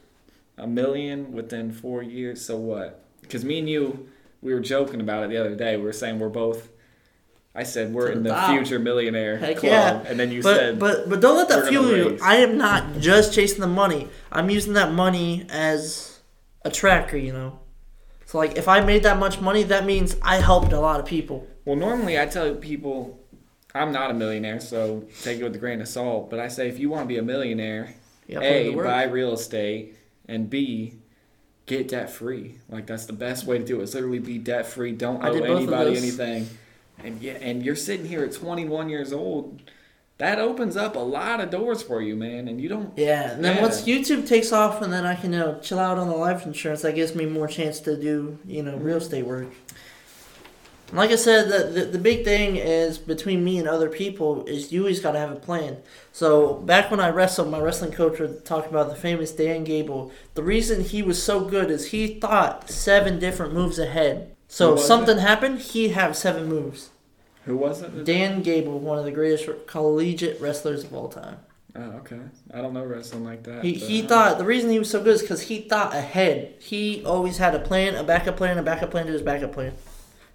A 0.56 0.66
million 0.66 1.32
within 1.32 1.70
four 1.70 2.02
years. 2.02 2.42
So 2.42 2.56
what? 2.56 3.04
Because 3.20 3.44
me 3.44 3.58
and 3.58 3.68
you, 3.68 4.08
we 4.42 4.52
were 4.52 4.60
joking 4.60 5.00
about 5.00 5.24
it 5.24 5.30
the 5.30 5.38
other 5.38 5.54
day. 5.54 5.76
We 5.76 5.84
were 5.84 5.92
saying 5.92 6.18
we're 6.18 6.28
both 6.28 6.68
I 7.54 7.64
said 7.64 7.92
we're 7.92 8.08
in 8.08 8.22
the 8.22 8.30
top. 8.30 8.50
future 8.50 8.78
millionaire 8.78 9.36
Heck 9.36 9.58
club, 9.58 9.72
yeah. 9.72 10.10
and 10.10 10.18
then 10.18 10.30
you 10.30 10.42
but 10.42 10.56
said, 10.56 10.78
but 10.78 11.08
but 11.08 11.20
don't 11.20 11.36
let 11.36 11.48
that 11.50 11.68
fuel 11.68 11.94
you. 11.94 12.18
I 12.22 12.36
am 12.36 12.56
not 12.56 12.98
just 12.98 13.34
chasing 13.34 13.60
the 13.60 13.66
money. 13.66 14.08
I'm 14.30 14.48
using 14.48 14.72
that 14.72 14.92
money 14.92 15.46
as 15.50 16.20
a 16.64 16.70
tracker. 16.70 17.18
You 17.18 17.32
know. 17.32 17.58
So 18.24 18.38
like, 18.38 18.56
if 18.56 18.68
I 18.68 18.80
made 18.80 19.02
that 19.02 19.18
much 19.18 19.40
money, 19.40 19.64
that 19.64 19.84
means 19.84 20.16
I 20.22 20.36
helped 20.36 20.72
a 20.72 20.80
lot 20.80 20.98
of 20.98 21.04
people. 21.04 21.46
Well, 21.66 21.76
normally 21.76 22.18
I 22.18 22.24
tell 22.24 22.54
people 22.54 23.20
I'm 23.74 23.92
not 23.92 24.10
a 24.10 24.14
millionaire, 24.14 24.58
so 24.58 25.04
take 25.22 25.38
it 25.38 25.42
with 25.44 25.54
a 25.54 25.58
grain 25.58 25.82
of 25.82 25.88
salt. 25.88 26.30
But 26.30 26.40
I 26.40 26.48
say 26.48 26.68
if 26.68 26.78
you 26.78 26.88
want 26.88 27.04
to 27.04 27.08
be 27.08 27.18
a 27.18 27.22
millionaire, 27.22 27.94
You 28.26 28.36
gotta 28.36 28.46
put 28.48 28.56
in 28.56 28.78
A, 28.80 28.82
buy 28.82 29.02
real 29.04 29.34
estate, 29.34 29.94
and 30.26 30.48
B, 30.48 30.94
get 31.76 31.88
debt 31.88 32.10
free. 32.10 32.56
Like 32.68 32.86
that's 32.86 33.06
the 33.06 33.12
best 33.12 33.44
way 33.46 33.58
to 33.58 33.64
do 33.64 33.80
it. 33.80 33.84
Is 33.84 33.94
literally 33.94 34.18
be 34.18 34.38
debt 34.38 34.66
free. 34.66 34.92
Don't 34.92 35.22
I 35.24 35.30
owe 35.30 35.56
anybody 35.56 35.96
anything. 35.96 36.48
And 37.02 37.20
yeah, 37.22 37.32
and 37.40 37.62
you're 37.64 37.76
sitting 37.76 38.06
here 38.06 38.22
at 38.24 38.32
21 38.32 38.88
years 38.88 39.12
old. 39.12 39.60
That 40.18 40.38
opens 40.38 40.76
up 40.76 40.94
a 40.94 41.00
lot 41.00 41.40
of 41.40 41.50
doors 41.50 41.82
for 41.82 42.00
you, 42.00 42.14
man. 42.14 42.46
And 42.46 42.60
you 42.60 42.68
don't. 42.68 42.96
Yeah, 42.96 43.32
and 43.32 43.44
then 43.44 43.56
Yeah. 43.56 43.62
once 43.62 43.82
YouTube 43.82 44.28
takes 44.28 44.52
off, 44.52 44.80
and 44.82 44.92
then 44.92 45.04
I 45.04 45.14
can 45.16 45.32
you 45.32 45.38
know 45.40 45.58
chill 45.62 45.78
out 45.80 45.98
on 45.98 46.08
the 46.08 46.14
life 46.14 46.46
insurance, 46.46 46.82
that 46.82 46.94
gives 46.94 47.14
me 47.14 47.26
more 47.26 47.48
chance 47.48 47.80
to 47.80 47.96
do 47.96 48.38
you 48.46 48.62
know 48.62 48.76
real 48.76 48.98
estate 48.98 49.26
work. 49.26 49.48
Like 50.92 51.10
I 51.10 51.16
said, 51.16 51.48
the, 51.48 51.80
the 51.80 51.86
the 51.86 51.98
big 51.98 52.22
thing 52.24 52.56
is 52.56 52.98
between 52.98 53.42
me 53.42 53.58
and 53.58 53.66
other 53.66 53.88
people 53.88 54.44
is 54.44 54.72
you 54.72 54.80
always 54.82 55.00
got 55.00 55.12
to 55.12 55.18
have 55.18 55.32
a 55.32 55.36
plan. 55.36 55.78
So 56.12 56.54
back 56.54 56.90
when 56.90 57.00
I 57.00 57.08
wrestled, 57.08 57.50
my 57.50 57.60
wrestling 57.60 57.92
coach 57.92 58.18
would 58.20 58.44
talk 58.44 58.66
about 58.68 58.90
the 58.90 58.94
famous 58.94 59.32
Dan 59.32 59.64
Gable. 59.64 60.12
The 60.34 60.42
reason 60.42 60.82
he 60.82 61.02
was 61.02 61.22
so 61.22 61.44
good 61.44 61.70
is 61.70 61.90
he 61.90 62.20
thought 62.20 62.68
seven 62.68 63.18
different 63.18 63.54
moves 63.54 63.78
ahead. 63.78 64.36
So 64.48 64.74
if 64.74 64.80
something 64.80 65.16
happened, 65.16 65.60
he'd 65.60 65.92
have 65.92 66.14
seven 66.14 66.46
moves. 66.46 66.90
Who 67.46 67.56
was 67.56 67.80
it? 67.80 68.04
Dan 68.04 68.42
Gable, 68.42 68.78
one 68.78 68.98
of 68.98 69.06
the 69.06 69.10
greatest 69.10 69.48
collegiate 69.66 70.40
wrestlers 70.40 70.84
of 70.84 70.94
all 70.94 71.08
time. 71.08 71.38
Oh, 71.74 71.80
okay. 71.80 72.20
I 72.52 72.60
don't 72.60 72.74
know 72.74 72.84
wrestling 72.84 73.24
like 73.24 73.44
that. 73.44 73.64
He, 73.64 73.72
he 73.72 74.02
thought 74.02 74.36
the 74.36 74.44
reason 74.44 74.68
he 74.68 74.78
was 74.78 74.90
so 74.90 75.02
good 75.02 75.14
is 75.14 75.22
because 75.22 75.42
he 75.42 75.62
thought 75.62 75.94
ahead. 75.94 76.54
He 76.60 77.02
always 77.04 77.38
had 77.38 77.54
a 77.54 77.58
plan, 77.58 77.94
a 77.94 78.04
backup 78.04 78.36
plan, 78.36 78.58
a 78.58 78.62
backup 78.62 78.90
plan 78.90 79.06
to 79.06 79.12
his 79.12 79.22
backup 79.22 79.52
plan. 79.52 79.72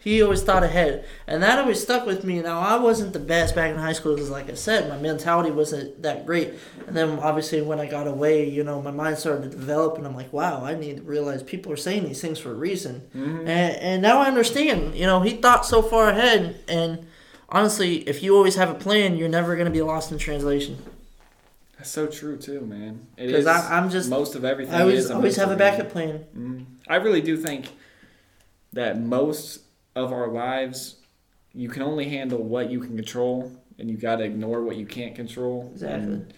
He 0.07 0.21
always 0.21 0.41
thought 0.41 0.63
ahead, 0.63 1.03
and 1.27 1.43
that 1.43 1.59
always 1.59 1.81
stuck 1.81 2.05
with 2.05 2.23
me. 2.23 2.39
Now 2.41 2.61
I 2.61 2.77
wasn't 2.77 3.11
the 3.11 3.19
best 3.19 3.53
back 3.55 3.71
in 3.71 3.77
high 3.77 3.91
school 3.91 4.15
because, 4.15 4.29
like 4.29 4.49
I 4.49 4.53
said, 4.53 4.87
my 4.87 4.97
mentality 4.97 5.51
wasn't 5.51 6.01
that 6.01 6.25
great. 6.25 6.53
And 6.87 6.95
then 6.95 7.19
obviously 7.19 7.61
when 7.61 7.81
I 7.81 7.87
got 7.87 8.07
away, 8.07 8.49
you 8.49 8.63
know, 8.63 8.81
my 8.81 8.91
mind 8.91 9.17
started 9.17 9.43
to 9.43 9.57
develop, 9.57 9.97
and 9.97 10.07
I'm 10.07 10.15
like, 10.15 10.31
wow, 10.31 10.63
I 10.63 10.75
need 10.75 10.95
to 10.95 11.03
realize 11.03 11.43
people 11.43 11.73
are 11.73 11.75
saying 11.75 12.05
these 12.05 12.21
things 12.21 12.39
for 12.39 12.51
a 12.51 12.53
reason. 12.53 13.01
Mhm. 13.13 13.39
And, 13.41 13.75
and 13.75 14.01
now 14.01 14.19
I 14.19 14.27
understand. 14.27 14.95
You 14.95 15.07
know, 15.07 15.19
he 15.23 15.31
thought 15.31 15.65
so 15.65 15.81
far 15.81 16.07
ahead, 16.07 16.63
and 16.69 17.05
honestly, 17.49 17.97
if 18.07 18.23
you 18.23 18.33
always 18.33 18.55
have 18.55 18.69
a 18.69 18.75
plan, 18.75 19.17
you're 19.17 19.27
never 19.27 19.57
gonna 19.57 19.71
be 19.71 19.81
lost 19.81 20.13
in 20.13 20.17
translation. 20.17 20.77
That's 21.77 21.89
so 21.89 22.07
true 22.07 22.37
too, 22.37 22.61
man. 22.61 23.07
Because. 23.17 23.45
I'm 23.45 23.89
just 23.89 24.09
most 24.09 24.35
of 24.35 24.45
everything. 24.45 24.73
I 24.73 24.83
always 24.83 25.03
is 25.03 25.11
always 25.11 25.35
have 25.35 25.51
a 25.51 25.57
backup 25.57 25.89
plan. 25.89 26.23
Mm. 26.33 26.65
I 26.87 26.95
really 26.95 27.21
do 27.21 27.35
think 27.35 27.73
that 28.71 28.97
most 28.97 29.66
of 29.97 30.11
our 30.13 30.27
lives, 30.29 30.95
you 31.53 31.69
can 31.69 31.81
only 31.81 32.07
handle 32.09 32.41
what 32.43 32.69
you 32.69 32.79
can 32.79 32.95
control, 32.95 33.51
and 33.79 33.89
you 33.89 33.97
got 33.97 34.17
to 34.17 34.23
ignore 34.23 34.63
what 34.63 34.75
you 34.77 34.85
can't 34.85 35.15
control. 35.15 35.69
Exactly. 35.73 36.03
And 36.13 36.33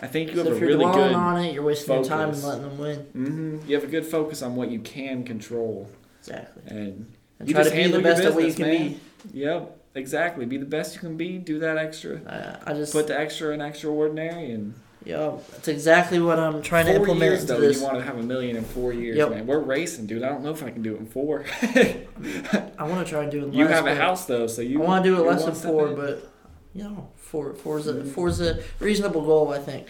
I 0.00 0.06
think 0.06 0.30
you 0.30 0.36
So 0.36 0.44
have 0.44 0.52
if 0.52 0.56
a 0.58 0.60
you're 0.60 0.68
really 0.76 0.84
dwelling 0.84 1.08
good. 1.08 1.14
on 1.14 1.44
it, 1.44 1.54
you're 1.54 1.62
wasting 1.62 1.94
your 1.94 2.04
time 2.04 2.30
and 2.30 2.42
letting 2.42 2.62
them 2.62 2.78
win. 2.78 2.98
Mm-hmm. 3.16 3.68
You 3.68 3.74
have 3.76 3.84
a 3.84 3.88
good 3.88 4.06
focus 4.06 4.42
on 4.42 4.54
what 4.56 4.70
you 4.70 4.80
can 4.80 5.24
control, 5.24 5.88
Exactly. 6.20 6.62
and 6.68 7.14
And 7.40 7.48
You 7.48 7.54
try 7.54 7.62
just 7.62 7.70
to 7.70 7.76
be 7.76 7.82
handle 7.82 8.00
the 8.00 8.04
best 8.08 8.22
at 8.22 8.34
what 8.34 8.40
you 8.42 8.46
business, 8.48 8.68
can 8.78 8.90
man. 8.92 9.00
yep, 9.32 9.78
exactly. 9.94 10.44
Be 10.46 10.56
the 10.56 10.66
best 10.66 10.94
you 10.94 11.00
can 11.00 11.16
be. 11.16 11.38
Do 11.38 11.58
that 11.60 11.76
extra. 11.78 12.16
be. 12.16 12.26
I, 12.28 12.58
I 12.66 12.72
just, 12.74 12.92
Put 12.92 13.06
the 13.08 13.18
extra 13.18 13.52
in 13.54 13.60
extraordinary, 13.60 14.50
and 14.52 14.74
yeah, 15.08 15.32
that's 15.52 15.68
exactly 15.68 16.20
what 16.20 16.38
I'm 16.38 16.60
trying 16.62 16.84
to 16.86 16.92
four 16.92 17.00
implement 17.00 17.30
years 17.30 17.46
though. 17.46 17.58
this. 17.60 17.78
You 17.78 17.84
want 17.84 17.96
to 17.96 18.02
have 18.04 18.18
a 18.18 18.22
million 18.22 18.56
in 18.56 18.64
four 18.64 18.92
years, 18.92 19.16
Yep. 19.16 19.30
man. 19.30 19.46
We're 19.46 19.58
racing, 19.58 20.06
dude. 20.06 20.22
I 20.22 20.28
don't 20.28 20.42
know 20.44 20.50
if 20.50 20.62
I 20.62 20.70
can 20.70 20.82
do 20.82 20.94
it 20.94 21.00
in 21.00 21.06
four. 21.06 21.44
I 21.62 22.84
want 22.86 23.04
to 23.06 23.10
try 23.10 23.22
and 23.22 23.32
do 23.32 23.46
it. 23.46 23.54
you 23.54 23.64
less, 23.64 23.74
have 23.74 23.86
a 23.86 23.94
house 23.94 24.26
though, 24.26 24.46
so 24.46 24.60
you. 24.62 24.82
I 24.82 24.86
want 24.86 25.04
to 25.04 25.10
do 25.10 25.16
it 25.16 25.26
less 25.26 25.44
than 25.44 25.54
four, 25.54 25.88
in. 25.88 25.96
but 25.96 26.30
you 26.74 26.84
know, 26.84 27.08
four, 27.16 27.54
four 27.54 27.78
is 27.78 27.86
a 27.86 27.94
Mhm. 27.94 28.08
four 28.08 28.28
is 28.28 28.40
a 28.40 28.60
reasonable 28.80 29.22
goal. 29.22 29.48
I 29.52 29.58
think. 29.58 29.86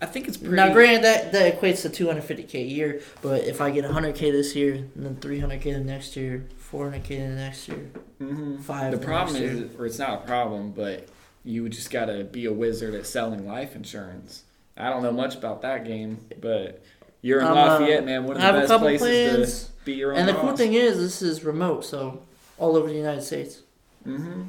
I 0.00 0.06
think 0.06 0.26
it's 0.26 0.36
pretty. 0.36 0.56
Now, 0.56 0.72
granted, 0.72 1.04
that 1.04 1.32
that 1.32 1.60
equates 1.60 1.82
to 1.82 1.88
250k 1.90 2.54
a 2.54 2.64
year, 2.64 3.00
but 3.20 3.44
if 3.44 3.60
I 3.60 3.70
get 3.70 3.84
100k 3.84 4.32
this 4.32 4.56
year, 4.56 4.74
and 4.74 5.04
then 5.06 5.16
300k 5.16 5.74
the 5.74 5.78
next 5.80 6.16
year, 6.16 6.44
400k 6.72 7.08
the 7.28 7.34
next 7.36 7.68
year, 7.68 7.90
hmm 8.18 8.56
five. 8.56 8.90
The 8.90 8.96
the 8.96 9.04
problem 9.04 9.36
is, 9.36 9.78
or 9.78 9.86
it's 9.86 9.98
not 9.98 10.22
a 10.24 10.26
problem, 10.26 10.72
but 10.72 11.06
you 11.44 11.68
just 11.68 11.90
got 11.90 12.06
to 12.06 12.24
be 12.24 12.46
a 12.46 12.52
wizard 12.52 12.94
at 12.94 13.06
selling 13.06 13.46
life 13.46 13.76
insurance. 13.76 14.42
I 14.76 14.88
don't 14.90 15.02
know 15.02 15.12
much 15.12 15.34
about 15.36 15.62
that 15.62 15.84
game, 15.84 16.18
but 16.40 16.82
you're 17.20 17.40
in 17.40 17.46
Um, 17.46 17.54
Lafayette, 17.54 18.04
man. 18.04 18.24
One 18.24 18.36
of 18.36 18.42
the 18.42 18.60
best 18.60 18.80
places 18.80 19.36
plans. 19.36 19.64
to 19.64 19.70
be 19.84 19.92
your 19.94 20.12
own 20.12 20.18
And 20.18 20.28
the 20.28 20.34
cool 20.34 20.56
thing 20.56 20.74
is, 20.74 20.98
this 20.98 21.22
is 21.22 21.44
remote, 21.44 21.84
so 21.84 22.22
all 22.58 22.76
over 22.76 22.88
the 22.88 22.94
United 22.96 23.22
States. 23.22 23.60
hmm 24.04 24.42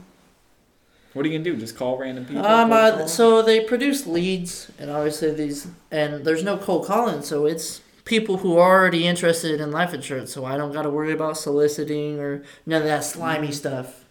What 1.14 1.26
are 1.26 1.30
you 1.30 1.38
gonna 1.38 1.44
do? 1.52 1.58
Just 1.58 1.76
call 1.78 1.98
random 1.98 2.26
people? 2.26 2.46
Um, 2.46 2.72
uh, 2.72 3.06
so 3.06 3.42
they 3.42 3.62
produce 3.62 4.08
leads, 4.08 4.72
and 4.80 4.90
obviously 4.90 5.32
these, 5.32 5.68
and 5.92 6.26
there's 6.26 6.44
no 6.44 6.58
cold 6.58 6.86
calling, 6.88 7.22
so 7.22 7.46
it's 7.46 7.82
people 8.06 8.38
who 8.38 8.58
are 8.58 8.80
already 8.82 9.06
interested 9.08 9.62
in 9.62 9.72
life 9.72 9.94
insurance. 9.94 10.34
So 10.34 10.44
I 10.46 10.58
don't 10.58 10.72
got 10.74 10.82
to 10.84 10.90
worry 10.90 11.12
about 11.14 11.38
soliciting 11.38 12.20
or 12.20 12.44
none 12.66 12.82
of 12.82 12.88
that 12.88 13.04
slimy 13.04 13.48
Mm-hmm. 13.48 13.54
stuff. 13.56 14.03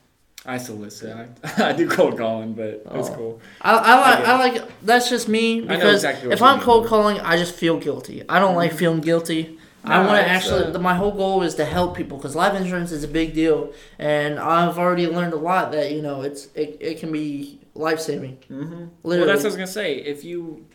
I 0.44 0.58
solicit. 0.58 1.16
I, 1.44 1.68
I 1.68 1.72
do 1.72 1.88
cold 1.88 2.18
calling, 2.18 2.54
but 2.54 2.82
it's 2.94 3.08
Oh. 3.10 3.14
cool. 3.14 3.40
I, 3.60 3.72
I 3.76 4.00
like, 4.00 4.18
get 4.18 4.28
I, 4.28 4.38
like 4.60 4.80
that's 4.82 5.08
just 5.08 5.28
me 5.28 5.60
because 5.60 5.94
exactly 6.04 6.32
if 6.32 6.42
I'm 6.42 6.56
mean. 6.58 6.64
cold 6.64 6.86
calling, 6.86 7.20
I 7.20 7.36
just 7.36 7.54
feel 7.54 7.78
guilty. 7.78 8.22
I 8.28 8.38
don't 8.40 8.56
like 8.56 8.72
Mhm. 8.72 8.76
feeling 8.76 9.00
guilty. 9.00 9.58
I 9.84 9.98
want 10.06 10.18
to 10.24 10.28
actually. 10.28 10.78
my 10.78 10.94
whole 10.94 11.10
goal 11.10 11.42
is 11.42 11.56
to 11.56 11.64
help 11.64 11.96
people 11.96 12.16
because 12.16 12.36
life 12.36 12.54
insurance 12.60 12.92
is 12.92 13.02
a 13.02 13.08
big 13.08 13.34
deal, 13.34 13.72
and 13.98 14.38
I've 14.38 14.78
already 14.78 15.08
learned 15.08 15.32
a 15.32 15.36
lot 15.38 15.72
that 15.72 15.90
you 15.92 16.02
know 16.02 16.22
it's 16.22 16.46
it, 16.54 16.76
it 16.80 16.98
can 17.00 17.10
be 17.12 17.58
life 17.74 17.98
saving. 18.00 18.38
hmm 18.48 18.84
Well, 19.02 19.18
that's 19.26 19.38
what 19.38 19.40
I 19.40 19.44
was 19.46 19.54
gonna 19.56 19.66
say. 19.66 19.94
If 19.96 20.22
you, 20.24 20.66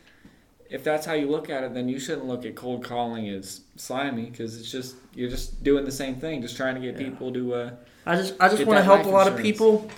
if 0.69 0.84
that's 0.84 1.06
how 1.06 1.13
you 1.13 1.30
look 1.30 1.49
at 1.49 1.63
it, 1.63 1.73
then 1.73 1.88
you 1.88 1.99
shouldn't 1.99 2.25
look 2.27 2.45
at 2.45 2.56
cold 2.56 2.84
calling 2.84 3.30
as 3.30 3.62
slimy 3.77 4.25
because 4.25 4.60
it's 4.60 4.69
just 4.69 4.95
you're 5.13 5.30
just 5.30 5.63
doing 5.63 5.86
the 5.86 5.91
same 5.91 6.15
thing, 6.15 6.41
just 6.41 6.58
trying 6.58 6.75
to 6.75 6.82
get 6.82 6.99
Yeah. 6.99 7.08
people 7.10 7.32
to. 7.34 7.53
Uh, 7.53 7.71
I 8.08 8.15
just 8.15 8.36
I 8.39 8.50
just 8.50 8.65
want 8.65 8.78
to 8.78 8.84
help 8.84 9.06
a 9.06 9.10
lot 9.10 9.28
of 9.28 9.38
people. 9.38 9.89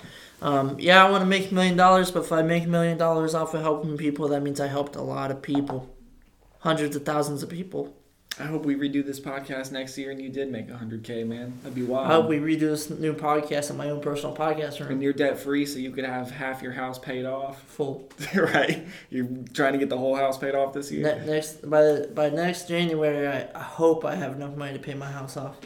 Um, 0.41 0.78
yeah, 0.80 1.06
I 1.06 1.10
want 1.10 1.22
to 1.22 1.26
make 1.26 1.52
a 1.52 1.54
million 1.54 1.76
dollars, 1.76 2.12
but 2.12 2.24
if 2.24 2.32
I 2.32 2.41
make 2.41 2.63
a 2.63 2.67
million 2.67 2.98
dollars 2.98 3.36
off 3.36 3.54
of 3.54 3.62
helping 3.62 3.98
people, 3.98 4.30
that 4.30 4.41
means 4.41 4.60
I 4.60 4.67
helped 4.67 4.95
a 4.95 5.02
lot 5.02 5.32
of 5.32 5.41
people, 5.41 5.93
hundreds 6.60 6.95
of 6.95 7.04
thousands 7.04 7.43
of 7.43 7.50
people. 7.50 7.93
I 8.39 8.43
hope 8.43 8.63
we 8.63 8.76
redo 8.76 9.06
this 9.06 9.19
podcast 9.19 9.74
next 9.74 9.98
year 9.98 10.12
and 10.12 10.22
you 10.22 10.30
did 10.30 10.50
make 10.50 10.69
100k, 10.69 11.28
man. 11.28 11.60
That'd 11.62 11.76
be 11.76 11.84
wild. 11.84 12.08
I 12.08 12.13
hope 12.13 12.30
we 12.30 12.38
redo 12.38 12.62
this 12.62 12.89
new 12.89 13.13
podcast 13.13 13.69
in 13.69 13.76
my 13.76 13.89
own 13.89 14.00
personal 14.00 14.34
podcast 14.34 14.80
and 14.80 14.89
room, 14.89 15.02
you're 15.02 15.12
debt 15.12 15.38
free, 15.38 15.65
so 15.65 15.78
you 15.78 15.91
could 15.91 16.06
have 16.06 16.32
half 16.32 16.62
your 16.62 16.72
house 16.72 16.98
paid 16.98 17.26
off. 17.26 17.62
full. 17.67 18.10
right? 18.34 18.88
You're 19.10 19.28
trying 19.54 19.74
to 19.74 19.80
get 19.80 19.89
the 19.89 19.98
whole 19.98 20.15
house 20.15 20.38
paid 20.38 20.56
off 20.56 20.74
this 20.74 20.89
year. 20.89 21.04
Ne- 21.17 21.26
next 21.26 21.69
by 21.69 21.82
the, 21.82 22.12
by 22.15 22.30
next 22.30 22.69
January, 22.69 23.28
I, 23.28 23.50
I 23.54 23.63
hope 23.63 24.06
I 24.06 24.15
have 24.15 24.32
enough 24.34 24.56
money 24.56 24.72
to 24.72 24.80
pay 24.80 24.93
my 24.93 25.12
house 25.12 25.36
off, 25.36 25.58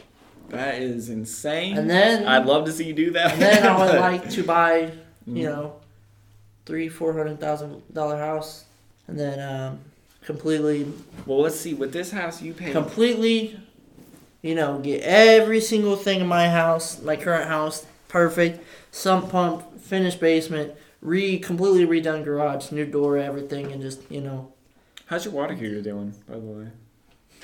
That 0.50 0.80
is 0.82 1.08
insane. 1.10 1.76
and 1.78 1.88
then 1.90 2.26
I'd 2.26 2.46
love 2.46 2.66
to 2.66 2.72
see 2.72 2.84
you 2.84 2.92
do 2.92 3.10
that. 3.12 3.32
and 3.32 3.42
then 3.42 3.66
I 3.66 3.78
would 3.78 3.92
but- 3.92 4.00
like 4.22 4.30
to 4.30 4.42
buy 4.44 4.92
Mm. 5.28 5.38
you 5.38 5.44
know, 5.44 5.76
three 6.66 6.88
four 6.90 7.14
hundred 7.14 7.40
thousand 7.40 7.80
dollar 7.94 8.18
house, 8.18 8.66
and 9.08 9.18
then 9.18 9.40
um, 9.40 9.78
completely 10.22 10.86
Well, 11.24 11.40
let's 11.40 11.58
see. 11.58 11.72
With 11.72 11.94
this 11.94 12.10
house, 12.10 12.42
you 12.42 12.52
pay 12.52 12.72
completely, 12.72 13.58
you 14.42 14.54
know, 14.54 14.78
get 14.80 15.00
every 15.02 15.62
single 15.62 15.96
thing 15.96 16.20
in 16.20 16.26
my 16.26 16.50
house, 16.50 17.00
my 17.00 17.16
current 17.16 17.48
house, 17.48 17.86
perfect. 18.08 18.62
Sump 18.90 19.30
pump, 19.30 19.80
finished 19.80 20.20
basement, 20.20 20.72
re 21.00 21.38
completely 21.38 21.86
redone 21.86 22.22
garage, 22.22 22.70
new 22.70 22.84
door, 22.84 23.16
everything, 23.16 23.72
and 23.72 23.80
just 23.80 24.02
you 24.10 24.20
know, 24.20 24.52
How's 25.06 25.24
your 25.24 25.32
water 25.32 25.54
heater 25.54 25.80
doing, 25.80 26.12
by 26.28 26.34
the 26.34 26.40
way? 26.40 26.66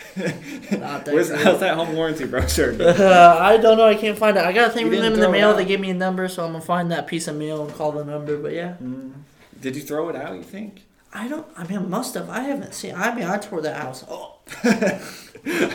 Where's, 0.16 1.30
how's 1.30 1.60
that 1.60 1.74
home 1.76 1.94
warranty 1.94 2.26
brochure? 2.26 2.72
Uh, 2.80 3.36
I 3.40 3.56
don't 3.56 3.76
know. 3.76 3.86
I 3.86 3.94
can't 3.94 4.18
find 4.18 4.36
it. 4.36 4.44
I 4.44 4.52
got 4.52 4.68
a 4.68 4.72
thing 4.72 4.86
You 4.86 4.92
from 4.92 5.02
them 5.02 5.14
in 5.14 5.20
the 5.20 5.28
mail. 5.30 5.54
They 5.54 5.64
gave 5.64 5.80
me 5.80 5.90
a 5.90 5.94
number, 5.94 6.28
so 6.28 6.44
I'm 6.44 6.52
gonna 6.52 6.64
find 6.64 6.90
that 6.90 7.06
piece 7.06 7.28
of 7.28 7.36
mail 7.36 7.64
and 7.64 7.74
call 7.74 7.92
the 7.92 8.04
number. 8.04 8.36
But 8.36 8.52
yeah, 8.52 8.74
Mm. 8.82 9.12
Did 9.60 9.76
you 9.76 9.82
throw 9.82 10.08
it 10.08 10.16
out? 10.16 10.34
You 10.36 10.42
think? 10.42 10.82
I 11.12 11.28
don't. 11.28 11.46
I 11.56 11.64
mean, 11.64 11.78
I 11.78 11.82
must 11.82 12.14
have. 12.14 12.30
I 12.30 12.40
haven't 12.40 12.72
seen. 12.72 12.94
I 12.94 13.14
mean, 13.14 13.24
I 13.24 13.36
tore 13.38 13.60
that 13.62 13.76
house. 13.76 14.04
Oh, 14.08 14.38
I 14.64 15.00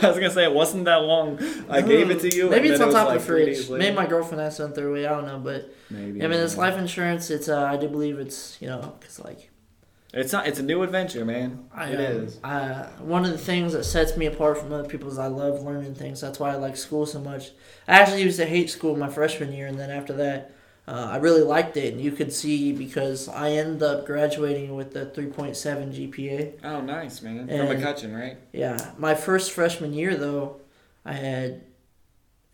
was 0.02 0.16
gonna 0.16 0.30
say 0.30 0.44
it 0.44 0.52
wasn't 0.52 0.86
that 0.86 1.02
long. 1.02 1.38
I 1.68 1.82
gave 1.82 2.10
it 2.10 2.20
to 2.20 2.34
you. 2.34 2.48
Maybe 2.50 2.68
it's 2.68 2.80
on 2.80 2.88
it 2.88 2.92
top 2.92 3.08
like 3.08 3.16
of 3.16 3.22
the 3.22 3.26
fridge. 3.26 3.70
Maybe 3.70 3.94
my 3.94 4.06
girlfriend 4.06 4.40
has 4.40 4.56
something 4.56 4.74
through 4.74 4.90
away. 4.92 5.06
I 5.06 5.10
don't 5.10 5.26
know, 5.26 5.38
but 5.38 5.72
Maybe. 5.90 6.22
I 6.22 6.26
mean, 6.26 6.40
it's 6.40 6.56
life 6.56 6.76
insurance. 6.78 7.30
It's. 7.30 7.48
Uh, 7.48 7.62
I 7.64 7.76
do 7.76 7.88
believe 7.88 8.18
it's. 8.18 8.56
You 8.60 8.68
know, 8.68 8.94
cause 9.00 9.20
like 9.20 9.50
It's 10.16 10.32
not. 10.32 10.46
It's 10.46 10.58
a 10.58 10.62
new 10.62 10.82
adventure, 10.82 11.26
man. 11.26 11.68
I 11.74 11.90
It 11.90 11.96
um, 11.96 12.22
is. 12.22 12.40
Uh, 12.42 12.88
one 13.00 13.26
of 13.26 13.32
the 13.32 13.38
things 13.38 13.74
that 13.74 13.84
sets 13.84 14.16
me 14.16 14.24
apart 14.24 14.56
from 14.56 14.72
other 14.72 14.88
people 14.88 15.10
is 15.10 15.18
I 15.18 15.26
love 15.26 15.62
learning 15.62 15.94
things. 15.94 16.22
That's 16.22 16.40
why 16.40 16.52
I 16.52 16.54
like 16.54 16.78
school 16.78 17.04
so 17.04 17.20
much. 17.20 17.50
I 17.86 17.98
actually 18.00 18.22
used 18.22 18.38
to 18.38 18.46
hate 18.46 18.70
school 18.70 18.96
my 18.96 19.10
freshman 19.10 19.52
year, 19.52 19.66
and 19.66 19.78
then 19.78 19.90
after 19.90 20.14
that, 20.14 20.52
uh, 20.88 21.08
I 21.12 21.16
really 21.18 21.42
liked 21.42 21.76
it, 21.76 21.92
and 21.92 22.00
you 22.02 22.12
could 22.12 22.32
see 22.32 22.72
because 22.72 23.28
I 23.28 23.50
ended 23.50 23.82
up 23.82 24.06
graduating 24.06 24.74
with 24.74 24.96
a 24.96 25.04
3.7 25.04 25.92
GPA. 25.92 26.64
Oh, 26.64 26.80
nice, 26.80 27.20
man. 27.20 27.46
From 27.46 27.60
And- 27.60 27.82
McCutcheon, 27.82 28.16
right? 28.18 28.38
Yeah, 28.54 28.92
my 28.96 29.14
first 29.14 29.52
freshman 29.52 29.92
year 29.92 30.16
though, 30.16 30.60
I 31.04 31.12
had 31.12 31.62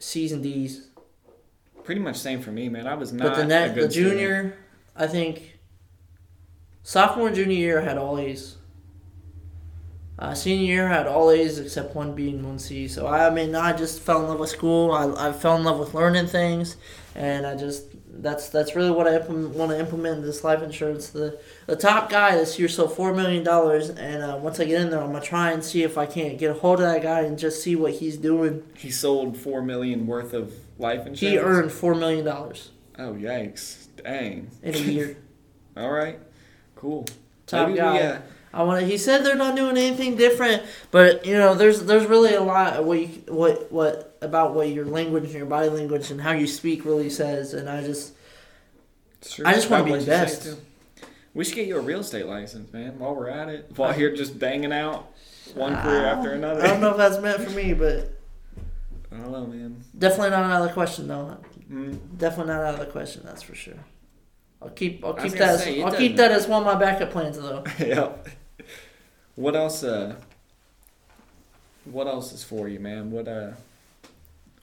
C's 0.01 0.33
and 0.33 0.43
D's. 0.43 0.89
Pretty 1.85 2.01
much 2.01 2.17
same 2.17 2.41
for 2.41 2.51
me, 2.51 2.69
man. 2.69 2.89
I 2.89 2.95
was 2.95 3.13
not 3.13 3.37
But 3.37 3.49
the 3.49 3.65
a 3.65 3.69
good 3.69 3.85
the 3.85 3.89
junior, 3.89 4.57
I 4.97 5.07
think, 5.07 5.52
sophomore 6.83 7.31
junior 7.31 7.57
year 7.57 7.81
I 7.81 7.85
had 7.85 7.99
all 7.99 8.19
A's. 8.19 8.57
Uh, 10.19 10.35
senior 10.35 10.65
year 10.67 10.89
I 10.89 10.95
had 10.95 11.07
all 11.09 11.31
A's 11.31 11.59
except 11.59 11.97
one 11.97 12.15
B 12.15 12.31
and 12.31 12.45
one 12.45 12.59
C. 12.59 12.87
So 12.87 13.07
I, 13.07 13.27
I 13.27 13.31
mean, 13.31 13.55
I 13.55 13.73
just 13.73 14.01
fell 14.01 14.21
in 14.23 14.29
love 14.29 14.39
with 14.39 14.51
school. 14.51 14.93
I, 14.93 15.31
I 15.31 15.33
fell 15.33 15.57
in 15.57 15.65
love 15.65 15.81
with 15.81 15.95
learning 15.95 16.27
things, 16.29 16.77
and 17.15 17.45
I 17.47 17.57
just 17.57 17.87
that's 18.23 18.51
that's 18.51 18.77
really 18.77 18.91
what 18.91 19.09
I 19.09 19.17
implement, 19.17 19.55
want 19.55 19.71
to 19.73 19.81
implement 19.81 20.19
in 20.19 20.23
this 20.23 20.45
life 20.45 20.63
insurance. 20.63 21.09
The 21.09 21.41
the 21.67 21.75
top 21.75 22.09
guy 22.09 22.37
this 22.37 22.57
year 22.59 22.69
sold 22.69 22.95
four 22.95 23.13
million 23.15 23.43
dollars, 23.43 23.89
and 23.89 24.23
uh, 24.23 24.37
once 24.41 24.61
I 24.61 24.65
get 24.65 24.81
in 24.81 24.91
there, 24.91 25.01
I'm 25.01 25.13
gonna 25.13 25.25
try 25.25 25.51
and 25.51 25.65
see 25.65 25.83
if 25.83 25.99
I 25.99 26.07
can't 26.07 26.39
get 26.39 26.51
a 26.51 26.55
hold 26.55 26.81
of 26.81 26.87
that 26.87 27.03
guy 27.03 27.23
and 27.23 27.37
just 27.39 27.63
see 27.63 27.75
what 27.75 27.95
he's 27.95 28.17
doing. 28.17 28.63
He 28.77 28.91
sold 28.91 29.37
four 29.37 29.61
million 29.63 30.07
worth 30.07 30.35
of 30.35 30.53
life 30.79 31.01
insurance. 31.01 31.21
He 31.21 31.39
earned 31.39 31.73
four 31.73 31.95
million 31.95 32.25
dollars 32.25 32.71
Oh 32.99 33.15
yikes! 33.15 33.87
Dang. 34.05 34.51
in 34.63 34.75
a 34.75 34.79
year. 34.79 35.17
All 35.77 35.91
right. 35.91 36.21
Cool. 36.83 37.07
Top 37.47 37.69
Maybe 37.69 37.79
guy. 37.79 37.93
We, 37.93 37.99
uh, 38.01 38.19
I 38.53 38.63
want. 38.65 38.85
He 38.85 38.99
said 38.99 39.25
they're 39.25 39.37
not 39.37 39.55
doing 39.55 39.77
anything 39.77 40.17
different, 40.17 40.65
but 40.91 41.25
you 41.25 41.35
know, 41.35 41.55
there's 41.55 41.85
there's 41.85 42.07
really 42.07 42.35
a 42.35 42.43
lot 42.43 42.85
what 42.85 42.99
you, 42.99 43.07
what 43.29 43.71
what 43.71 44.19
about 44.21 44.55
what 44.55 44.69
your 44.69 44.85
language 44.85 45.23
and 45.25 45.33
your 45.33 45.47
body 45.47 45.69
language 45.69 46.11
and 46.11 46.21
how 46.21 46.33
you 46.33 46.49
speak 46.49 46.85
really 46.85 47.09
says, 47.09 47.55
and 47.55 47.71
I 47.71 47.83
just 47.83 48.15
sure 49.25 49.47
I 49.47 49.55
just 49.55 49.71
wanna 49.71 49.85
be 49.85 49.95
the 49.97 50.05
best. 50.05 50.57
We 51.35 51.45
should 51.45 51.55
get 51.55 51.69
you 51.69 51.79
a 51.79 51.81
real 51.81 52.01
estate 52.01 52.27
license, 52.27 52.73
man. 52.73 52.99
While 52.99 53.15
we're 53.15 53.29
at 53.29 53.49
it, 53.49 53.71
while 53.77 53.93
here 53.93 54.15
just 54.15 54.37
banging 54.41 54.73
out 54.73 55.07
one 55.55 55.77
career 55.77 56.05
after 56.05 56.33
another. 56.33 56.63
I 56.63 56.67
don't 56.67 56.81
know 56.81 56.91
if 56.91 56.97
that's 56.97 57.21
meant 57.21 57.41
for 57.41 57.51
me, 57.51 57.75
but 57.75 58.13
I 59.13 59.19
don't 59.19 59.31
know, 59.31 59.47
man. 59.47 59.85
definitely 59.97 60.31
not 60.31 60.51
out 60.51 60.63
of 60.63 60.69
the 60.69 60.75
question 60.75 61.07
though. 61.07 61.39
Mm. 61.71 62.19
Definitely 62.19 62.53
not 62.53 62.65
out 62.65 62.75
of 62.75 62.81
the 62.81 62.93
question. 62.93 63.23
That's 63.25 63.43
for 63.43 63.55
sure. 63.55 63.79
I'll 64.63 64.71
keep 64.71 65.05
I'll 65.05 65.15
keep 65.15 65.33
that 65.33 65.61
say, 65.61 65.81
as, 65.81 65.85
I'll 65.85 65.99
keep 65.99 66.17
that 66.17 66.31
as 66.31 66.47
one 66.47 66.63
of 66.63 66.67
my 66.67 66.79
backup 66.79 67.11
plans 67.11 67.37
though. 67.39 67.65
yep. 67.79 68.29
What 69.35 69.57
else? 69.57 69.83
Uh, 69.83 70.17
what 71.85 72.07
else 72.07 72.33
is 72.33 72.45
for 72.45 72.69
you, 72.69 72.79
man? 72.79 73.11
What 73.11 73.27
uh, 73.27 73.53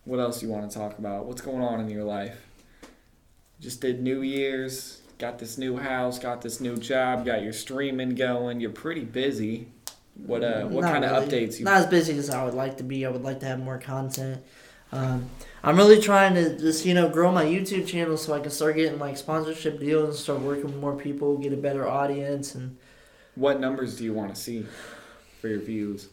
what 0.05 0.19
else 0.19 0.41
you 0.41 0.49
want 0.49 0.69
to 0.69 0.77
talk 0.77 0.97
about? 0.97 1.25
What's 1.25 1.41
going 1.41 1.61
on 1.61 1.79
in 1.81 1.89
your 1.89 2.03
life? 2.03 2.45
Just 3.59 3.81
did 3.81 4.01
New 4.01 4.21
Year's. 4.21 5.01
Got 5.17 5.37
this 5.37 5.57
new 5.57 5.75
house. 5.77 6.17
Got 6.17 6.41
this 6.41 6.61
new 6.61 6.77
job. 6.77 7.25
Got 7.25 7.43
your 7.43 7.51
streaming 7.51 8.15
going. 8.15 8.61
You're 8.61 8.71
pretty 8.71 9.03
busy. 9.03 9.67
What 10.25 10.43
uh, 10.43 10.63
what 10.63 10.81
Not 10.81 10.93
kind 10.93 11.05
of 11.05 11.11
really. 11.11 11.47
updates 11.47 11.59
you? 11.59 11.65
Not 11.65 11.77
as 11.77 11.85
busy 11.87 12.17
as 12.17 12.29
I 12.29 12.45
would 12.45 12.53
like 12.53 12.77
to 12.77 12.83
be. 12.83 13.05
I 13.05 13.09
would 13.09 13.23
like 13.23 13.41
to 13.41 13.45
have 13.45 13.59
more 13.59 13.77
content. 13.77 14.41
Um, 14.91 15.29
I'm 15.63 15.77
really 15.77 16.01
trying 16.01 16.33
to 16.35 16.57
just 16.57 16.85
you 16.85 16.93
know 16.93 17.09
grow 17.09 17.31
my 17.31 17.45
YouTube 17.45 17.85
channel 17.87 18.17
so 18.17 18.33
I 18.33 18.39
can 18.39 18.49
start 18.51 18.75
getting 18.75 18.99
like 18.99 19.17
sponsorship 19.17 19.79
deals 19.79 20.09
and 20.09 20.17
start 20.17 20.39
working 20.41 20.65
with 20.65 20.77
more 20.77 20.95
people, 20.95 21.37
get 21.37 21.53
a 21.53 21.57
better 21.57 21.87
audience, 21.87 22.55
and 22.55 22.77
What 23.35 23.59
numbers 23.59 23.97
do 23.97 24.03
you 24.03 24.13
want 24.13 24.33
to 24.33 24.39
see 24.41 24.65
for 25.41 25.47
your 25.47 25.59
views? 25.59 26.09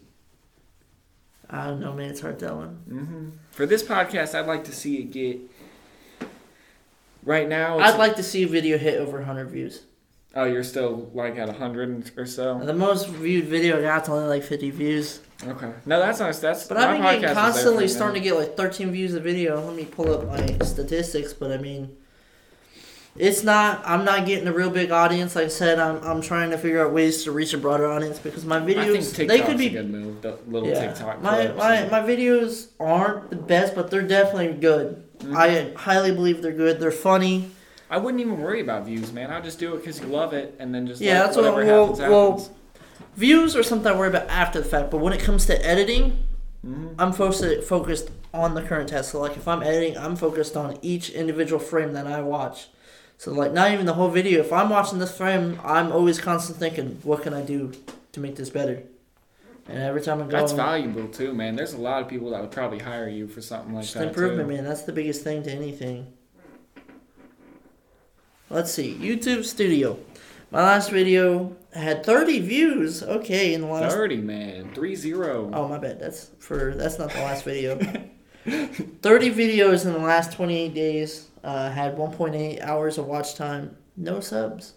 I 1.48 1.66
don't 1.66 1.80
know, 1.80 1.92
man. 1.92 2.10
It's 2.10 2.20
hard 2.20 2.38
telling. 2.38 2.68
hmm 2.88 3.28
For 3.52 3.66
this 3.66 3.82
podcast, 3.82 4.34
I'd 4.34 4.46
like 4.46 4.64
to 4.64 4.72
see 4.72 4.96
it 4.98 5.12
get. 5.12 5.40
Right 7.22 7.48
now, 7.48 7.78
I'd 7.78 7.98
like 7.98 8.16
to 8.16 8.22
see 8.22 8.44
a 8.44 8.46
video 8.48 8.78
hit 8.78 9.00
over 9.00 9.18
100 9.18 9.46
views. 9.46 9.82
Oh, 10.34 10.44
you're 10.44 10.64
still 10.64 11.10
like 11.14 11.36
at 11.38 11.48
hundred 11.56 12.10
or 12.16 12.26
so. 12.26 12.58
The 12.58 12.74
most 12.74 13.08
viewed 13.08 13.46
video 13.46 13.78
I 13.78 13.82
got's 13.82 14.08
only 14.08 14.26
like 14.26 14.42
50 14.42 14.70
views. 14.70 15.20
Okay. 15.46 15.72
No, 15.86 15.98
that's 15.98 16.20
nice. 16.20 16.38
That's. 16.40 16.66
But 16.66 16.76
I've 16.78 16.94
been 17.00 17.20
getting 17.20 17.34
constantly 17.34 17.88
starting 17.88 18.22
to 18.22 18.28
get 18.28 18.36
like 18.36 18.56
13 18.56 18.90
views 18.90 19.14
a 19.14 19.20
video. 19.20 19.60
Let 19.64 19.74
me 19.74 19.84
pull 19.84 20.12
up 20.12 20.26
my 20.26 20.58
statistics, 20.66 21.32
but 21.32 21.52
I 21.52 21.56
mean, 21.58 21.96
it's 23.16 23.42
not. 23.44 23.82
I'm 23.86 24.04
not 24.04 24.26
getting 24.26 24.46
a 24.46 24.52
real 24.52 24.68
big 24.70 24.90
audience. 24.90 25.36
Like 25.36 25.46
I 25.46 25.48
said, 25.48 25.78
I'm 25.78 26.02
I'm 26.02 26.20
trying 26.20 26.50
to 26.50 26.58
figure 26.58 26.84
out 26.84 26.92
ways 26.92 27.24
to 27.24 27.32
reach 27.32 27.54
a 27.54 27.58
broader 27.58 27.86
audience 27.86 28.18
because 28.18 28.44
my 28.44 28.58
I 28.58 28.64
think 28.66 28.78
videos 28.78 29.26
they 29.28 29.40
could 29.40 29.54
a 29.54 29.58
be. 29.58 29.68
good 29.70 29.90
move. 29.90 30.20
The 30.22 30.38
little 30.48 30.68
Yeah, 30.68 30.88
TikTok 30.88 31.22
my, 31.22 31.48
my 31.52 31.88
my 31.88 32.00
videos 32.00 32.68
aren't 32.78 33.30
the 33.30 33.36
best, 33.36 33.74
but 33.74 33.90
they're 33.90 34.02
definitely 34.02 34.52
good. 34.60 35.02
Mhm. 35.20 35.34
I 35.34 35.72
highly 35.78 36.12
believe 36.12 36.42
they're 36.42 36.52
good. 36.52 36.78
They're 36.78 36.90
funny. 36.90 37.50
I 37.90 37.98
wouldn't 37.98 38.20
even 38.20 38.40
worry 38.40 38.60
about 38.60 38.84
views, 38.86 39.12
man. 39.12 39.30
I'll 39.30 39.42
just 39.42 39.58
do 39.58 39.74
it 39.74 39.78
because 39.78 40.00
you 40.00 40.06
love 40.06 40.32
it, 40.32 40.54
and 40.58 40.74
then 40.74 40.86
just 40.86 41.00
Yeah, 41.00 41.14
let 41.20 41.24
that's 41.26 41.36
what- 41.36 41.44
whatever 41.54 41.66
well- 41.66 41.86
happens 41.86 42.00
well- 42.00 42.30
happens. 42.32 42.50
Views 43.16 43.56
are 43.56 43.62
something 43.62 43.90
I 43.92 43.96
worry 43.98 44.08
about 44.08 44.28
after 44.28 44.60
the 44.60 44.68
fact, 44.68 44.90
but 44.90 44.98
when 44.98 45.12
it 45.12 45.20
comes 45.20 45.46
to 45.46 45.66
editing, 45.66 46.18
Mhm. 46.66 46.94
I'm 46.98 47.12
focused 47.12 47.62
focused 47.64 48.10
on 48.34 48.54
the 48.54 48.62
current 48.62 48.88
test. 48.88 49.10
So 49.12 49.20
like 49.20 49.36
if 49.36 49.46
I'm 49.48 49.62
editing, 49.62 49.96
I'm 49.96 50.16
focused 50.16 50.56
on 50.56 50.78
each 50.82 51.10
individual 51.10 51.60
frame 51.60 51.92
that 51.94 52.06
I 52.06 52.20
watch. 52.22 52.68
So 53.18 53.32
like 53.32 53.52
not 53.52 53.70
even 53.72 53.86
the 53.86 53.94
whole 53.94 54.08
video. 54.08 54.40
If 54.40 54.52
I'm 54.52 54.68
watching 54.68 54.98
this 54.98 55.12
frame, 55.16 55.58
I'm 55.64 55.92
always 55.92 56.18
constantly 56.18 56.68
thinking, 56.68 56.98
what 57.04 57.22
can 57.22 57.32
I 57.32 57.42
do 57.42 57.72
to 58.12 58.20
make 58.20 58.36
this 58.36 58.50
better? 58.50 58.82
And 59.68 59.78
every 59.78 60.00
time 60.00 60.20
I 60.20 60.24
go, 60.24 60.30
That's 60.32 60.52
valuable 60.52 61.08
too, 61.08 61.32
man. 61.32 61.56
There's 61.56 61.72
a 61.72 61.78
lot 61.78 62.02
of 62.02 62.08
people 62.08 62.30
that 62.30 62.40
would 62.40 62.50
probably 62.50 62.78
hire 62.80 63.08
you 63.08 63.26
for 63.28 63.40
something 63.40 63.74
like 63.74 63.82
just 63.84 63.94
that 63.94 64.08
improvement, 64.08 64.48
too. 64.48 64.54
man. 64.56 64.64
That's 64.64 64.82
the 64.82 64.92
biggest 64.92 65.22
thing 65.22 65.42
to 65.44 65.50
anything. 65.50 66.06
Let's 68.48 68.72
see, 68.72 68.94
YouTube 68.94 69.44
Studio. 69.44 69.98
My 70.50 70.62
last 70.62 70.90
video 70.90 71.56
had 71.72 72.04
30 72.06 72.40
views. 72.40 73.02
Okay, 73.02 73.52
in 73.54 73.62
the 73.62 73.66
last. 73.66 73.92
Thirty, 73.92 74.16
man. 74.18 74.72
Three 74.74 74.94
zero. 74.94 75.50
Oh 75.52 75.66
my 75.68 75.78
bad. 75.78 75.98
That's 76.00 76.30
for 76.38 76.74
that's 76.76 76.98
not 76.98 77.10
the 77.10 77.18
last 77.18 77.44
video. 77.44 77.76
30 78.46 79.30
videos 79.34 79.84
in 79.86 79.92
the 79.92 79.98
last 79.98 80.32
28 80.32 80.72
days. 80.72 81.28
Uh, 81.42 81.68
had 81.70 81.96
1.8 81.96 82.60
hours 82.62 82.96
of 82.98 83.06
watch 83.06 83.34
time. 83.34 83.76
No 83.96 84.20
subs. 84.20 84.74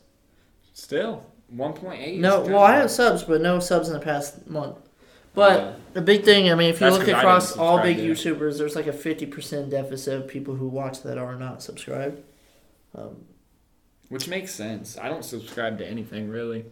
Still, 0.73 1.23
one 1.49 1.73
point 1.73 2.01
eight. 2.01 2.19
No, 2.19 2.41
well 2.41 2.63
I 2.63 2.75
have 2.77 2.89
subs, 2.89 3.23
but 3.23 3.41
no 3.41 3.59
subs 3.59 3.87
in 3.87 3.93
the 3.93 3.99
past 3.99 4.47
month. 4.47 4.77
But 5.35 5.59
Yeah. 5.59 5.73
the 5.93 6.01
big 6.01 6.23
thing, 6.23 6.51
I 6.51 6.55
mean, 6.55 6.69
if 6.69 6.79
you 6.81 6.89
That's 6.89 6.97
look 6.99 7.07
across 7.07 7.55
all 7.55 7.81
big 7.81 7.97
to. 7.97 8.03
YouTubers, 8.03 8.57
there's 8.57 8.75
like 8.75 8.87
a 8.87 8.91
50% 8.93 9.69
deficit 9.69 10.15
of 10.21 10.27
people 10.27 10.55
who 10.55 10.67
watch 10.67 11.03
that 11.03 11.17
are 11.17 11.35
not 11.35 11.61
subscribed. 11.61 12.23
Um, 12.95 13.25
Which 14.09 14.27
makes 14.27 14.51
sense. 14.51 14.97
I 14.97 15.07
don't 15.07 15.23
subscribe 15.23 15.77
to 15.79 15.87
anything 15.87 16.29
really. 16.29 16.65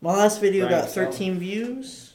my 0.00 0.12
last 0.16 0.40
video 0.40 0.64
Right, 0.64 0.70
got 0.70 0.90
so- 0.90 1.04
13 1.06 1.38
views, 1.38 2.14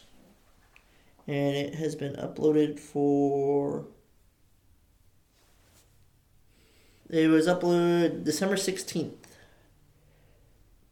and 1.27 1.55
it 1.55 1.75
has 1.75 1.95
been 1.95 2.13
uploaded 2.15 2.79
for. 2.79 3.85
It 7.09 7.27
was 7.29 7.47
uploaded 7.47 8.23
December 8.23 8.55
16th. 8.55 9.15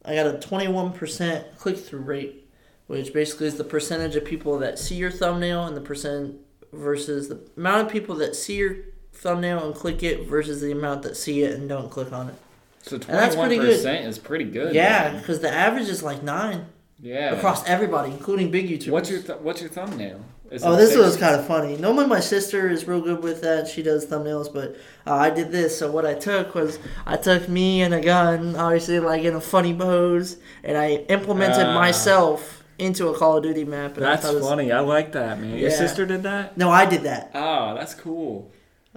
I 0.04 0.14
got 0.14 0.26
a 0.26 0.38
21% 0.38 1.56
click 1.58 1.78
through 1.78 2.00
rate, 2.00 2.48
which 2.86 3.12
basically 3.12 3.46
is 3.46 3.56
the 3.56 3.64
percentage 3.64 4.16
of 4.16 4.24
people 4.24 4.58
that 4.58 4.78
see 4.78 4.96
your 4.96 5.10
thumbnail 5.10 5.64
and 5.66 5.76
the 5.76 5.80
percent 5.80 6.36
versus 6.72 7.28
the 7.28 7.40
amount 7.56 7.86
of 7.86 7.92
people 7.92 8.14
that 8.16 8.34
see 8.36 8.56
your 8.56 8.76
thumbnail 9.12 9.64
and 9.64 9.74
click 9.74 10.02
it 10.02 10.26
versus 10.26 10.60
the 10.60 10.72
amount 10.72 11.02
that 11.02 11.16
see 11.16 11.42
it 11.42 11.54
and 11.54 11.68
don't 11.68 11.90
click 11.90 12.12
on 12.12 12.28
it. 12.30 12.34
So 12.82 12.98
twenty 12.98 13.36
one 13.36 13.66
percent 13.66 14.06
is 14.06 14.18
pretty 14.18 14.44
good. 14.44 14.74
Yeah, 14.74 15.16
because 15.18 15.40
the 15.40 15.50
average 15.52 15.88
is 15.88 16.02
like 16.02 16.22
nine 16.22 16.66
Yeah. 17.00 17.32
across 17.34 17.66
everybody, 17.68 18.10
including 18.12 18.50
big 18.50 18.68
YouTubers. 18.68 18.90
What's 18.90 19.10
your 19.10 19.20
th- 19.22 19.38
What's 19.40 19.60
your 19.60 19.70
thumbnail? 19.70 20.20
Is 20.50 20.64
Oh, 20.64 20.74
this 20.74 20.96
was 20.96 21.16
kind 21.16 21.36
of 21.36 21.46
funny. 21.46 21.76
Normally, 21.76 22.06
my 22.06 22.18
sister 22.18 22.68
is 22.68 22.88
real 22.88 23.00
good 23.00 23.22
with 23.22 23.40
that. 23.42 23.68
She 23.68 23.84
does 23.84 24.04
thumbnails, 24.06 24.52
but 24.52 24.74
uh, 25.06 25.14
I 25.14 25.30
did 25.30 25.52
this. 25.52 25.78
So 25.78 25.90
what 25.92 26.04
I 26.04 26.14
took 26.14 26.54
was 26.56 26.80
I 27.06 27.16
took 27.16 27.48
me 27.48 27.82
and 27.82 27.94
a 27.94 28.00
gun, 28.00 28.56
obviously 28.56 28.98
like 28.98 29.22
in 29.22 29.34
a 29.36 29.40
funny 29.40 29.72
pose, 29.74 30.38
and 30.64 30.76
I 30.76 31.04
implemented 31.08 31.66
Ah. 31.66 31.74
myself 31.74 32.64
into 32.78 33.08
a 33.08 33.14
Call 33.16 33.36
of 33.36 33.42
Duty 33.44 33.64
map. 33.64 33.96
And 33.96 34.04
That's 34.06 34.24
it 34.28 34.34
was- 34.34 34.44
funny. 34.48 34.72
I 34.72 34.80
like 34.80 35.12
that, 35.12 35.38
man. 35.38 35.56
Your 35.56 35.70
sister 35.70 36.04
did 36.06 36.22
that. 36.24 36.56
No, 36.56 36.68
I 36.70 36.84
did 36.86 37.02
that. 37.02 37.30
Oh, 37.34 37.74
that's 37.76 37.94
cool. 37.94 38.50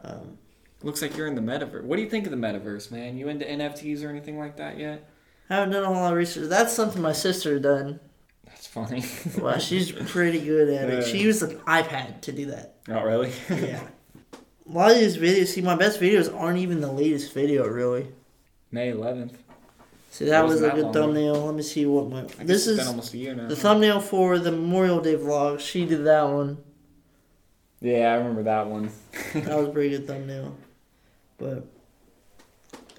Um, 0.03 0.39
Looks 0.83 1.01
like 1.01 1.15
you're 1.17 1.27
in 1.27 1.35
the 1.35 1.41
metaverse. 1.41 1.83
What 1.83 1.95
do 1.95 2.01
you 2.01 2.09
think 2.09 2.25
of 2.25 2.31
the 2.31 2.37
metaverse, 2.37 2.91
man? 2.91 3.17
You 3.17 3.29
into 3.29 3.45
NFTs 3.45 4.03
or 4.03 4.09
anything 4.09 4.37
like 4.37 4.57
that 4.57 4.77
yet? 4.77 5.09
I 5.49 5.55
haven't 5.55 5.71
done 5.71 5.83
a 5.83 5.87
whole 5.87 5.95
lot 5.95 6.11
of 6.11 6.17
research. 6.17 6.49
That's 6.49 6.73
something 6.73 7.01
my 7.01 7.13
sister 7.13 7.57
done. 7.59 7.99
That's 8.45 8.67
funny. 8.67 9.03
Well, 9.41 9.59
she's 9.59 9.91
pretty 9.91 10.39
good 10.43 10.69
at 10.69 10.89
it. 10.89 11.05
Yeah. 11.05 11.11
She 11.11 11.19
used 11.19 11.41
an 11.43 11.57
iPad 11.59 12.21
to 12.21 12.31
do 12.31 12.47
that. 12.47 12.75
Not 12.87 13.03
really. 13.05 13.31
Yeah. 13.49 13.81
A 14.69 14.71
lot 14.71 14.91
of 14.91 14.97
these 14.97 15.17
videos, 15.17 15.47
see, 15.47 15.61
my 15.61 15.75
best 15.75 15.99
videos 15.99 16.33
aren't 16.33 16.57
even 16.59 16.79
the 16.79 16.91
latest 16.91 17.33
video, 17.33 17.67
really. 17.67 18.07
May 18.71 18.91
11th. 18.93 19.33
See, 20.11 20.25
that 20.25 20.45
was 20.45 20.59
a 20.61 20.63
that 20.63 20.75
good 20.75 20.83
long 20.85 20.91
ago. 20.93 21.01
thumbnail. 21.01 21.45
Let 21.47 21.55
me 21.55 21.63
see 21.63 21.85
what 21.85 22.09
my. 22.09 22.21
This 22.43 22.67
is 22.67 22.77
been 22.77 22.87
almost 22.87 23.13
a 23.13 23.17
year 23.17 23.35
now. 23.35 23.47
the 23.49 23.55
thumbnail 23.57 23.99
for 23.99 24.39
the 24.39 24.51
Memorial 24.51 25.01
Day 25.01 25.15
vlog. 25.15 25.59
She 25.59 25.85
did 25.85 26.05
that 26.05 26.23
one. 26.23 26.57
yeah, 27.81 28.11
I 28.13 28.15
remember 28.15 28.43
that 28.43 28.67
one. 28.67 28.89
That 29.33 29.57
was 29.57 29.67
a 29.67 29.71
pretty 29.73 29.89
good 29.89 30.07
thumbnail. 30.07 30.55
But 31.37 31.67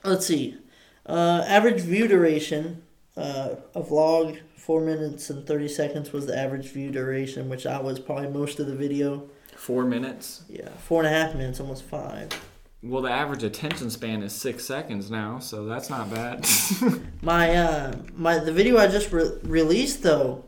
Let's 0.05 0.27
see. 0.27 0.59
Uh, 1.07 1.45
average 1.47 1.81
view 1.81 2.07
duration. 2.07 2.83
Uh, 3.17 3.57
a 3.75 3.81
vlog, 3.81 4.41
four 4.57 4.81
minutes 4.81 5.31
and 5.31 5.47
thirty 5.47 5.69
seconds 5.69 6.13
was 6.13 6.27
the 6.27 6.37
average 6.37 6.67
view 6.69 6.91
duration, 6.91 7.49
which 7.49 7.65
I 7.65 7.81
was 7.81 7.99
probably 7.99 8.29
most 8.29 8.61
of 8.61 8.67
the 8.67 8.75
video. 8.75 9.29
Four 9.57 9.85
minutes. 9.85 10.43
Yeah, 10.49 10.69
four 10.81 11.03
and 11.03 11.07
a 11.07 11.19
half 11.19 11.35
minutes, 11.35 11.61
almost 11.61 11.85
five. 11.85 12.29
Well, 12.83 13.01
the 13.01 13.11
average 13.11 13.45
attention 13.45 13.89
span 13.89 14.23
is 14.23 14.35
six 14.35 14.67
seconds 14.67 15.11
now, 15.11 15.39
so 15.39 15.65
that's 15.65 15.89
not 15.89 16.11
bad. 16.11 16.47
My 17.23 17.55
uh, 17.57 17.97
my 18.15 18.39
the 18.39 18.53
video 18.53 18.77
I 18.77 18.89
just 18.89 19.11
re- 19.11 19.39
released 19.43 20.03
though 20.03 20.45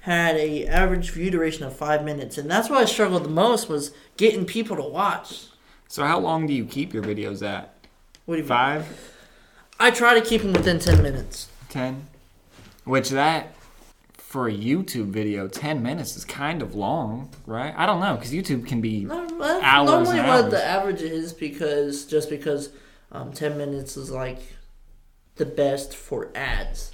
had 0.00 0.36
a 0.36 0.66
average 0.66 1.10
view 1.12 1.30
duration 1.30 1.64
of 1.64 1.74
five 1.74 2.04
minutes, 2.04 2.36
and 2.36 2.50
that's 2.50 2.68
what 2.68 2.80
I 2.80 2.84
struggled 2.84 3.24
the 3.24 3.30
most 3.30 3.70
was 3.70 3.92
getting 4.18 4.44
people 4.44 4.76
to 4.76 4.82
watch. 4.82 5.46
So, 5.94 6.02
how 6.04 6.18
long 6.18 6.48
do 6.48 6.52
you 6.52 6.64
keep 6.64 6.92
your 6.92 7.04
videos 7.04 7.40
at? 7.46 7.72
What 8.24 8.34
do 8.34 8.38
you 8.38 8.42
mean? 8.42 8.48
Five, 8.48 9.12
I 9.78 9.92
try 9.92 10.18
to 10.18 10.20
keep 10.20 10.42
them 10.42 10.52
within 10.52 10.80
ten 10.80 11.00
minutes. 11.00 11.48
ten? 11.68 12.08
Which 12.82 13.10
that 13.10 13.54
for 14.16 14.48
a 14.48 14.52
YouTube 14.52 15.10
video, 15.10 15.46
ten 15.46 15.84
minutes 15.84 16.16
is 16.16 16.24
kind 16.24 16.62
of 16.62 16.74
long, 16.74 17.30
right? 17.46 17.72
I 17.76 17.86
don't 17.86 18.00
know 18.00 18.16
because 18.16 18.32
YouTube 18.32 18.66
can 18.66 18.80
be. 18.80 19.04
No, 19.04 19.24
that's 19.38 19.62
Hours 19.62 19.88
normally 19.88 20.18
and 20.18 20.26
what 20.26 20.42
hours. 20.42 20.50
the 20.50 20.64
average 20.64 21.02
is 21.02 21.32
because 21.32 22.06
just 22.06 22.28
because 22.28 22.70
um, 23.12 23.32
ten 23.32 23.56
minutes 23.56 23.96
is 23.96 24.10
like 24.10 24.40
the 25.36 25.46
best 25.46 25.94
for 25.94 26.32
ads. 26.34 26.90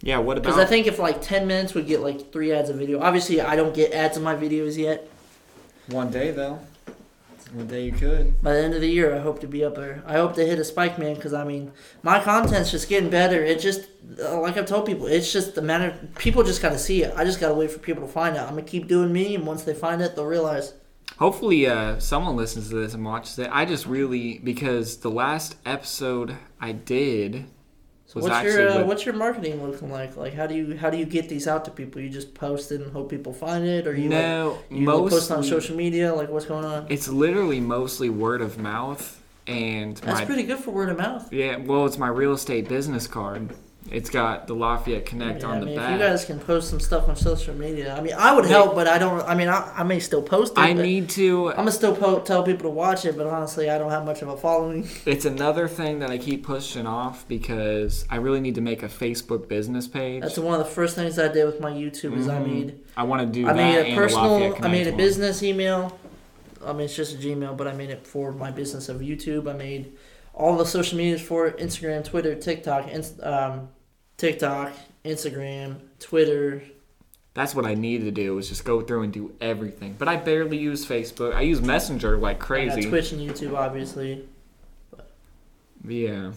Yeah. 0.00 0.18
What 0.18 0.38
about 0.38 0.50
Because? 0.50 0.64
I 0.64 0.66
think 0.66 0.86
if 0.86 1.00
like 1.00 1.22
ten 1.22 1.48
minutes 1.48 1.74
would 1.74 1.88
get 1.88 2.02
like 2.02 2.30
three 2.30 2.52
ads 2.52 2.70
a 2.70 2.72
video. 2.72 3.00
Obviously, 3.00 3.40
I 3.40 3.56
don't 3.56 3.74
get 3.74 3.92
ads 3.92 4.16
in 4.16 4.22
my 4.22 4.36
videos 4.36 4.76
yet. 4.76 5.10
One 5.88 6.12
day 6.12 6.30
though. 6.30 6.60
One 7.52 7.66
day 7.66 7.84
you 7.84 7.92
could. 7.92 8.42
By 8.42 8.54
the 8.54 8.62
end 8.62 8.74
of 8.74 8.80
the 8.80 8.88
year, 8.88 9.14
I 9.14 9.20
hope 9.20 9.40
to 9.40 9.46
be 9.46 9.64
up 9.64 9.76
there. 9.76 10.02
I 10.06 10.14
hope 10.14 10.34
to 10.34 10.44
hit 10.44 10.58
a 10.58 10.64
spike, 10.64 10.98
man. 10.98 11.14
Because 11.14 11.32
I 11.32 11.44
mean, 11.44 11.72
my 12.02 12.20
content's 12.20 12.70
just 12.70 12.88
getting 12.88 13.10
better. 13.10 13.42
It 13.42 13.60
just 13.60 13.88
uh, 14.20 14.40
like 14.40 14.56
I've 14.56 14.66
told 14.66 14.86
people, 14.86 15.06
it's 15.06 15.32
just 15.32 15.54
the 15.54 15.62
matter. 15.62 15.96
People 16.18 16.42
just 16.42 16.60
got 16.60 16.70
to 16.70 16.78
see 16.78 17.02
it. 17.02 17.14
I 17.16 17.24
just 17.24 17.40
got 17.40 17.48
to 17.48 17.54
wait 17.54 17.70
for 17.70 17.78
people 17.78 18.06
to 18.06 18.12
find 18.12 18.36
out. 18.36 18.48
I'm 18.48 18.54
gonna 18.54 18.62
keep 18.62 18.88
doing 18.88 19.12
me, 19.12 19.34
and 19.34 19.46
once 19.46 19.62
they 19.62 19.74
find 19.74 20.02
it, 20.02 20.16
they'll 20.16 20.26
realize. 20.26 20.74
Hopefully, 21.18 21.66
uh, 21.66 21.98
someone 21.98 22.36
listens 22.36 22.68
to 22.68 22.74
this 22.74 22.92
and 22.92 23.04
watches 23.04 23.38
it. 23.38 23.48
I 23.52 23.64
just 23.64 23.86
really 23.86 24.38
because 24.38 24.98
the 24.98 25.10
last 25.10 25.56
episode 25.64 26.36
I 26.60 26.72
did 26.72 27.46
So 28.06 28.20
what's 28.20 28.44
your 28.44 28.68
uh, 28.68 28.84
what's 28.84 29.04
your 29.04 29.14
marketing 29.16 29.60
looking 29.64 29.90
like? 29.90 30.16
Like 30.16 30.32
how 30.32 30.46
do 30.46 30.54
you 30.54 30.76
how 30.76 30.90
do 30.90 30.96
you 30.96 31.04
get 31.04 31.28
these 31.28 31.48
out 31.48 31.64
to 31.64 31.72
people? 31.72 32.00
You 32.00 32.08
just 32.08 32.34
post 32.34 32.70
it 32.70 32.80
and 32.80 32.92
hope 32.92 33.10
people 33.10 33.32
find 33.32 33.66
it, 33.66 33.86
or 33.86 33.96
you 33.96 34.08
like, 34.08 34.10
no 34.10 34.58
you 34.70 34.86
like, 34.86 34.86
most 34.86 35.12
post 35.12 35.30
on 35.32 35.42
social 35.42 35.76
media? 35.76 36.14
Like 36.14 36.28
what's 36.28 36.46
going 36.46 36.64
on? 36.64 36.86
It's 36.88 37.08
literally 37.08 37.60
mostly 37.60 38.08
word 38.08 38.42
of 38.42 38.58
mouth 38.58 39.20
and 39.48 39.96
That's 39.96 40.20
my 40.20 40.24
pretty 40.24 40.44
good 40.44 40.58
for 40.58 40.70
word 40.70 40.88
of 40.88 40.98
mouth. 40.98 41.32
yeah. 41.32 41.56
Well, 41.56 41.84
it's 41.86 41.98
my 41.98 42.08
real 42.08 42.32
estate 42.32 42.68
business 42.68 43.06
card. 43.06 43.54
It's 43.90 44.10
got 44.10 44.46
the 44.48 44.54
Lafayette 44.54 45.06
Connect 45.06 45.42
Yeah, 45.42 45.48
on 45.48 45.56
I 45.56 45.60
the 45.60 45.66
mean, 45.66 45.76
back. 45.76 45.90
if 45.94 46.00
you 46.00 46.06
guys 46.06 46.24
can 46.24 46.38
post 46.40 46.68
some 46.70 46.80
stuff 46.80 47.08
on 47.08 47.14
social 47.14 47.54
media, 47.54 47.94
I 47.96 48.00
mean, 48.00 48.14
I 48.18 48.34
would 48.34 48.44
help, 48.46 48.74
but 48.74 48.88
I 48.88 48.98
don't. 48.98 49.20
I 49.28 49.34
mean, 49.34 49.48
I, 49.48 49.72
I 49.76 49.82
may 49.84 50.00
still 50.00 50.22
post 50.22 50.54
it. 50.54 50.58
I 50.58 50.72
need 50.72 51.08
to. 51.10 51.50
I'm 51.50 51.56
gonna 51.56 51.70
still 51.72 51.94
po- 51.94 52.20
tell 52.20 52.42
people 52.42 52.64
to 52.64 52.70
watch 52.74 53.04
it, 53.04 53.16
but 53.16 53.26
honestly, 53.26 53.70
I 53.70 53.78
don't 53.78 53.90
have 53.90 54.04
much 54.04 54.22
of 54.22 54.28
a 54.28 54.36
following. 54.36 54.88
It's 55.06 55.24
another 55.24 55.68
thing 55.68 56.00
that 56.00 56.10
I 56.10 56.18
keep 56.18 56.44
pushing 56.44 56.86
off 56.86 57.26
because 57.28 58.04
I 58.10 58.16
really 58.16 58.40
need 58.40 58.56
to 58.56 58.60
make 58.60 58.82
a 58.82 58.88
Facebook 58.88 59.46
business 59.48 59.86
page. 59.86 60.22
That's 60.22 60.36
one 60.38 60.58
of 60.58 60.66
the 60.66 60.72
first 60.72 60.96
things 60.96 61.18
I 61.18 61.28
did 61.28 61.44
with 61.46 61.60
my 61.60 61.70
YouTube. 61.70 62.16
Is 62.18 62.28
I 62.28 62.38
Mhm. 62.40 62.46
made 62.46 62.80
I 62.96 63.04
want 63.04 63.20
to 63.22 63.26
do 63.40 63.46
I 63.48 63.52
made 63.52 63.76
a 63.78 63.84
and 63.86 63.96
personal. 63.96 64.56
I 64.64 64.68
made 64.68 64.86
a 64.88 64.90
one. 64.90 64.96
business 64.96 65.42
email. 65.42 65.96
I 66.66 66.72
mean, 66.72 66.82
it's 66.86 66.96
just 66.96 67.14
a 67.14 67.18
Gmail, 67.18 67.56
but 67.56 67.68
I 67.68 67.72
made 67.72 67.90
it 67.90 68.04
for 68.06 68.32
my 68.32 68.50
business 68.50 68.88
of 68.88 68.96
YouTube. 69.00 69.48
I 69.48 69.52
made 69.52 69.92
all 70.34 70.56
the 70.56 70.66
social 70.66 70.98
medias 70.98 71.20
for 71.20 71.46
it: 71.46 71.58
Instagram, 71.58 72.04
Twitter, 72.04 72.34
TikTok, 72.34 72.88
Inst- 72.88 73.22
um, 73.22 73.68
TikTok, 74.16 74.72
Instagram, 75.04 75.76
Twitter. 75.98 76.62
That's 77.34 77.54
what 77.54 77.66
I 77.66 77.74
need 77.74 78.00
to 78.02 78.10
do 78.10 78.38
is 78.38 78.48
just 78.48 78.64
go 78.64 78.80
through 78.80 79.02
and 79.02 79.12
do 79.12 79.34
everything. 79.40 79.94
But 79.98 80.08
I 80.08 80.16
barely 80.16 80.56
use 80.56 80.86
Facebook. 80.86 81.34
I 81.34 81.42
use 81.42 81.60
Messenger 81.60 82.16
like 82.16 82.42
I 82.42 82.46
crazy. 82.46 82.88
Twitch 82.88 83.12
and 83.12 83.20
YouTube, 83.20 83.54
obviously. 83.54 84.26
But. 84.90 85.10
Yeah. 85.86 86.32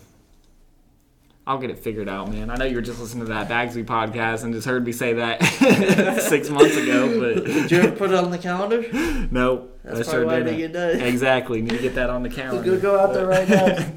I'll 1.48 1.58
get 1.58 1.72
it 1.72 1.80
figured 1.80 2.08
out, 2.10 2.30
man. 2.30 2.52
I 2.52 2.58
know 2.58 2.66
you 2.66 2.76
were 2.76 2.82
just 2.82 3.00
listening 3.00 3.26
to 3.26 3.34
that 3.34 3.50
Bagsby 3.50 3.84
podcast 3.86 4.44
and 4.44 4.54
just 4.54 4.68
heard 4.68 4.86
me 4.86 4.92
say 4.92 5.14
that 5.14 5.42
six 6.30 6.48
months 6.50 6.76
ago, 6.76 7.20
but 7.20 7.44
Did 7.46 7.72
you 7.72 7.78
ever 7.80 7.92
put 7.96 8.12
it 8.12 8.16
on 8.16 8.30
the 8.30 8.38
calendar? 8.38 8.86
nope. 9.32 9.80
That's 9.84 10.08
I 10.10 10.12
probably 10.12 10.26
why 10.28 10.34
I 10.34 10.38
didn't. 10.44 10.58
didn't 10.58 10.74
get 10.74 11.00
done. 11.00 11.08
Exactly. 11.08 11.62
Need 11.64 11.72
to 11.72 11.78
get 11.80 11.96
that 11.96 12.12
on 12.12 12.22
the 12.22 12.30
calendar. 12.30 12.76
Go 12.76 12.80
go 12.80 13.00
out 13.00 13.14
there 13.14 13.26
right 13.26 13.50
now. 13.50 13.92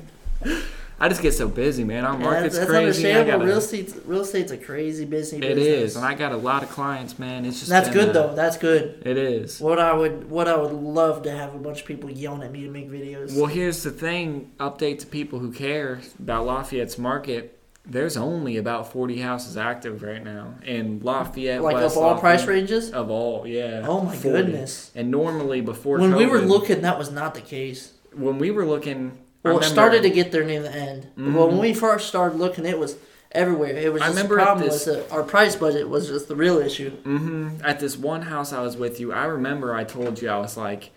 I 1.03 1.09
just 1.09 1.21
get 1.21 1.33
so 1.35 1.49
busy, 1.49 1.83
man. 1.83 2.05
Our 2.05 2.17
market's 2.17 2.55
that's, 2.55 2.59
that's 2.59 2.71
crazy. 2.71 2.87
Understandable. 3.09 3.33
gotta- 3.39 3.45
Real 3.45 3.59
estate's 3.59 3.97
real 4.05 4.21
estate's 4.21 4.53
a 4.53 4.57
crazy 4.57 5.05
busy 5.05 5.39
It 5.39 5.41
business. 5.41 5.67
is, 5.67 5.97
and 5.97 6.05
I 6.05 6.15
got 6.15 6.31
a 6.31 6.37
lot 6.37 6.63
of 6.63 6.71
clients, 6.71 7.19
man. 7.19 7.45
It's 7.45 7.59
just 7.59 7.71
That's 7.71 7.89
good 7.91 8.11
uh, 8.11 8.13
though. 8.13 8.35
That's 8.37 8.57
good. 8.57 9.03
It 9.05 9.17
is. 9.19 9.61
What 9.61 9.81
I 9.81 9.93
would 9.93 10.31
what 10.31 10.47
I 10.47 10.57
would 10.57 10.71
love 10.73 11.25
to 11.25 11.33
have 11.33 11.57
a 11.57 11.59
bunch 11.59 11.81
of 11.81 11.87
people 11.87 12.09
yelling 12.09 12.45
at 12.45 12.53
me 12.53 12.63
to 12.63 12.71
make 12.71 12.89
videos. 12.89 13.35
Well, 13.37 13.47
here's 13.47 13.83
the 13.83 13.91
thing. 13.91 14.53
Update 14.61 15.01
to 15.01 15.07
people 15.09 15.41
who 15.41 15.51
care 15.51 16.01
about 16.21 16.47
Lafayette's 16.47 16.99
market. 16.99 17.59
There's 17.85 18.17
only 18.17 18.59
about 18.59 18.93
40 18.93 19.19
houses 19.19 19.57
active 19.57 20.05
right 20.05 20.23
now 20.23 20.55
in 20.65 21.01
Lafayette. 21.01 21.63
like 21.63 21.75
West 21.75 21.97
of 21.97 22.03
all 22.05 22.17
price 22.17 22.47
ranges. 22.47 22.93
Of 22.93 23.11
all, 23.11 23.45
yeah. 23.45 23.85
Oh 23.89 24.03
my 24.03 24.15
40. 24.15 24.29
goodness. 24.39 24.93
And 24.95 25.11
normally 25.11 25.63
before 25.63 25.99
When 25.99 26.15
we 26.15 26.27
were 26.27 26.39
looking, 26.39 26.83
that 26.83 26.97
was 26.97 27.11
not 27.11 27.35
the 27.35 27.41
case. 27.41 27.93
when 28.15 28.39
we 28.39 28.53
were 28.53 28.65
looking, 28.65 29.19
Well, 29.43 29.59
it 29.59 29.65
started 29.65 30.03
to 30.03 30.11
get 30.11 30.31
there 30.33 30.45
near 30.45 30.63
the 30.63 30.73
end. 30.75 31.09
Mhm. 31.19 31.35
Well, 31.35 31.49
when 31.49 31.59
we 31.59 31.75
first 31.75 32.07
started 32.09 32.39
looking, 32.39 32.65
it 32.65 32.79
was 32.79 32.97
everywhere. 33.33 33.71
It 33.77 33.93
was 33.93 34.03
I 34.03 34.07
just 34.07 34.17
the 34.17 34.23
remember 34.23 34.41
at 34.41 34.45
problem 34.47 34.69
this- 34.69 34.87
was 34.87 34.97
that 34.97 35.11
our 35.13 35.23
price 35.23 35.57
budget 35.57 35.89
was 35.89 36.07
just 36.09 36.29
the 36.29 36.37
real 36.37 36.59
issue. 36.59 36.91
hmm 36.91 37.49
At 37.65 37.81
this 37.81 37.97
one 37.97 38.23
house 38.23 38.53
I 38.53 38.63
was 38.63 38.77
with 38.77 39.01
you, 39.01 39.13
I 39.13 39.25
remember 39.25 39.75
I 39.75 39.85
told 39.85 40.21
you 40.23 40.29
I 40.29 40.39
was 40.39 40.57
like, 40.57 40.91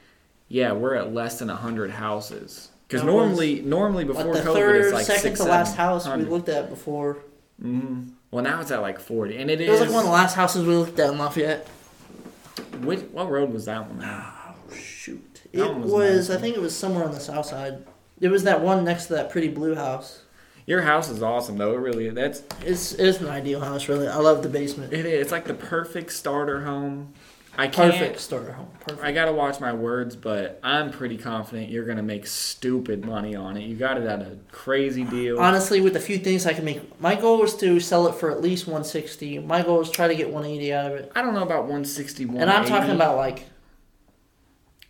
"Yeah, 0.48 0.74
we're 0.74 0.96
at 0.96 1.14
less 1.14 1.40
than 1.40 1.50
hundred 1.50 1.92
houses." 1.92 2.70
Because 2.88 3.04
normally, 3.04 3.62
normally 3.66 4.04
before 4.04 4.26
Like 4.26 4.44
the 4.44 4.50
COVID, 4.50 4.54
third, 4.54 4.82
it's 4.86 4.94
like 4.94 5.06
second 5.08 5.22
six, 5.24 5.40
to 5.40 5.46
last 5.46 5.76
house 5.76 6.08
we 6.08 6.24
looked 6.24 6.50
at 6.50 6.70
before. 6.70 7.18
hmm 7.60 8.10
Well, 8.30 8.44
now 8.44 8.62
it's 8.62 8.70
at 8.70 8.82
like 8.82 9.00
forty, 9.00 9.38
and 9.38 9.50
it 9.50 9.60
It 9.60 9.64
is. 9.70 9.72
was 9.72 9.80
like 9.80 9.90
one 9.90 10.00
of 10.02 10.06
the 10.06 10.12
last 10.12 10.36
houses 10.36 10.66
we 10.68 10.76
looked 10.76 11.00
at 11.00 11.10
in 11.12 11.18
Lafayette. 11.18 11.68
which, 12.84 13.00
what 13.12 13.30
road 13.32 13.52
was 13.54 13.66
that 13.66 13.90
one? 13.90 14.04
on? 14.04 14.24
Shoot. 14.78 15.42
That 15.54 15.62
It 15.66 15.72
one 15.72 15.82
was 15.84 15.92
was. 15.92 16.30
I 16.30 16.38
think 16.38 16.56
it 16.56 16.62
was 16.62 16.76
somewhere 16.76 17.06
on 17.06 17.12
the 17.12 17.20
south 17.20 17.46
side. 17.48 17.78
It 18.22 18.30
was 18.30 18.44
that 18.44 18.62
one 18.62 18.84
next 18.86 19.08
to 19.08 19.14
that 19.16 19.30
pretty 19.30 19.50
blue 19.50 19.76
house. 19.76 20.22
Your 20.66 20.82
house 20.82 21.10
is 21.10 21.22
awesome, 21.22 21.58
though. 21.58 21.74
It 21.74 21.78
really 21.80 22.10
that's 22.10 22.42
It's 22.62 22.94
it's 22.94 23.20
an 23.20 23.28
ideal 23.28 23.60
house, 23.62 23.88
really. 23.88 24.08
I 24.08 24.18
love 24.18 24.42
the 24.42 24.50
basement. 24.50 24.94
it 24.94 25.06
is. 25.06 25.22
It's 25.24 25.32
like 25.32 25.46
the 25.46 25.54
perfect 25.54 26.12
starter 26.12 26.62
home. 26.62 27.14
I 27.58 27.68
can't. 27.68 27.94
Perfect 27.94 28.20
starter 28.20 28.52
home. 28.54 28.68
Perfect. 28.82 29.04
I 29.04 29.12
gotta 29.14 29.32
watch 29.32 29.60
my 29.62 29.72
words, 29.74 30.16
but 30.16 30.60
I'm 30.64 30.92
pretty 30.92 31.18
confident 31.18 31.70
you're 31.70 31.86
gonna 31.86 32.04
make 32.04 32.26
stupid 32.28 33.06
money 33.06 33.36
on 33.36 33.56
it. 33.58 33.62
You 33.66 33.76
got 33.76 33.98
it 33.98 34.06
at 34.06 34.22
a 34.22 34.38
crazy 34.52 35.04
deal. 35.04 35.40
Honestly, 35.40 35.80
with 35.82 35.96
a 35.96 36.00
few 36.02 36.18
things 36.18 36.46
I 36.46 36.54
can 36.54 36.66
make, 36.66 37.00
my 37.00 37.16
goal 37.16 37.44
is 37.44 37.56
to 37.58 37.80
sell 37.80 38.08
it 38.08 38.16
for 38.16 38.30
at 38.32 38.42
least 38.42 38.66
160. 38.68 39.40
My 39.40 39.62
goal 39.62 39.80
is 39.82 39.90
try 39.90 40.08
to 40.08 40.16
get 40.16 40.30
180 40.32 40.74
out 40.74 40.92
of 40.92 40.98
it. 40.98 41.12
I 41.16 41.22
don't 41.22 41.34
know 41.34 41.44
about 41.44 41.62
161. 41.64 42.42
And 42.42 42.50
I'm 42.50 42.66
talking 42.66 42.92
about 42.96 43.16
like 43.18 43.46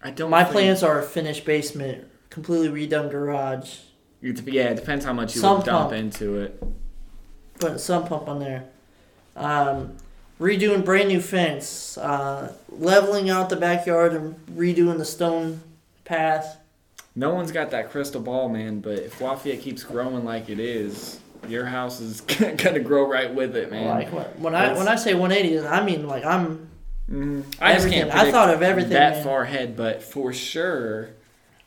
I 0.02 0.10
don't. 0.12 0.30
my 0.32 0.44
think- 0.44 0.54
plans 0.54 0.84
are 0.84 1.00
a 1.00 1.04
finished 1.04 1.46
basement, 1.46 2.06
completely 2.36 2.68
redone 2.88 3.10
garage, 3.10 3.78
It 4.22 4.46
Yeah, 4.48 4.66
it 4.66 4.76
depends 4.76 5.06
how 5.06 5.14
much 5.14 5.36
you 5.36 5.42
Some 5.42 5.58
would 5.60 5.66
dump 5.66 5.90
pump. 5.92 5.94
into 5.94 6.38
it. 6.42 6.62
Put 7.60 7.72
a 7.72 7.80
sump 7.80 8.10
pump 8.10 8.28
on 8.28 8.40
there, 8.40 8.66
um, 9.38 9.96
redoing 10.40 10.84
brand 10.84 11.08
new 11.08 11.22
fence, 11.22 11.98
uh, 11.98 12.52
leveling 12.70 13.30
out 13.30 13.50
the 13.50 13.56
backyard 13.56 14.14
and 14.14 14.36
redoing 14.54 14.98
the 14.98 15.06
stone 15.06 15.62
path. 16.04 16.58
No 17.16 17.34
one's 17.34 17.54
got 17.54 17.72
that 17.72 17.90
crystal 17.92 18.20
ball, 18.22 18.50
man. 18.50 18.82
But 18.82 19.00
if 19.00 19.22
Lafayette 19.22 19.62
keeps 19.62 19.84
growing 19.84 20.26
like 20.26 20.50
it 20.50 20.60
is, 20.60 21.20
your 21.48 21.66
house 21.66 22.02
is 22.02 22.20
gonna 22.62 22.82
grow 22.82 23.08
right 23.10 23.34
with 23.34 23.56
it, 23.56 23.72
man. 23.72 23.88
Like 23.88 24.12
when, 24.12 24.26
when 24.44 24.56
I 24.56 24.74
when 24.74 24.90
I 24.90 24.96
say 24.98 25.14
180, 25.14 25.66
I 25.66 25.86
mean 25.86 26.06
like 26.08 26.26
I'm 26.26 26.68
Mhm. 27.10 27.44
I 27.62 27.74
just 27.76 27.88
can't. 27.88 28.14
I 28.14 28.32
thought 28.32 28.50
of 28.54 28.62
everything, 28.64 28.94
that 28.94 29.14
man. 29.14 29.24
far 29.24 29.44
ahead, 29.44 29.78
but 29.78 30.02
for 30.04 30.34
sure, 30.34 31.12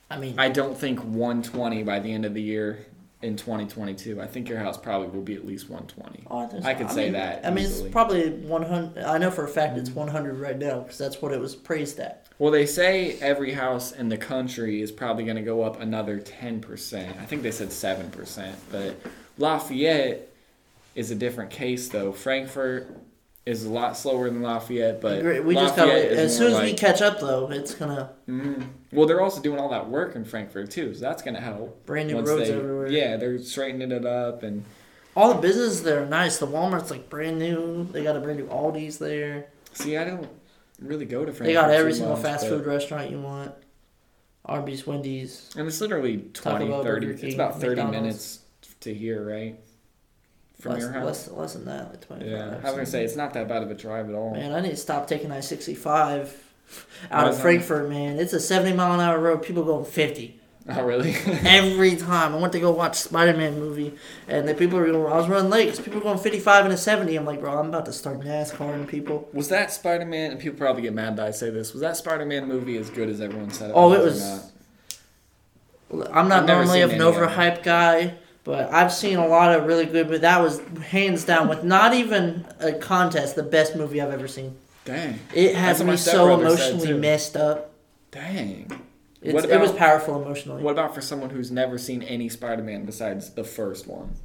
I 0.09 0.17
mean 0.17 0.35
I 0.37 0.49
don't 0.49 0.77
think 0.77 0.99
120 1.03 1.83
by 1.83 1.99
the 1.99 2.11
end 2.11 2.25
of 2.25 2.33
the 2.33 2.41
year 2.41 2.85
in 3.21 3.35
2022. 3.35 4.21
I 4.21 4.27
think 4.27 4.47
your 4.47 4.59
house 4.59 4.77
probably 4.77 5.09
will 5.09 5.21
be 5.21 5.35
at 5.35 5.45
least 5.45 5.69
120. 5.69 6.25
Oh, 6.31 6.65
I 6.65 6.73
could 6.73 6.89
say 6.89 7.05
mean, 7.05 7.13
that 7.13 7.45
I 7.45 7.49
mean, 7.49 7.65
easily. 7.65 7.85
it's 7.85 7.91
probably 7.93 8.29
100. 8.29 9.03
I 9.03 9.17
know 9.17 9.29
for 9.29 9.43
a 9.43 9.47
fact 9.47 9.77
it's 9.77 9.89
mm-hmm. 9.89 9.99
100 9.99 10.39
right 10.39 10.57
now 10.57 10.79
because 10.79 10.97
that's 10.97 11.21
what 11.21 11.33
it 11.33 11.39
was 11.39 11.55
praised 11.55 11.99
at. 11.99 12.27
Well, 12.37 12.51
they 12.51 12.65
say 12.65 13.19
every 13.19 13.51
house 13.51 13.91
in 13.91 14.07
the 14.07 14.17
country 14.17 14.81
is 14.81 14.91
probably 14.91 15.25
going 15.25 15.35
to 15.35 15.41
go 15.41 15.63
up 15.63 15.81
another 15.81 16.19
10%. 16.19 17.19
I 17.19 17.25
think 17.25 17.41
they 17.41 17.51
said 17.51 17.67
7%. 17.67 18.53
But 18.71 18.95
Lafayette 19.37 20.29
is 20.95 21.11
a 21.11 21.15
different 21.15 21.51
case, 21.51 21.89
though. 21.89 22.13
Frankfort 22.13 22.97
is 23.49 23.65
a 23.65 23.69
lot 23.69 23.97
slower 23.97 24.29
than 24.29 24.41
Lafayette, 24.41 25.01
but 25.01 25.21
Great. 25.21 25.43
we 25.43 25.55
just 25.55 25.75
got 25.75 25.87
Lafayette 25.87 26.11
as 26.13 26.37
soon 26.37 26.47
as 26.47 26.53
more 26.53 26.63
we 26.63 26.73
catch 26.73 27.01
up 27.01 27.19
though, 27.19 27.49
it's 27.51 27.73
gonna 27.75 28.11
Mhm. 28.27 28.67
Well, 28.91 29.07
they're 29.07 29.21
also 29.21 29.41
doing 29.41 29.59
all 29.59 29.69
that 29.69 29.89
work 29.89 30.15
in 30.15 30.23
Frankfort 30.25 30.69
too, 30.71 30.93
so 30.93 31.01
that's 31.01 31.21
gonna 31.23 31.41
help. 31.41 31.85
brand 31.85 32.09
new 32.09 32.17
roads 32.21 32.47
they- 32.49 32.53
everywhere. 32.55 32.87
Yeah, 32.87 33.17
they're 33.17 33.39
straightening 33.39 33.91
it 33.91 34.05
up, 34.05 34.43
and 34.43 34.65
all 35.15 35.33
the 35.33 35.41
businesses 35.41 35.83
there 35.83 36.03
are 36.03 36.05
nice. 36.05 36.37
The 36.37 36.47
Walmart's 36.47 36.91
like 36.91 37.09
brand 37.09 37.39
new. 37.39 37.85
They 37.91 38.03
got 38.03 38.15
a 38.15 38.19
brand 38.19 38.39
new 38.39 38.45
Aldi's 38.47 38.97
there. 38.99 39.47
see, 39.73 39.97
I 39.97 40.03
don't 40.05 40.27
really 40.81 41.05
go 41.05 41.19
to 41.25 41.31
Frankfort. 41.31 41.45
They 41.47 41.53
got 41.53 41.71
every 41.71 41.93
single 41.93 42.13
much, 42.15 42.21
fast 42.23 42.43
but- 42.43 42.49
food 42.57 42.65
restaurant 42.65 43.09
you 43.11 43.19
want. 43.21 43.51
Arby's, 44.45 44.87
Wendy's. 44.87 45.49
and 45.57 45.67
it's 45.67 45.79
literally 45.81 46.17
20, 46.33 46.67
30 46.67 46.83
Burger 47.07 47.25
It's 47.25 47.35
about 47.35 47.59
thirty 47.59 47.75
McDonald's. 47.81 48.01
minutes 48.01 48.39
to 48.81 48.93
here, 48.93 49.23
right? 49.27 49.59
From 50.59 50.73
less, 50.73 50.81
your 50.81 50.91
house. 50.91 51.05
less, 51.05 51.27
less 51.29 51.53
than 51.53 51.65
that, 51.65 52.05
like 52.09 52.21
yeah, 52.23 52.55
I 52.61 52.65
was 52.65 52.73
gonna 52.73 52.85
say 52.85 53.03
it's 53.05 53.15
not 53.15 53.33
that 53.33 53.47
bad 53.47 53.63
of 53.63 53.71
a 53.71 53.75
drive 53.75 54.09
at 54.09 54.15
all. 54.15 54.33
Man, 54.33 54.51
I 54.53 54.59
need 54.59 54.71
to 54.71 54.77
stop 54.77 55.07
taking 55.07 55.31
I 55.31 55.39
sixty 55.39 55.73
five 55.73 56.35
out 57.09 57.23
Why 57.23 57.29
of 57.29 57.35
that? 57.35 57.41
Frankfort. 57.41 57.89
Man, 57.89 58.19
it's 58.19 58.33
a 58.33 58.39
seventy 58.41 58.75
mile 58.75 58.93
an 58.93 58.99
hour 58.99 59.17
road. 59.19 59.41
People 59.41 59.63
going 59.63 59.85
fifty 59.85 60.35
Oh, 60.69 60.83
really? 60.83 61.15
every 61.45 61.95
time. 61.95 62.35
I 62.35 62.37
went 62.37 62.51
to 62.53 62.59
go 62.59 62.71
watch 62.71 62.97
Spider 62.97 63.35
Man 63.37 63.57
movie, 63.57 63.93
and 64.27 64.47
the 64.47 64.53
people 64.53 64.77
were 64.77 64.85
going. 64.85 65.11
I 65.11 65.15
was 65.15 65.29
running 65.29 65.49
late 65.49 65.65
because 65.65 65.79
people 65.79 65.99
were 65.99 66.03
going 66.03 66.17
fifty 66.19 66.39
five 66.39 66.65
and 66.65 66.73
a 66.73 66.77
seventy. 66.77 67.15
I'm 67.15 67.23
like, 67.25 67.39
bro, 67.39 67.57
I'm 67.57 67.69
about 67.69 67.85
to 67.85 67.93
start 67.93 68.19
NASCAR 68.19 68.73
and 68.73 68.85
people. 68.87 69.29
was 69.31 69.47
that 69.47 69.71
Spider 69.71 70.05
Man? 70.05 70.31
And 70.31 70.39
people 70.41 70.57
probably 70.59 70.81
get 70.81 70.93
mad 70.93 71.15
that 71.15 71.25
I 71.25 71.31
say 71.31 71.49
this. 71.51 71.71
Was 71.71 71.81
that 71.81 71.95
Spider 71.95 72.25
Man 72.25 72.47
movie 72.49 72.77
as 72.77 72.89
good 72.89 73.07
as 73.07 73.21
everyone 73.21 73.49
said? 73.51 73.69
It? 73.69 73.73
Oh, 73.75 73.93
it 73.93 74.01
or 74.01 74.03
was- 74.03 74.21
not? 74.21 74.51
I'm 76.13 76.27
not 76.27 76.41
I've 76.43 76.47
normally 76.47 76.81
an 76.81 76.91
overhyped 76.91 77.63
guy, 77.63 78.13
but 78.43 78.71
I've 78.71 78.91
seen 78.91 79.17
a 79.17 79.27
lot 79.27 79.53
of 79.57 79.65
really 79.65 79.85
good. 79.85 80.07
But 80.09 80.21
that 80.21 80.41
was 80.41 80.59
hands 80.87 81.23
down, 81.25 81.47
with 81.47 81.63
not 81.63 81.93
even 81.93 82.45
a 82.59 82.73
contest, 82.73 83.35
the 83.35 83.43
best 83.43 83.75
movie 83.75 84.01
I've 84.01 84.11
ever 84.11 84.27
seen. 84.27 84.55
Dang, 84.85 85.19
It 85.35 85.55
had 85.55 85.69
That's 85.69 85.79
what 85.79 85.85
my 85.85 85.91
me 85.93 85.97
so 85.97 86.33
emotionally 86.39 86.93
messed 86.93 87.35
up. 87.35 87.71
dang. 88.11 88.71
It's, 89.21 89.33
What 89.33 89.45
it 89.49 89.59
was 89.59 89.73
powerful 89.73 90.21
emotionally. 90.21 90.63
What 90.63 90.71
about 90.71 90.95
for 90.95 91.01
someone 91.01 91.29
who's 91.29 91.51
never 91.51 91.77
seen 91.77 92.01
any 92.03 92.29
Spider 92.29 92.63
Man 92.63 92.85
besides 92.85 93.31
the 93.31 93.43
first 93.43 93.85
one 93.85 94.15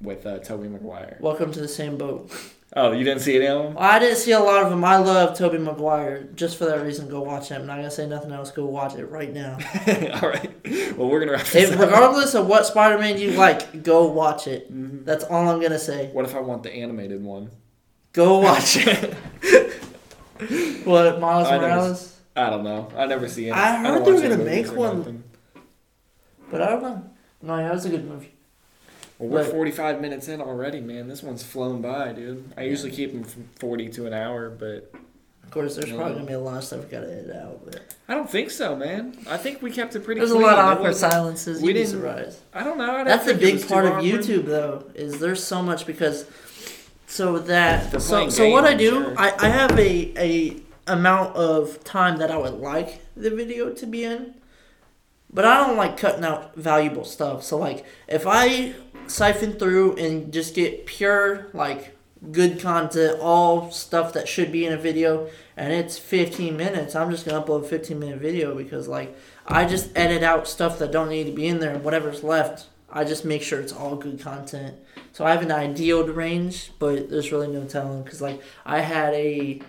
with 0.00 0.24
uh, 0.24 0.38
Tobey 0.38 0.68
Maguire? 0.68 1.16
Welcome 1.20 1.50
to 1.52 1.60
the 1.60 1.66
same 1.68 1.98
boat. 1.98 2.30
Oh, 2.76 2.90
you 2.90 3.04
didn't 3.04 3.20
see 3.22 3.36
any 3.36 3.46
of 3.46 3.62
them? 3.66 3.76
I 3.78 4.00
didn't 4.00 4.16
see 4.16 4.32
a 4.32 4.40
lot 4.40 4.64
of 4.64 4.70
them. 4.70 4.84
I 4.84 4.96
love 4.96 5.38
Tobey 5.38 5.58
Maguire. 5.58 6.24
Just 6.34 6.58
for 6.58 6.64
that 6.64 6.82
reason, 6.82 7.08
go 7.08 7.20
watch 7.22 7.48
him. 7.48 7.60
I'm 7.60 7.66
not 7.68 7.76
gonna 7.76 7.90
say 7.90 8.06
nothing 8.08 8.32
else. 8.32 8.50
Go 8.50 8.64
watch 8.66 8.96
it 8.96 9.04
right 9.06 9.32
now. 9.32 9.52
All 10.20 10.28
right. 10.28 10.50
Well, 10.96 11.08
we're 11.08 11.20
gonna 11.20 11.32
wrap 11.32 11.46
this 11.46 11.70
If, 11.70 11.74
up. 11.78 11.86
regardless 11.86 12.34
of 12.34 12.48
what 12.48 12.66
Spider-Man 12.66 13.18
you 13.18 13.30
like, 13.32 13.84
go 13.84 14.06
watch 14.06 14.48
it. 14.48 14.72
Mhm. 14.72 15.04
That's 15.04 15.22
all 15.24 15.48
I'm 15.48 15.60
gonna 15.60 15.78
say. 15.78 16.10
What 16.12 16.24
if 16.24 16.34
I 16.34 16.40
want 16.40 16.64
the 16.64 16.72
animated 16.74 17.22
one? 17.22 17.50
Go 18.12 18.40
watch 18.40 18.76
it. 18.80 19.14
what 20.84 21.20
Miles 21.20 21.46
I 21.46 21.52
never 21.52 21.68
Morales? 21.68 22.16
I 22.34 22.50
don't 22.50 22.64
know. 22.64 22.88
I 22.96 23.06
never 23.06 23.28
see 23.28 23.48
it. 23.48 23.52
I 23.52 23.76
heard 23.76 24.04
don't 24.04 24.16
they 24.16 24.28
were 24.28 24.36
gonna 24.36 24.44
make 24.44 24.66
one. 24.74 25.22
But 26.50 26.60
I 26.60 26.70
don't 26.70 26.82
know. 26.82 27.10
No, 27.42 27.58
yeah, 27.58 27.70
it 27.70 27.74
was 27.74 27.84
a 27.84 27.90
good 27.90 28.08
movie. 28.08 28.33
Well, 29.18 29.28
we're 29.28 29.42
But- 29.44 29.52
45 29.52 30.00
minutes 30.00 30.28
in 30.28 30.40
already, 30.40 30.80
man. 30.80 31.08
This 31.08 31.22
one's 31.22 31.42
flown 31.42 31.80
by, 31.80 32.12
dude. 32.12 32.44
I 32.56 32.62
usually 32.62 32.90
keep 32.90 33.12
them 33.12 33.24
from 33.24 33.48
40 33.60 33.88
to 33.90 34.06
an 34.06 34.12
hour, 34.12 34.50
but 34.50 34.92
Of 35.44 35.50
course, 35.50 35.76
there's 35.76 35.92
probably 35.92 36.14
gonna 36.14 36.26
be 36.26 36.32
a 36.32 36.38
lot 36.40 36.56
of 36.56 36.64
stuff 36.64 36.80
we 36.84 36.90
gotta 36.90 37.12
edit 37.12 37.36
out. 37.36 37.60
But 37.64 37.80
I 38.08 38.14
don't 38.14 38.28
think 38.28 38.50
so, 38.50 38.74
man. 38.74 39.16
I 39.28 39.36
think 39.36 39.62
we 39.62 39.70
kept 39.70 39.94
it 39.94 40.00
pretty. 40.04 40.18
there's 40.20 40.32
a 40.32 40.38
lot 40.38 40.58
of 40.58 40.64
awkward 40.64 40.96
silences. 40.96 41.62
we 41.62 41.72
didn't- 41.72 41.90
surprised. 41.90 42.38
I 42.52 42.64
don't 42.64 42.76
know. 42.78 42.90
I 42.96 43.04
That's 43.04 43.24
the 43.24 43.32
it 43.32 43.38
big 43.40 43.68
part 43.68 43.84
of 43.84 43.92
awkward. 43.92 44.04
YouTube, 44.04 44.46
though, 44.46 44.84
is 44.96 45.20
there's 45.20 45.44
so 45.44 45.62
much 45.62 45.86
because 45.86 46.24
so 47.06 47.38
that 47.38 48.02
so 48.02 48.28
so 48.30 48.50
what 48.50 48.64
I 48.64 48.74
do, 48.74 48.90
sure. 48.90 49.14
I, 49.16 49.32
I 49.38 49.48
have 49.48 49.78
a 49.78 50.12
a 50.18 50.56
amount 50.92 51.36
of 51.36 51.84
time 51.84 52.16
that 52.18 52.30
I 52.32 52.36
would 52.36 52.54
like 52.54 53.00
the 53.16 53.30
video 53.30 53.70
to 53.70 53.86
be 53.86 54.02
in, 54.04 54.34
but 55.32 55.44
I 55.44 55.64
don't 55.66 55.76
like 55.76 55.96
cutting 55.96 56.24
out 56.24 56.56
valuable 56.56 57.04
stuff. 57.04 57.44
So 57.44 57.58
like 57.58 57.84
if 58.08 58.24
I 58.26 58.74
siphon 59.06 59.52
through 59.54 59.96
and 59.96 60.32
just 60.32 60.54
get 60.54 60.86
pure 60.86 61.48
like 61.52 61.96
good 62.32 62.58
content, 62.58 63.18
all 63.20 63.70
stuff 63.70 64.12
that 64.14 64.26
should 64.28 64.50
be 64.50 64.64
in 64.64 64.72
a 64.72 64.78
video, 64.78 65.28
and 65.56 65.72
it's 65.72 65.98
15 65.98 66.56
minutes, 66.56 66.94
I'm 66.94 67.10
just 67.10 67.26
gonna 67.26 67.42
upload 67.44 67.64
a 67.64 67.68
15 67.68 67.98
minute 67.98 68.18
video 68.18 68.54
because 68.54 68.88
like 68.88 69.16
I 69.46 69.66
just 69.66 69.90
edit 69.94 70.22
out 70.22 70.48
stuff 70.48 70.78
that 70.78 70.90
don't 70.90 71.10
need 71.10 71.24
to 71.24 71.32
be 71.32 71.46
in 71.46 71.58
there, 71.60 71.74
and 71.74 71.84
whatever's 71.84 72.22
left, 72.24 72.66
I 72.90 73.04
just 73.04 73.24
make 73.24 73.42
sure 73.42 73.60
it's 73.60 73.72
all 73.72 73.96
good 73.96 74.20
content. 74.20 74.76
So 75.12 75.24
I 75.24 75.32
have 75.32 75.42
an 75.42 75.52
ideal 75.52 76.06
range, 76.08 76.72
but 76.78 77.10
there's 77.10 77.30
really 77.30 77.48
no 77.48 77.64
telling 77.64 78.02
because 78.04 78.22
like 78.22 78.40
I 78.64 78.80
had 78.80 79.12
a 79.14 79.60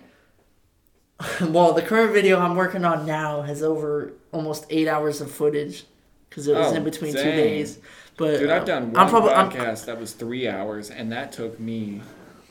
well, 1.41 1.73
the 1.73 1.81
current 1.81 2.13
video 2.13 2.39
I'm 2.39 2.55
working 2.55 2.85
on 2.85 3.05
now 3.05 3.41
has 3.41 3.63
over 3.63 4.13
almost 4.31 4.65
eight 4.69 4.87
hours 4.87 5.21
of 5.21 5.31
footage 5.31 5.85
because 6.29 6.47
it 6.47 6.55
was 6.55 6.71
Oh, 6.73 6.75
in 6.75 6.83
between 6.83 7.13
two 7.13 7.19
days. 7.23 7.79
But 8.17 8.39
Dude, 8.39 8.49
uh, 8.49 8.55
I've 8.55 8.65
done 8.65 8.91
one 8.91 8.97
I'm 8.97 9.09
probably 9.09 9.31
I'm, 9.31 9.49
podcast 9.49 9.85
that 9.85 9.99
was 9.99 10.13
three 10.13 10.47
hours, 10.47 10.89
and 10.89 11.11
that 11.11 11.31
took 11.31 11.59
me 11.59 12.01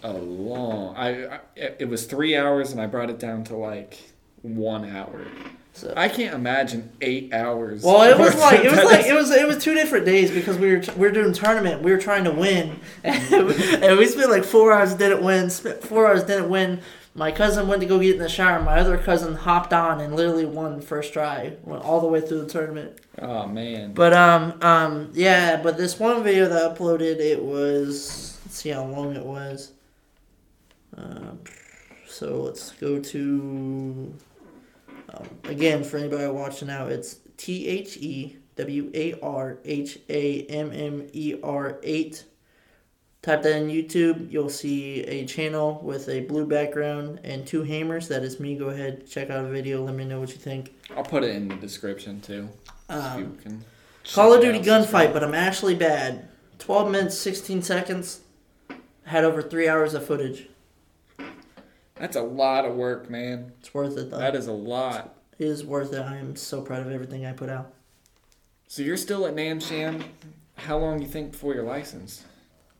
a 0.03 0.13
long. 0.13 0.95
I, 0.97 1.27
I 1.27 1.41
it 1.57 1.89
was 1.89 2.07
three 2.07 2.37
hours, 2.37 2.73
and 2.73 2.81
I 2.81 2.87
brought 2.87 3.11
it 3.11 3.19
down 3.19 3.45
to 3.45 3.57
like 3.57 3.99
one 4.43 4.85
hour. 4.85 5.25
so, 5.73 5.95
I 5.97 6.09
can't 6.09 6.35
imagine 6.35 6.93
eight 7.01 7.33
hours. 7.33 7.83
Well, 7.83 8.03
it 8.03 8.19
was 8.19 8.37
like 8.37 8.65
it 8.65 8.71
was 8.71 8.85
like 8.85 9.07
it 9.07 9.15
was 9.15 9.31
it 9.31 9.47
was 9.47 9.65
two 9.65 9.75
different 9.75 10.05
days 10.05 10.31
because 10.31 10.59
we 10.59 10.71
were 10.71 10.83
we 10.97 11.07
were 11.07 11.11
doing 11.11 11.33
tournament. 11.33 11.83
We 11.83 11.93
were 11.93 12.01
trying 12.01 12.25
to 12.25 12.33
win, 12.33 12.79
and 13.05 13.99
we 13.99 14.07
spent 14.07 14.31
like 14.31 14.45
four 14.45 14.73
hours 14.73 14.95
didn't 14.95 15.25
win. 15.25 15.49
Spent 15.49 15.83
four 15.83 16.07
hours 16.07 16.25
didn't 16.25 16.51
win. 16.51 16.83
My 17.17 17.31
cousin 17.31 17.69
went 17.69 17.81
to 17.81 17.87
go 17.87 18.01
get 18.01 18.15
in 18.17 18.21
the 18.21 18.29
shower. 18.29 18.61
My 18.61 18.81
other 18.81 18.99
cousin 18.99 19.37
hopped 19.37 19.73
on 19.73 20.01
and 20.01 20.17
literally 20.17 20.45
won 20.45 20.81
first 20.81 21.13
try. 21.13 21.53
Went 21.63 21.85
all 21.85 22.01
the 22.01 22.09
way 22.09 22.21
through 22.21 22.41
the 22.41 22.49
tournament. 22.49 22.99
Oh 23.21 23.47
man. 23.47 23.93
But 23.93 24.13
um 24.13 24.59
um 24.63 25.11
yeah. 25.13 25.61
But 25.63 25.77
this 25.77 25.99
one 25.99 26.23
video 26.23 26.49
that 26.49 26.71
I 26.71 26.75
uploaded, 26.75 27.19
it 27.19 27.43
was 27.43 28.39
let's 28.45 28.57
see 28.57 28.71
how 28.71 28.85
long 28.85 29.15
it 29.17 29.25
was. 29.25 29.73
Um, 30.97 31.41
so 32.07 32.43
let's 32.43 32.71
go 32.73 33.01
to 33.01 34.15
um, 35.13 35.29
again 35.45 35.85
for 35.85 35.97
anybody 35.97 36.27
watching 36.29 36.69
now. 36.69 36.87
It's 36.87 37.19
T 37.37 37.67
H 37.67 37.97
E 37.97 38.37
W 38.57 38.91
A 38.95 39.19
R 39.21 39.59
H 39.65 39.99
A 40.09 40.43
M 40.47 40.73
M 40.73 41.09
E 41.13 41.37
R 41.43 41.79
eight. 41.83 42.25
Type 43.23 43.43
that 43.43 43.57
in 43.57 43.69
YouTube. 43.69 44.31
You'll 44.31 44.51
see 44.51 45.01
a 45.05 45.25
channel 45.25 45.81
with 45.83 46.11
a 46.11 46.21
blue 46.21 46.47
background 46.47 47.21
and 47.25 47.47
two 47.47 47.63
hammers. 47.63 48.07
That 48.09 48.23
is 48.23 48.39
me. 48.39 48.55
Go 48.55 48.69
ahead, 48.69 49.09
check 49.09 49.31
out 49.31 49.47
a 49.47 49.49
video. 49.49 49.83
Let 49.83 49.95
me 49.95 50.05
know 50.05 50.21
what 50.21 50.29
you 50.29 50.37
think. 50.37 50.75
I'll 50.95 51.05
put 51.05 51.25
it 51.25 51.35
in 51.35 51.49
the 51.49 51.57
description 51.57 52.21
too. 52.21 52.51
Um, 52.89 53.39
Call 54.13 54.35
of 54.35 54.43
Duty 54.43 54.61
gunfight, 54.61 55.13
but 55.13 55.25
I'm 55.25 55.35
actually 55.35 55.75
bad. 55.75 56.29
12 56.59 56.91
minutes, 56.91 57.19
16 57.19 57.63
seconds. 57.63 58.21
Had 59.05 59.25
over 59.25 59.43
three 59.43 59.69
hours 59.69 59.95
of 59.95 60.07
footage. 60.07 60.49
That's 61.97 62.17
a 62.17 62.23
lot 62.23 62.65
of 62.65 62.75
work, 62.75 63.09
man. 63.11 63.53
It's 63.61 63.73
worth 63.73 63.97
it 63.97 64.11
though. 64.11 64.19
That 64.19 64.35
is 64.35 64.47
a 64.47 64.53
lot. 64.53 65.15
it 65.39 65.45
is 65.47 65.65
worth 65.65 65.93
it. 65.93 66.01
I 66.01 66.17
am 66.17 66.37
so 66.37 66.61
proud 66.63 66.81
of 66.81 66.91
everything 66.91 67.25
I 67.27 67.33
put 67.33 67.49
out. 67.49 67.73
So 68.67 68.83
you're 68.83 68.97
still 68.97 69.27
at 69.27 69.35
Namsham. 69.35 70.03
How 70.57 70.79
long 70.79 70.99
do 70.99 71.05
you 71.05 71.11
think 71.11 71.33
before 71.33 71.55
your 71.55 71.65
license? 71.65 72.25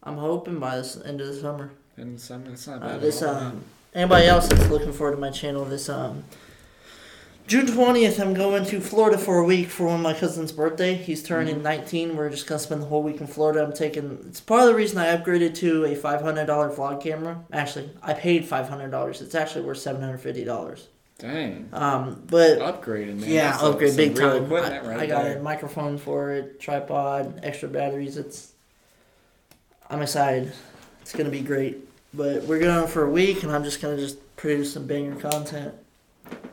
I'm 0.03 0.17
hoping 0.17 0.59
by 0.59 0.77
this 0.77 0.99
end 1.05 1.21
of 1.21 1.27
the 1.29 1.35
summer. 1.41 1.71
And 1.97 2.21
some, 2.21 2.45
it's 2.47 2.67
not 2.67 2.83
Uh, 2.83 2.99
this 2.99 3.23
at 3.23 3.29
all, 3.29 3.35
um, 3.37 3.65
anybody 3.95 4.27
else 4.27 4.49
that's 4.49 4.69
looking 4.69 4.93
forward 4.93 5.15
to 5.15 5.21
my 5.21 5.31
channel, 5.31 5.65
this 5.65 5.89
um, 5.89 6.25
June 7.47 7.67
20th, 7.67 8.19
I'm 8.21 8.33
going 8.33 8.65
to 8.65 8.81
Florida 8.81 9.19
for 9.19 9.39
a 9.39 9.45
week 9.45 9.69
for 9.69 9.85
one 9.87 9.97
of 9.97 10.01
my 10.01 10.15
cousin's 10.15 10.51
birthday. 10.51 10.95
He's 10.95 11.23
turning 11.23 11.57
Mhm. 11.57 11.63
19. 11.63 12.17
We're 12.17 12.31
just 12.31 12.47
gonna 12.47 12.59
spend 12.59 12.81
the 12.81 12.87
whole 12.87 13.03
week 13.03 13.21
in 13.21 13.27
Florida. 13.27 13.63
I'm 13.63 13.73
taking. 13.75 14.19
It's 14.27 14.41
part 14.41 14.63
of 14.63 14.69
the 14.69 14.75
reason 14.75 14.97
I 14.97 15.15
upgraded 15.15 15.55
to 15.57 15.85
a 15.85 15.95
$500 15.95 16.71
vlog 16.75 17.03
camera. 17.03 17.41
Actually, 17.53 17.91
I 18.03 18.15
paid 18.15 18.47
$500. 18.49 19.21
It's 19.21 19.35
actually 19.35 19.67
worth 19.67 19.77
$750. 19.79 20.89
Dang. 21.19 21.69
Um, 21.73 22.23
but 22.29 22.59
Upgraded, 22.61 23.21
man. 23.21 23.29
yeah, 23.31 23.51
That's 23.53 23.63
upgrade 23.63 23.91
some 23.91 23.97
big 23.99 24.17
time. 24.17 24.45
I, 24.53 24.81
right 24.81 25.01
I 25.01 25.07
got 25.07 25.25
there. 25.25 25.39
a 25.39 25.43
microphone 25.43 25.99
for 25.99 26.33
it, 26.33 26.59
tripod, 26.61 27.41
extra 27.43 27.69
batteries. 27.69 28.17
It's. 28.17 28.53
I'm 29.91 30.01
excited. 30.01 30.51
It's 31.03 31.13
gonna 31.13 31.29
be 31.29 31.41
great. 31.41 31.87
But 32.15 32.45
we're 32.45 32.59
going 32.59 32.87
for 32.89 33.05
a 33.05 33.11
week, 33.11 33.43
and 33.43 33.53
I'm 33.53 33.65
just 33.65 33.83
gonna 33.83 33.99
just 33.99 34.17
produce 34.37 34.73
some 34.73 34.87
banger 34.87 35.15
content. 35.17 35.75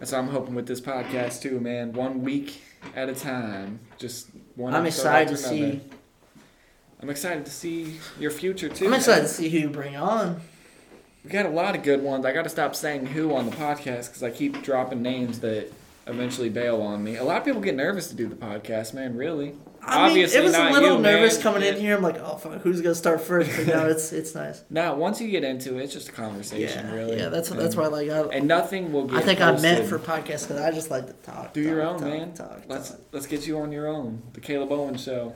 That's 0.02 0.14
what 0.14 0.18
I'm 0.18 0.30
hoping 0.30 0.56
with 0.56 0.66
this 0.66 0.82
podcast 0.82 1.44
too, 1.44 1.60
man. 1.60 1.94
One 1.94 2.24
week 2.24 2.64
at 2.96 3.08
a 3.08 3.14
time. 3.14 3.82
Just 4.00 4.30
one. 4.56 4.74
I'm 4.74 4.88
excited 4.88 5.28
to 5.28 5.38
see. 5.38 5.80
I'm 7.00 7.12
excited 7.12 7.46
to 7.46 7.52
see 7.52 8.00
your 8.20 8.32
future 8.32 8.68
too. 8.68 8.86
I'm 8.86 8.92
man. 8.92 9.00
excited 9.00 9.22
to 9.22 9.28
see 9.28 9.50
who 9.50 9.60
you 9.60 9.70
bring 9.70 9.96
on. 9.96 10.42
We 11.24 11.30
got 11.30 11.46
a 11.46 11.50
lot 11.50 11.76
of 11.76 11.84
good 11.84 12.02
ones. 12.02 12.26
I 12.26 12.32
got 12.32 12.46
to 12.46 12.50
stop 12.50 12.76
saying 12.76 13.06
who 13.06 13.36
on 13.36 13.46
the 13.46 13.56
podcast 13.56 14.08
because 14.08 14.24
I 14.24 14.32
keep 14.32 14.64
dropping 14.64 15.04
names 15.04 15.40
that 15.42 15.72
eventually 16.08 16.50
bail 16.50 16.82
on 16.82 17.04
me. 17.04 17.18
A 17.18 17.24
lot 17.24 17.38
of 17.38 17.46
people 17.46 17.62
get 17.62 17.76
nervous 17.76 18.08
to 18.08 18.16
do 18.16 18.28
the 18.28 18.36
podcast, 18.36 18.96
man. 18.96 19.16
Really, 19.16 19.54
I 19.84 19.96
mean, 19.96 20.10
Obviously 20.10 20.40
it 20.40 20.44
was 20.44 20.54
a 20.56 20.70
little 20.70 20.98
you, 20.98 21.02
nervous 21.02 21.36
man. 21.36 21.42
coming 21.44 21.64
in 21.68 21.76
here. 21.78 21.96
I'm 21.98 22.04
like, 22.04 22.18
oh 22.20 22.38
fuck, 22.38 22.62
who's 22.62 22.82
gonna 22.82 22.94
start 22.94 23.20
first? 23.22 23.50
But 23.58 23.68
now 23.68 23.86
it's 23.88 24.14
it's 24.14 24.36
nice. 24.36 24.64
Now, 24.70 24.96
once 24.96 25.20
you 25.20 25.30
get 25.32 25.44
into 25.44 25.78
it, 25.80 25.84
it's 25.86 25.94
just 25.94 26.10
a 26.10 26.12
conversation, 26.12 26.86
Yeah, 26.88 26.94
really. 26.94 27.18
yeah. 27.18 27.30
That's 27.30 27.50
that's 27.50 27.76
and, 27.76 27.84
why 27.84 27.88
like 27.88 28.10
I, 28.10 28.20
And 28.36 28.48
nothing 28.48 28.94
will 28.94 29.06
get. 29.08 29.18
I 29.18 29.22
think 29.22 29.42
I'm 29.42 29.60
meant 29.62 29.88
for 29.88 29.98
podcasts 29.98 30.48
because 30.48 30.62
I 30.62 30.72
just 30.72 30.92
like 30.92 31.08
to 31.08 31.14
talk. 31.14 31.54
Do 31.54 31.62
your 31.62 31.82
own, 31.82 31.98
talk, 32.00 32.08
man. 32.08 32.34
Talk, 32.34 32.62
let's 32.68 32.92
talk. 32.92 33.00
let's 33.12 33.26
get 33.26 33.48
you 33.48 33.58
on 33.60 33.72
your 33.72 33.88
own. 33.88 34.22
The 34.34 34.40
Caleb 34.42 34.72
Owen 34.72 34.98
Show. 34.98 35.34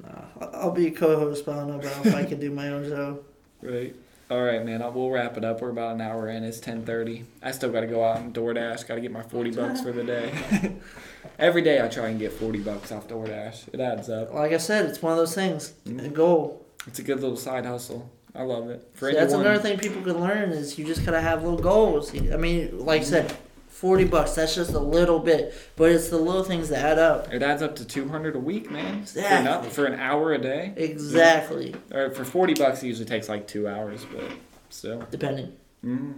Nah, 0.00 0.08
I'll- 0.40 0.50
I'll 0.54 0.70
be 0.70 0.86
a 0.86 0.90
co-host, 0.92 1.44
but 1.44 1.52
I 1.56 1.56
don't 1.58 1.68
know 1.68 1.78
about 1.80 2.06
if 2.06 2.14
I 2.14 2.24
can 2.24 2.38
do 2.38 2.50
my 2.52 2.68
own 2.68 2.84
show. 2.88 3.24
Right. 3.60 3.96
All 4.30 4.42
right, 4.42 4.64
man. 4.64 4.82
I, 4.82 4.88
we'll 4.88 5.10
wrap 5.10 5.38
it 5.38 5.44
up. 5.44 5.62
We're 5.62 5.70
about 5.70 5.94
an 5.94 6.02
hour 6.02 6.28
in. 6.28 6.44
It's 6.44 6.60
ten 6.60 6.84
thirty. 6.84 7.24
I 7.42 7.50
still 7.50 7.72
got 7.72 7.80
to 7.80 7.86
go 7.86 8.04
out 8.04 8.18
and 8.18 8.34
DoorDash. 8.34 8.86
Got 8.86 8.96
to 8.96 9.00
get 9.00 9.10
my 9.10 9.22
forty 9.22 9.50
bucks 9.50 9.80
for 9.80 9.90
the 9.92 10.04
day. 10.04 10.76
Every 11.38 11.62
day 11.62 11.82
I 11.82 11.88
try 11.88 12.08
and 12.08 12.18
get 12.18 12.32
forty 12.32 12.58
bucks 12.58 12.92
off 12.92 13.08
DoorDash. 13.08 13.72
It 13.72 13.80
adds 13.80 14.10
up. 14.10 14.34
Like 14.34 14.52
I 14.52 14.58
said, 14.58 14.84
it's 14.86 15.00
one 15.00 15.12
of 15.12 15.18
those 15.18 15.34
things. 15.34 15.72
Mm-hmm. 15.86 16.06
A 16.06 16.08
goal. 16.10 16.66
It's 16.86 16.98
a 16.98 17.02
good 17.02 17.20
little 17.20 17.36
side 17.36 17.64
hustle. 17.64 18.10
I 18.34 18.42
love 18.42 18.68
it. 18.68 18.86
For 18.94 19.10
See, 19.10 19.16
that's 19.16 19.32
another 19.32 19.58
thing 19.58 19.78
people 19.78 20.02
can 20.02 20.20
learn 20.20 20.50
is 20.50 20.78
you 20.78 20.84
just 20.84 21.04
gotta 21.04 21.20
have 21.20 21.42
little 21.42 21.58
goals. 21.58 22.14
I 22.14 22.36
mean, 22.36 22.78
like 22.78 23.00
I 23.00 23.04
said, 23.04 23.36
forty 23.78 24.04
bucks. 24.04 24.34
That's 24.34 24.54
just 24.54 24.72
a 24.72 24.78
little 24.78 25.18
bit, 25.20 25.54
but 25.76 25.90
it's 25.92 26.08
the 26.08 26.18
little 26.18 26.42
things 26.44 26.68
that 26.70 26.84
add 26.84 26.98
up. 26.98 27.32
It 27.32 27.42
adds 27.42 27.62
up 27.62 27.76
to 27.76 27.84
two 27.84 28.08
hundred 28.08 28.34
a 28.36 28.38
week, 28.38 28.70
man. 28.70 29.04
For, 29.04 29.18
Exactly. 29.18 29.70
for 29.70 29.84
an 29.86 29.98
hour 29.98 30.32
a 30.32 30.38
day. 30.38 30.72
Exactly. 30.76 31.74
Or 31.92 32.10
for 32.10 32.24
forty 32.24 32.54
bucks, 32.54 32.82
it 32.82 32.86
usually 32.88 33.06
takes 33.06 33.28
like 33.28 33.46
two 33.46 33.68
hours, 33.68 34.04
but 34.12 34.30
still. 34.70 35.04
Depending. 35.10 35.52
hmm 35.82 36.12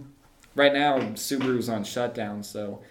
Right 0.55 0.73
now, 0.73 0.99
Subaru's 1.13 1.69
on 1.69 1.83
shutdown, 1.85 2.43
so 2.43 2.81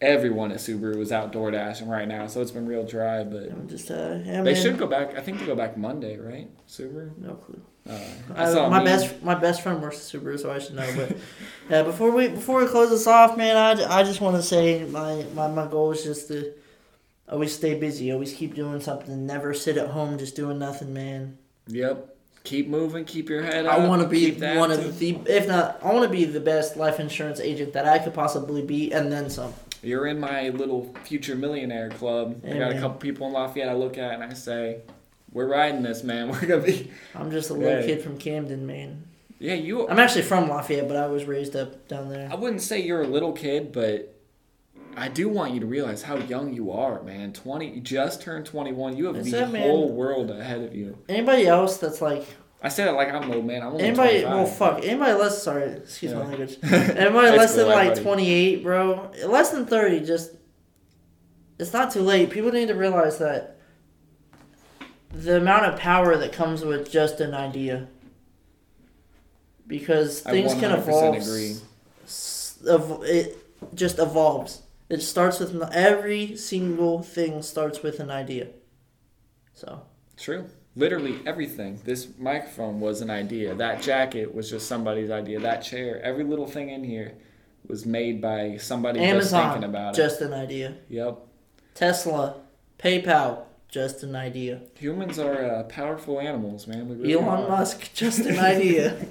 everyone 0.00 0.52
at 0.52 0.58
Subaru 0.58 0.98
is 1.00 1.12
out 1.12 1.32
door 1.32 1.50
dashing 1.50 1.88
right 1.88 2.08
now. 2.08 2.26
So 2.28 2.40
it's 2.40 2.50
been 2.50 2.66
real 2.66 2.84
dry, 2.84 3.24
but 3.24 3.50
I'm 3.50 3.68
just 3.68 3.90
uh, 3.90 4.20
yeah, 4.24 4.42
they 4.42 4.52
man. 4.54 4.62
should 4.62 4.78
go 4.78 4.86
back. 4.86 5.14
I 5.16 5.20
think 5.20 5.38
they 5.40 5.44
go 5.46 5.54
back 5.56 5.76
Monday, 5.76 6.16
right? 6.16 6.48
Subaru. 6.68 7.16
No 7.18 7.34
clue. 7.34 7.60
Uh, 7.88 7.98
I, 8.36 8.68
my 8.68 8.84
best 8.84 9.22
my 9.22 9.34
best 9.34 9.62
friend 9.62 9.80
works 9.80 9.96
at 9.96 10.20
Subaru, 10.20 10.38
so 10.38 10.50
I 10.50 10.58
should 10.58 10.74
know. 10.74 10.88
But 10.94 11.16
yeah, 11.70 11.82
before 11.82 12.10
we 12.10 12.28
before 12.28 12.60
we 12.60 12.68
close 12.68 12.90
this 12.90 13.06
off, 13.06 13.36
man, 13.36 13.56
I, 13.56 14.00
I 14.00 14.02
just 14.02 14.20
want 14.20 14.36
to 14.36 14.42
say 14.42 14.84
my, 14.84 15.24
my 15.34 15.48
my 15.48 15.66
goal 15.66 15.92
is 15.92 16.04
just 16.04 16.28
to 16.28 16.52
always 17.30 17.54
stay 17.54 17.74
busy, 17.78 18.12
always 18.12 18.34
keep 18.34 18.54
doing 18.54 18.80
something, 18.80 19.26
never 19.26 19.54
sit 19.54 19.76
at 19.78 19.88
home 19.88 20.18
just 20.18 20.36
doing 20.36 20.58
nothing, 20.58 20.92
man. 20.92 21.38
Yep. 21.68 22.16
Keep 22.44 22.68
moving. 22.68 23.04
Keep 23.04 23.28
your 23.28 23.42
head 23.42 23.66
up. 23.66 23.74
I 23.74 23.86
want 23.86 24.02
to 24.02 24.08
be 24.08 24.32
one 24.32 24.70
too. 24.70 24.76
of 24.76 24.98
the 24.98 25.18
if 25.26 25.48
not 25.48 25.80
I 25.82 25.92
want 25.92 26.04
to 26.04 26.10
be 26.10 26.24
the 26.24 26.40
best 26.40 26.76
life 26.76 27.00
insurance 27.00 27.40
agent 27.40 27.72
that 27.72 27.86
I 27.86 27.98
could 27.98 28.14
possibly 28.14 28.62
be, 28.62 28.92
and 28.92 29.10
then 29.10 29.30
some. 29.30 29.54
You're 29.82 30.06
in 30.06 30.18
my 30.18 30.48
little 30.48 30.94
future 31.04 31.36
millionaire 31.36 31.90
club. 31.90 32.42
I 32.44 32.58
got 32.58 32.72
a 32.72 32.80
couple 32.80 32.98
people 32.98 33.26
in 33.28 33.32
Lafayette 33.32 33.68
I 33.68 33.74
look 33.74 33.96
at 33.96 34.14
and 34.14 34.24
I 34.24 34.32
say, 34.34 34.80
"We're 35.32 35.46
riding 35.48 35.82
this, 35.82 36.02
man. 36.02 36.28
We're 36.32 36.46
gonna 36.46 36.62
be." 36.62 36.90
I'm 37.14 37.30
just 37.30 37.50
a 37.50 37.54
little 37.54 37.82
kid 37.82 38.02
from 38.02 38.18
Camden, 38.18 38.66
man. 38.66 39.04
Yeah, 39.38 39.54
you. 39.54 39.88
I'm 39.88 39.98
actually 39.98 40.22
from 40.22 40.48
Lafayette, 40.48 40.88
but 40.88 40.96
I 40.96 41.06
was 41.06 41.24
raised 41.24 41.54
up 41.54 41.86
down 41.88 42.08
there. 42.08 42.28
I 42.30 42.34
wouldn't 42.34 42.62
say 42.62 42.80
you're 42.80 43.02
a 43.02 43.06
little 43.06 43.32
kid, 43.32 43.72
but 43.72 44.14
I 44.96 45.08
do 45.08 45.28
want 45.28 45.54
you 45.54 45.60
to 45.60 45.66
realize 45.66 46.02
how 46.02 46.16
young 46.16 46.52
you 46.52 46.72
are, 46.72 47.02
man. 47.02 47.32
Twenty, 47.32 47.70
you 47.74 47.80
just 47.80 48.20
turned 48.20 48.46
twenty-one. 48.46 48.96
You 48.96 49.06
have 49.06 49.16
Is 49.16 49.26
the 49.30 49.38
that, 49.38 49.52
man? 49.52 49.62
whole 49.62 49.92
world 49.92 50.30
ahead 50.30 50.62
of 50.62 50.74
you. 50.74 50.98
Anybody 51.08 51.46
else 51.46 51.76
that's 51.76 52.02
like 52.02 52.26
I 52.60 52.68
say 52.68 52.84
that 52.84 52.94
like 52.94 53.12
I'm 53.12 53.30
old, 53.30 53.46
man. 53.46 53.62
I'm 53.62 53.68
only 53.74 53.84
anybody? 53.84 54.22
25. 54.22 54.32
Well, 54.32 54.46
fuck. 54.46 54.84
Anybody 54.84 55.12
less? 55.12 55.40
Sorry, 55.40 55.70
excuse 55.70 56.12
my 56.12 56.26
language. 56.26 56.58
Anybody 56.64 57.36
less 57.36 57.54
cool, 57.54 57.66
than 57.66 57.68
like 57.74 57.90
buddy. 57.90 58.02
28, 58.02 58.62
bro. 58.64 59.10
Less 59.26 59.50
than 59.50 59.66
30, 59.66 60.00
just 60.00 60.32
it's 61.60 61.72
not 61.72 61.92
too 61.92 62.02
late. 62.02 62.30
People 62.30 62.50
need 62.50 62.68
to 62.68 62.74
realize 62.74 63.18
that 63.18 63.57
the 65.24 65.36
amount 65.36 65.66
of 65.66 65.78
power 65.78 66.16
that 66.16 66.32
comes 66.32 66.64
with 66.64 66.90
just 66.90 67.20
an 67.20 67.34
idea. 67.34 67.88
Because 69.66 70.20
things 70.20 70.54
can 70.54 70.70
100% 70.70 70.78
evolve. 70.78 71.16
agree. 71.16 71.56
It 73.10 73.36
just 73.74 73.98
evolves. 73.98 74.62
It 74.88 75.02
starts 75.02 75.40
with 75.40 75.60
every 75.72 76.36
single 76.36 77.02
thing 77.02 77.42
starts 77.42 77.82
with 77.82 78.00
an 78.00 78.10
idea. 78.10 78.48
So 79.52 79.82
True. 80.16 80.46
Literally 80.76 81.18
everything. 81.26 81.80
This 81.84 82.08
microphone 82.18 82.80
was 82.80 83.00
an 83.00 83.10
idea. 83.10 83.54
That 83.54 83.82
jacket 83.82 84.32
was 84.34 84.48
just 84.48 84.68
somebody's 84.68 85.10
idea. 85.10 85.40
That 85.40 85.60
chair, 85.62 86.00
every 86.02 86.24
little 86.24 86.46
thing 86.46 86.70
in 86.70 86.84
here 86.84 87.14
was 87.66 87.84
made 87.84 88.22
by 88.22 88.56
somebody 88.58 89.00
just 89.00 89.30
thinking 89.30 89.50
Amazon, 89.50 89.64
about 89.64 89.94
just 89.94 90.20
an 90.20 90.32
idea. 90.32 90.76
Yep. 90.88 91.18
Tesla, 91.74 92.36
PayPal, 92.78 93.42
just 93.68 94.02
an 94.02 94.16
idea. 94.16 94.62
Humans 94.76 95.18
are 95.18 95.44
uh, 95.44 95.62
powerful 95.64 96.20
animals, 96.20 96.66
man. 96.66 96.88
We 96.88 96.96
really 96.96 97.14
Elon 97.14 97.44
are. 97.44 97.48
Musk, 97.48 97.92
just 97.94 98.20
an 98.20 98.38
idea. 98.38 98.96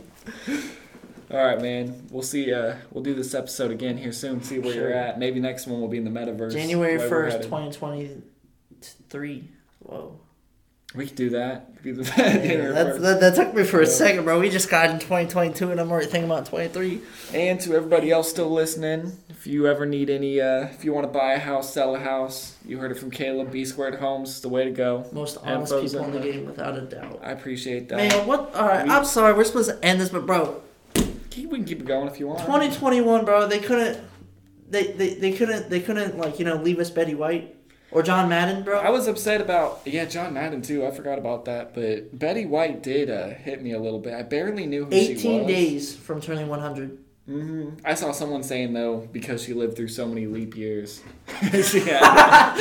All 1.32 1.44
right, 1.44 1.62
man. 1.62 2.08
We'll 2.10 2.24
see. 2.24 2.54
Uh, 2.54 2.76
we'll 2.92 3.04
do 3.04 3.14
this 3.14 3.34
episode 3.34 3.72
again 3.72 3.98
here 3.98 4.14
soon. 4.14 4.42
See 4.44 4.60
where 4.60 4.74
you're 4.74 4.94
at. 4.94 5.20
Maybe 5.20 5.40
next 5.40 5.68
one 5.68 5.82
will 5.82 5.88
be 5.90 5.98
in 5.98 6.06
the 6.06 6.12
metaverse. 6.12 6.54
January 6.54 6.98
first, 6.98 7.48
twenty 7.48 7.72
twenty 7.72 8.22
three. 9.10 9.50
Whoa. 9.80 10.20
We 10.98 11.06
could 11.08 11.16
do 11.16 11.30
that. 11.32 11.68
Could 11.76 11.84
be 11.84 11.92
the 11.92 12.04
Yeah, 12.04 12.16
January 12.34 12.74
that, 12.74 13.02
that, 13.02 13.20
that 13.22 13.36
took 13.36 13.54
me 13.54 13.64
for 13.64 13.80
a 13.82 13.86
Yeah. 13.86 13.90
second, 13.92 14.24
bro. 14.26 14.40
We 14.40 14.50
just 14.50 14.70
got 14.70 14.90
in 14.90 15.00
2022 15.00 15.72
and 15.72 15.80
I'm 15.80 15.92
already 15.92 16.08
thinking 16.08 16.30
about 16.30 16.46
23. 16.48 17.02
And 17.34 17.60
to 17.62 17.76
everybody 17.76 18.12
else 18.12 18.30
still 18.30 18.50
listening, 18.50 19.14
if 19.30 19.46
you 19.48 19.68
ever 19.68 19.86
need 19.86 20.10
any, 20.10 20.42
uh, 20.42 20.66
if 20.68 20.84
you 20.84 20.92
want 20.94 21.06
to 21.06 21.14
buy 21.18 21.34
a 21.34 21.40
house, 21.40 21.72
sell 21.74 21.96
a 21.96 22.00
house, 22.00 22.56
you 22.66 22.78
heard 22.80 22.92
it 22.92 22.96
from 22.96 23.12
Caleb. 23.12 23.52
B 23.52 23.64
Squared 23.64 23.96
Homes 23.96 24.30
is 24.30 24.42
the 24.42 24.50
way 24.50 24.66
to 24.66 24.72
go. 24.72 25.06
Most 25.12 25.38
honest 25.44 25.74
people 25.80 26.04
in 26.06 26.12
the 26.12 26.20
game, 26.20 26.46
without 26.46 26.78
a 26.78 26.82
doubt. 26.82 27.20
I 27.24 27.32
appreciate 27.32 27.88
that. 27.90 27.98
Man, 27.98 28.28
what? 28.28 28.56
Alright, 28.56 28.86
We- 28.86 28.92
I'm 28.92 29.06
sorry. 29.06 29.34
We're 29.34 29.44
supposed 29.44 29.70
to 29.70 29.86
end 29.86 30.02
this, 30.02 30.10
but 30.10 30.26
bro, 30.26 30.62
Keep, 31.30 31.52
we 31.52 31.60
can 31.60 31.66
keep 31.66 31.80
it 31.82 31.86
going 31.86 32.08
if 32.08 32.20
you 32.20 32.26
want. 32.28 32.40
2021, 32.40 33.24
bro. 33.24 33.48
They 33.48 33.60
couldn't. 33.60 34.00
They, 34.70 34.88
they, 34.94 35.14
they 35.14 35.32
couldn't 35.32 35.70
they 35.70 35.80
couldn't 35.80 36.18
like 36.18 36.40
you 36.40 36.46
know 36.46 36.56
leave 36.56 36.80
us 36.80 36.90
Betty 36.90 37.14
White 37.16 37.56
or 37.92 38.04
John 38.04 38.28
Madden, 38.30 38.64
bro. 38.64 38.80
I 38.80 38.90
was 38.90 39.08
upset 39.08 39.42
about 39.42 39.82
yeah 39.86 40.06
John 40.06 40.34
Madden 40.34 40.62
too. 40.62 40.86
I 40.86 40.92
forgot 40.92 41.18
about 41.18 41.46
that, 41.46 41.74
but 41.74 42.18
Betty 42.18 42.46
White 42.46 42.84
did 42.84 43.10
uh, 43.10 43.30
hit 43.30 43.62
me 43.62 43.72
a 43.72 43.80
little 43.80 44.00
bit. 44.00 44.14
I 44.14 44.24
barely 44.24 44.66
knew 44.66 44.86
who 44.86 44.92
she 44.92 45.12
18 45.14 45.44
was. 45.44 45.48
days 45.48 45.96
from 45.96 46.22
turning 46.22 46.48
100. 46.48 46.98
Mm-hmm. 47.30 47.86
I 47.86 47.94
saw 47.94 48.14
someone 48.14 48.42
saying 48.42 48.72
though 48.74 49.08
because 49.12 49.44
she 49.44 49.54
lived 49.54 49.76
through 49.76 49.90
so 49.90 50.06
many 50.08 50.28
leap 50.28 50.56
years. 50.56 51.02
she 51.52 51.82
had- 51.82 52.56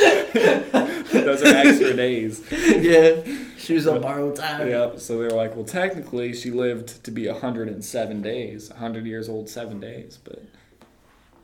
those 1.11 1.41
are 1.41 1.55
extra 1.55 1.93
days. 1.95 2.43
yeah, 2.51 3.21
she 3.57 3.73
was 3.73 3.87
on 3.87 4.01
borrowed 4.01 4.35
time. 4.35 4.67
Yep. 4.67 4.99
So 4.99 5.13
they 5.19 5.23
were 5.23 5.29
like, 5.31 5.55
well, 5.55 5.63
technically 5.65 6.33
she 6.33 6.51
lived 6.51 7.01
to 7.05 7.11
be 7.11 7.27
107 7.27 8.21
days, 8.21 8.69
100 8.69 9.05
years 9.05 9.29
old, 9.29 9.49
seven 9.49 9.79
days, 9.79 10.19
but 10.23 10.43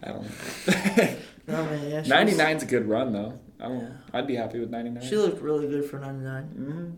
I 0.03 0.07
don't 0.09 0.23
know. 0.23 1.15
No 1.47 1.63
man, 1.65 1.89
yeah. 1.89 2.03
She 2.03 2.09
99 2.09 2.57
is 2.57 2.63
a 2.63 2.65
good 2.65 2.87
run 2.87 3.11
though. 3.13 3.39
I 3.63 3.67
don't. 3.69 3.79
Yeah. 3.81 3.89
I'd 4.13 4.27
be 4.27 4.35
happy 4.35 4.59
with 4.59 4.69
99. 4.69 5.01
She 5.03 5.15
looked 5.15 5.41
really 5.41 5.67
good 5.67 5.85
for 5.89 5.97
99. 5.97 6.43
hmm 6.43 6.89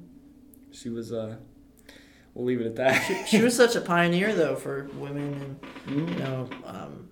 She 0.72 0.89
was. 0.89 1.13
Uh, 1.13 1.36
we'll 2.34 2.45
leave 2.45 2.59
it 2.61 2.66
at 2.68 2.76
that. 2.78 3.28
She 3.28 3.41
was 3.41 3.55
such 3.63 3.76
a 3.76 3.82
pioneer 3.82 4.34
though 4.34 4.55
for 4.55 4.89
women 4.95 5.57
and 5.88 5.95
you 5.95 6.05
Mhm. 6.05 6.20
know, 6.20 6.49
um, 6.66 7.09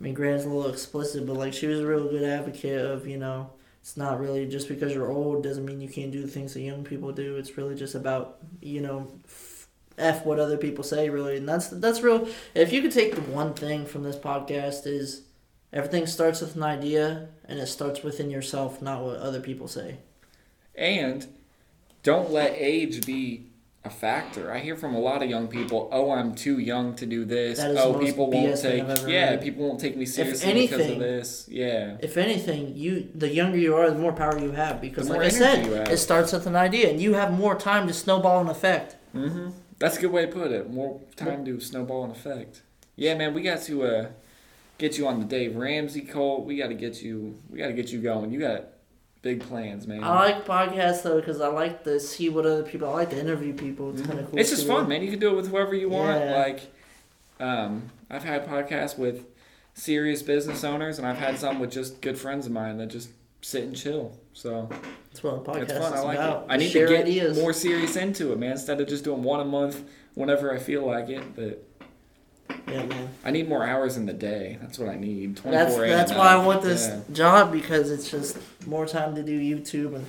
I 0.00 0.02
mean, 0.04 0.14
Grant's 0.14 0.44
a 0.44 0.48
little 0.48 0.70
explicit, 0.70 1.26
but 1.26 1.36
like 1.36 1.52
she 1.54 1.66
was 1.66 1.80
a 1.80 1.86
real 1.86 2.08
good 2.08 2.24
advocate 2.24 2.84
of 2.84 3.06
you 3.06 3.16
know, 3.18 3.50
it's 3.80 3.96
not 3.96 4.18
really 4.20 4.46
just 4.46 4.68
because 4.68 4.92
you're 4.92 5.10
old 5.10 5.42
doesn't 5.42 5.64
mean 5.64 5.80
you 5.80 5.88
can't 5.88 6.10
do 6.10 6.20
the 6.20 6.28
things 6.28 6.52
that 6.54 6.60
young 6.62 6.84
people 6.84 7.12
do. 7.12 7.36
It's 7.36 7.56
really 7.56 7.74
just 7.76 7.94
about 7.94 8.38
you 8.60 8.80
know, 8.80 9.10
f, 9.24 9.68
f 9.98 10.26
what 10.26 10.38
other 10.40 10.56
people 10.58 10.82
say 10.84 11.08
really, 11.10 11.36
and 11.36 11.48
that's 11.48 11.68
that's 11.68 12.00
real. 12.02 12.28
If 12.54 12.72
you 12.72 12.82
could 12.82 12.92
take 12.92 13.14
the 13.14 13.22
one 13.22 13.54
thing 13.54 13.86
from 13.86 14.02
this 14.02 14.16
podcast 14.16 14.86
is 14.86 15.22
everything 15.72 16.06
starts 16.06 16.40
with 16.40 16.56
an 16.56 16.62
idea 16.62 17.28
and 17.44 17.58
it 17.58 17.66
starts 17.66 18.02
within 18.02 18.30
yourself, 18.30 18.80
not 18.80 19.02
what 19.02 19.16
other 19.16 19.40
people 19.40 19.68
say. 19.68 19.98
And 20.74 21.26
don't 22.02 22.30
let 22.30 22.54
age 22.56 23.04
be 23.06 23.50
a 23.84 23.90
factor. 23.90 24.52
I 24.52 24.58
hear 24.58 24.76
from 24.76 24.94
a 24.94 24.98
lot 24.98 25.22
of 25.22 25.30
young 25.30 25.48
people, 25.48 25.88
"Oh, 25.90 26.10
I'm 26.10 26.34
too 26.34 26.58
young 26.58 26.94
to 26.96 27.06
do 27.06 27.24
this. 27.24 27.58
That 27.58 27.70
is 27.70 27.76
the 27.76 27.82
oh, 27.82 27.98
people 27.98 28.30
won't 28.30 28.54
BS 28.54 28.62
take 28.62 29.08
yeah, 29.08 29.36
people 29.38 29.66
won't 29.66 29.80
take 29.80 29.96
me 29.96 30.04
seriously 30.04 30.52
because 30.52 30.90
of 30.90 30.98
this." 30.98 31.46
Yeah. 31.48 31.96
If 32.00 32.18
anything, 32.18 32.76
you 32.76 33.08
the 33.14 33.28
younger 33.28 33.56
you 33.56 33.74
are, 33.74 33.90
the 33.90 33.98
more 33.98 34.12
power 34.12 34.38
you 34.38 34.52
have 34.52 34.80
because, 34.82 35.08
like 35.08 35.20
I 35.20 35.28
said, 35.28 35.60
energy 35.60 35.70
you 35.70 35.74
have. 35.76 35.88
it 35.88 35.96
starts 35.96 36.32
with 36.32 36.46
an 36.46 36.56
idea, 36.56 36.90
and 36.90 37.00
you 37.00 37.14
have 37.14 37.32
more 37.32 37.54
time 37.54 37.86
to 37.88 37.94
snowball 37.94 38.40
an 38.42 38.48
effect. 38.48 38.96
hmm 39.12 39.48
That's 39.78 39.96
a 39.96 40.00
good 40.02 40.12
way 40.12 40.26
to 40.26 40.32
put 40.32 40.52
it. 40.52 40.70
More 40.70 41.00
time 41.16 41.44
to 41.46 41.58
snowball 41.58 42.04
an 42.04 42.10
effect. 42.10 42.60
Yeah, 42.96 43.14
man, 43.14 43.32
we 43.32 43.40
got 43.40 43.62
to 43.62 43.84
uh, 43.84 44.06
get 44.80 44.98
you 44.98 45.06
on 45.06 45.20
the 45.20 45.26
Dave 45.26 45.56
Ramsey 45.56 46.00
cult. 46.00 46.44
We 46.46 46.56
got 46.56 46.68
to 46.68 46.74
get 46.74 47.02
you. 47.02 47.38
We 47.48 47.58
got 47.58 47.68
to 47.68 47.72
get 47.72 47.92
you 47.92 48.00
going. 48.00 48.32
You 48.32 48.40
got 48.40 48.64
big 49.22 49.40
plans, 49.40 49.86
man. 49.86 50.02
I 50.02 50.14
like 50.14 50.46
podcasts 50.46 51.02
though 51.02 51.20
because 51.20 51.40
I 51.40 51.48
like 51.48 51.84
to 51.84 52.00
see 52.00 52.28
what 52.28 52.46
other 52.46 52.62
people. 52.62 52.88
I 52.88 52.92
like 52.92 53.10
to 53.10 53.18
interview 53.20 53.52
people. 53.54 53.90
It's 53.90 54.02
kind 54.02 54.18
of 54.18 54.30
cool. 54.30 54.38
It's 54.38 54.50
just 54.50 54.62
too. 54.62 54.68
fun, 54.68 54.88
man. 54.88 55.02
You 55.02 55.10
can 55.10 55.20
do 55.20 55.30
it 55.30 55.36
with 55.36 55.50
whoever 55.50 55.74
you 55.74 55.90
want. 55.90 56.18
Yeah. 56.18 56.36
Like, 56.36 56.60
um, 57.38 57.90
I've 58.10 58.24
had 58.24 58.48
podcasts 58.48 58.98
with 58.98 59.26
serious 59.74 60.22
business 60.22 60.64
owners, 60.64 60.98
and 60.98 61.06
I've 61.06 61.18
had 61.18 61.38
some 61.38 61.60
with 61.60 61.70
just 61.70 62.00
good 62.00 62.18
friends 62.18 62.46
of 62.46 62.52
mine 62.52 62.78
that 62.78 62.88
just 62.88 63.10
sit 63.42 63.64
and 63.64 63.76
chill. 63.76 64.18
So 64.32 64.68
That's 65.10 65.22
what 65.22 65.34
a 65.34 65.38
podcast 65.38 65.62
it's 65.62 65.72
fun. 65.72 65.92
I 65.92 66.00
like 66.00 66.18
about. 66.18 66.42
it. 66.44 66.46
I 66.48 66.56
need 66.56 66.70
Share 66.70 66.86
to 66.86 66.92
get 66.94 67.06
ideas. 67.06 67.38
more 67.38 67.52
serious 67.52 67.96
into 67.96 68.32
it, 68.32 68.38
man. 68.38 68.52
Instead 68.52 68.80
of 68.80 68.88
just 68.88 69.04
doing 69.04 69.22
one 69.22 69.40
a 69.40 69.44
month 69.44 69.82
whenever 70.14 70.54
I 70.54 70.58
feel 70.58 70.86
like 70.86 71.08
it. 71.08 71.34
But 71.36 71.64
Yeah, 72.70 72.84
man. 72.86 73.08
I 73.24 73.30
need 73.30 73.48
more 73.48 73.66
hours 73.66 73.96
in 73.96 74.06
the 74.06 74.12
day. 74.12 74.58
That's 74.60 74.78
what 74.78 74.88
I 74.88 74.96
need. 74.96 75.36
24 75.36 75.50
That's 75.52 75.76
that's 75.76 76.12
why 76.12 76.32
I 76.34 76.44
want 76.46 76.62
this 76.62 76.86
Yeah. 76.88 77.00
job 77.12 77.52
because 77.52 77.90
it's 77.90 78.10
just 78.10 78.38
more 78.66 78.86
time 78.86 79.14
to 79.16 79.22
do 79.22 79.38
YouTube 79.38 79.94
and. 79.96 80.06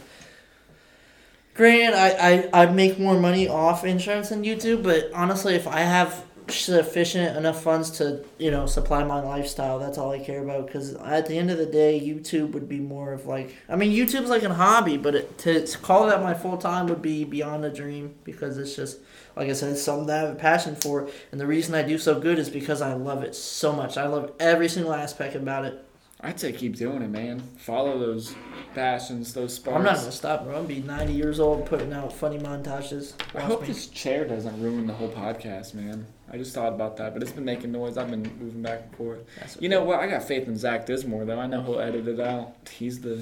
Granted, 1.53 1.93
I, 1.95 2.49
I, 2.53 2.63
I 2.63 2.65
make 2.71 2.97
more 2.97 3.19
money 3.19 3.47
off 3.49 3.83
insurance 3.83 4.29
than 4.29 4.43
YouTube, 4.43 4.83
but 4.83 5.11
honestly, 5.13 5.53
if 5.53 5.67
I 5.67 5.81
have 5.81 6.23
sufficient 6.59 7.37
enough 7.37 7.63
funds 7.63 7.89
to 7.91 8.23
you 8.37 8.51
know 8.51 8.65
supply 8.65 9.03
my 9.03 9.21
lifestyle, 9.21 9.79
that's 9.79 9.97
all 9.97 10.11
I 10.11 10.19
care 10.19 10.43
about. 10.43 10.67
Because 10.67 10.93
at 10.95 11.27
the 11.27 11.37
end 11.37 11.51
of 11.51 11.57
the 11.57 11.65
day, 11.65 11.99
YouTube 11.99 12.51
would 12.51 12.67
be 12.67 12.79
more 12.79 13.13
of 13.13 13.25
like 13.25 13.55
I 13.69 13.75
mean, 13.75 13.91
YouTube's 13.91 14.29
like 14.29 14.43
a 14.43 14.53
hobby, 14.53 14.97
but 14.97 15.15
it, 15.15 15.37
to, 15.39 15.65
call 15.81 16.07
that 16.07 16.21
my 16.21 16.33
full 16.33 16.57
time 16.57 16.87
would 16.87 17.01
be 17.01 17.23
beyond 17.23 17.65
a 17.65 17.69
dream 17.69 18.15
because 18.23 18.57
it's 18.57 18.75
just 18.75 18.99
like 19.35 19.49
I 19.49 19.53
said, 19.53 19.71
it's 19.71 19.81
something 19.81 20.07
that 20.07 20.25
I 20.25 20.27
have 20.27 20.35
a 20.35 20.39
passion 20.39 20.75
for, 20.75 21.09
and 21.31 21.39
the 21.39 21.47
reason 21.47 21.73
I 21.73 21.83
do 21.83 21.97
so 21.97 22.19
good 22.19 22.37
is 22.37 22.49
because 22.49 22.81
I 22.81 22.93
love 22.93 23.23
it 23.23 23.35
so 23.35 23.71
much. 23.73 23.97
I 23.97 24.07
love 24.07 24.33
every 24.39 24.67
single 24.67 24.93
aspect 24.93 25.35
about 25.35 25.65
it. 25.65 25.85
I'd 26.23 26.39
say 26.39 26.51
keep 26.51 26.75
doing 26.75 27.01
it, 27.01 27.09
man. 27.09 27.41
Follow 27.57 27.97
those 27.97 28.35
passions, 28.75 29.33
those 29.33 29.55
sparks. 29.55 29.77
I'm 29.77 29.83
not 29.83 29.95
gonna 29.97 30.11
stop, 30.11 30.43
bro. 30.43 30.55
I'm 30.55 30.63
gonna 30.63 30.75
be 30.75 30.81
90 30.81 31.13
years 31.13 31.39
old 31.39 31.65
putting 31.65 31.91
out 31.93 32.13
funny 32.13 32.37
montages. 32.37 33.13
I 33.33 33.41
hope 33.41 33.61
me. 33.61 33.67
this 33.67 33.87
chair 33.87 34.25
doesn't 34.25 34.61
ruin 34.61 34.85
the 34.85 34.93
whole 34.93 35.09
podcast, 35.09 35.73
man. 35.73 36.05
I 36.31 36.37
just 36.37 36.53
thought 36.53 36.73
about 36.73 36.95
that, 36.97 37.13
but 37.13 37.23
it's 37.23 37.31
been 37.31 37.43
making 37.43 37.71
noise. 37.71 37.97
I've 37.97 38.09
been 38.09 38.23
moving 38.39 38.61
back 38.61 38.83
and 38.83 38.95
forth. 38.95 39.19
You 39.59 39.67
know 39.67 39.83
what? 39.83 39.99
I 39.99 40.07
got 40.07 40.23
faith 40.23 40.47
in 40.47 40.55
Zach 40.57 40.85
Dismore, 40.85 41.25
though. 41.25 41.39
I 41.39 41.47
know 41.47 41.61
he'll 41.63 41.79
edit 41.79 42.07
it 42.07 42.19
out. 42.19 42.53
He's 42.71 43.01
the 43.01 43.21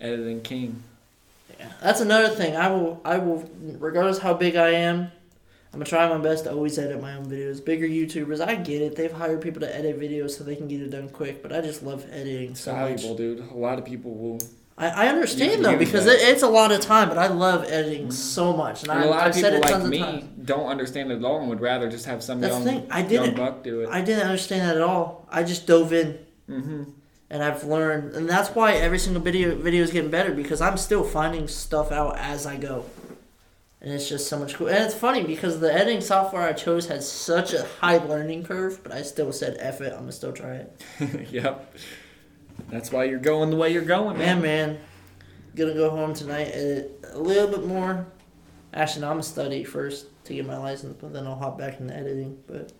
editing 0.00 0.40
king. 0.40 0.82
Yeah. 1.58 1.72
That's 1.82 2.00
another 2.00 2.34
thing. 2.34 2.56
I 2.56 2.68
will, 2.68 3.00
I 3.04 3.18
will, 3.18 3.48
regardless 3.78 4.18
how 4.18 4.34
big 4.34 4.56
I 4.56 4.70
am, 4.70 5.12
I'm 5.72 5.78
gonna 5.78 5.84
try 5.84 6.08
my 6.08 6.18
best 6.18 6.44
to 6.44 6.52
always 6.52 6.78
edit 6.78 7.00
my 7.00 7.14
own 7.14 7.26
videos. 7.26 7.64
Bigger 7.64 7.86
YouTubers, 7.86 8.40
I 8.40 8.56
get 8.56 8.82
it. 8.82 8.96
They've 8.96 9.12
hired 9.12 9.40
people 9.40 9.60
to 9.60 9.74
edit 9.76 10.00
videos 10.00 10.30
so 10.36 10.42
they 10.42 10.56
can 10.56 10.66
get 10.66 10.80
it 10.80 10.90
done 10.90 11.08
quick. 11.08 11.42
But 11.42 11.52
I 11.52 11.60
just 11.60 11.82
love 11.84 12.04
editing 12.10 12.50
It's 12.52 12.60
so 12.60 12.72
much. 12.74 13.00
valuable, 13.02 13.16
dude. 13.16 13.50
A 13.50 13.54
lot 13.54 13.78
of 13.78 13.84
people 13.84 14.12
will. 14.14 14.38
I, 14.76 14.88
I 14.88 15.08
understand 15.08 15.64
though 15.64 15.76
because 15.76 16.06
it, 16.06 16.18
it's 16.22 16.42
a 16.42 16.48
lot 16.48 16.72
of 16.72 16.80
time, 16.80 17.08
but 17.08 17.18
I 17.18 17.28
love 17.28 17.64
editing 17.64 18.10
so 18.10 18.56
much, 18.56 18.82
and, 18.82 18.90
And 18.90 19.00
I, 19.00 19.04
a 19.04 19.10
lot 19.10 19.20
I've 19.22 19.28
of 19.28 19.34
people 19.36 19.60
like 19.60 19.84
me 19.84 20.28
don't 20.44 20.66
understand 20.66 21.12
it 21.12 21.16
at 21.16 21.24
all 21.24 21.38
and 21.40 21.48
would 21.50 21.60
rather 21.60 21.88
just 21.90 22.06
have 22.06 22.22
some 22.22 22.40
That's 22.40 22.56
the 22.58 22.64
young, 22.72 22.80
thing. 22.82 22.90
I 22.90 23.00
young 23.00 23.08
didn't. 23.08 23.36
buck 23.36 23.62
do 23.62 23.82
it. 23.82 23.90
I 23.90 24.00
didn't 24.00 24.24
understand 24.24 24.68
that 24.68 24.76
at 24.76 24.82
all. 24.82 25.26
I 25.30 25.42
just 25.44 25.66
dove 25.66 25.92
in. 25.92 26.18
mm-hmm. 26.48 26.84
and 27.28 27.42
I've 27.44 27.62
learned, 27.64 28.16
and 28.16 28.28
that's 28.28 28.48
why 28.50 28.72
every 28.72 28.98
single 28.98 29.22
video 29.22 29.54
video 29.54 29.82
is 29.84 29.92
getting 29.92 30.10
better 30.10 30.32
because 30.34 30.60
I'm 30.62 30.78
still 30.78 31.04
finding 31.04 31.46
stuff 31.46 31.92
out 31.92 32.16
as 32.18 32.46
I 32.46 32.56
go, 32.56 32.86
and 33.82 33.92
it's 33.92 34.08
just 34.08 34.28
so 34.28 34.38
much 34.38 34.54
cool. 34.54 34.68
And 34.68 34.84
it's 34.84 34.94
funny 34.94 35.24
because 35.24 35.60
the 35.60 35.72
editing 35.72 36.00
software 36.00 36.42
I 36.42 36.52
chose 36.52 36.86
had 36.86 37.02
such 37.02 37.54
a 37.54 37.64
high 37.80 37.96
learning 37.98 38.44
curve, 38.44 38.82
but 38.82 38.92
I 38.92 39.02
still 39.02 39.32
said 39.32 39.56
"F 39.58 39.80
it," 39.80 39.92
I'm 39.92 40.00
gonna 40.00 40.12
still 40.12 40.32
try 40.32 40.54
it. 40.56 40.82
yep. 41.30 41.74
That's 42.68 42.92
why 42.92 43.04
you're 43.04 43.18
going 43.18 43.50
the 43.50 43.56
way 43.56 43.72
you're 43.72 43.82
going, 43.82 44.18
Man, 44.18 44.40
man. 44.40 44.72
man, 44.72 44.78
gonna 45.56 45.74
go 45.74 45.90
home 45.90 46.14
tonight, 46.14 46.50
edit 46.52 47.04
a 47.12 47.18
little 47.18 47.48
bit 47.48 47.66
more. 47.66 48.06
Actually, 48.72 49.02
no, 49.02 49.08
I'm 49.08 49.14
gonna 49.14 49.22
study 49.24 49.64
first 49.64 50.06
to 50.24 50.34
get 50.34 50.46
my 50.46 50.56
license, 50.58 50.96
but 51.00 51.12
then 51.12 51.26
I'll 51.26 51.36
hop 51.36 51.58
back 51.58 51.80
into 51.80 51.96
editing. 51.96 52.38
But 52.46 52.72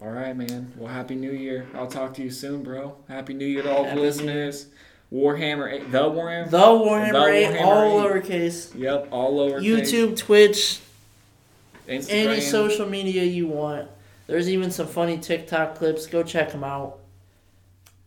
All 0.00 0.08
right, 0.10 0.34
man. 0.34 0.72
Well, 0.76 0.92
happy 0.92 1.14
New 1.16 1.32
Year. 1.32 1.66
I'll 1.74 1.88
talk 1.88 2.14
to 2.14 2.22
you 2.22 2.30
soon, 2.30 2.62
bro. 2.62 2.96
Happy 3.08 3.34
New 3.34 3.44
Year 3.46 3.62
to 3.64 3.70
all 3.70 3.82
the 3.82 3.90
Happy 3.90 4.00
listeners. 4.00 4.66
Warhammer, 5.12 5.72
8, 5.72 5.90
the 5.90 5.98
Warhammer. 6.02 6.50
the 6.50 6.58
Warhammer, 6.58 7.12
The 7.12 7.26
8, 7.28 7.50
Warhammer 7.56 7.60
all 7.62 8.00
8. 8.00 8.10
lowercase. 8.24 8.74
Yep, 8.78 9.08
all 9.10 9.40
over 9.40 9.60
YouTube, 9.60 10.16
Twitch, 10.16 10.80
Instagram. 11.88 12.10
any 12.10 12.40
social 12.40 12.86
media 12.88 13.24
you 13.24 13.48
want. 13.48 13.88
There's 14.28 14.48
even 14.48 14.70
some 14.70 14.86
funny 14.86 15.18
TikTok 15.18 15.74
clips. 15.74 16.06
Go 16.06 16.22
check 16.22 16.52
them 16.52 16.62
out. 16.62 16.98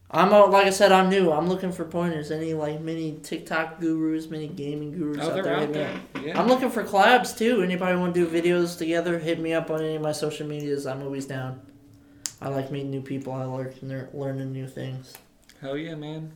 I'm 0.10 0.32
a, 0.32 0.46
like 0.46 0.68
I 0.68 0.70
said, 0.70 0.92
I'm 0.94 1.10
new. 1.10 1.32
I'm 1.32 1.48
looking 1.50 1.72
for 1.74 1.84
pointers. 1.84 2.30
Any 2.32 2.54
like 2.54 2.80
many 2.80 3.18
TikTok 3.24 3.80
gurus, 3.82 4.30
many 4.30 4.48
gaming 4.48 4.92
gurus 4.98 5.18
Oh, 5.22 5.32
out 5.38 5.44
there. 5.44 5.58
out 5.58 5.74
there. 5.74 6.00
Yeah. 6.24 6.40
I'm 6.40 6.48
looking 6.48 6.70
for 6.70 6.84
collabs 6.84 7.36
too. 7.38 7.64
Anybody 7.64 7.98
want 7.98 8.14
to 8.14 8.26
do 8.26 8.32
videos 8.42 8.78
together? 8.78 9.18
Hit 9.20 9.40
me 9.40 9.54
up 9.54 9.70
on 9.72 9.82
any 9.82 9.96
of 9.96 10.02
my 10.04 10.12
social 10.14 10.48
medias. 10.48 10.86
I'm 10.86 11.02
always 11.02 11.26
down. 11.26 11.60
I 12.42 12.50
like 12.50 12.72
meeting 12.72 12.92
new 12.92 13.02
people. 13.02 13.34
I 13.34 13.44
like 13.46 13.74
learning 14.14 14.54
new 14.54 14.68
things. 14.68 15.14
Hell 15.60 15.76
yeah, 15.78 15.96
man. 15.96 16.32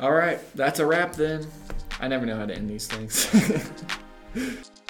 All 0.00 0.12
right, 0.12 0.40
that's 0.54 0.78
a 0.78 0.86
wrap 0.86 1.12
then. 1.12 1.46
I 2.00 2.08
never 2.08 2.24
know 2.24 2.36
how 2.36 2.46
to 2.46 2.54
end 2.54 2.70
these 2.70 2.86
things. 2.86 3.28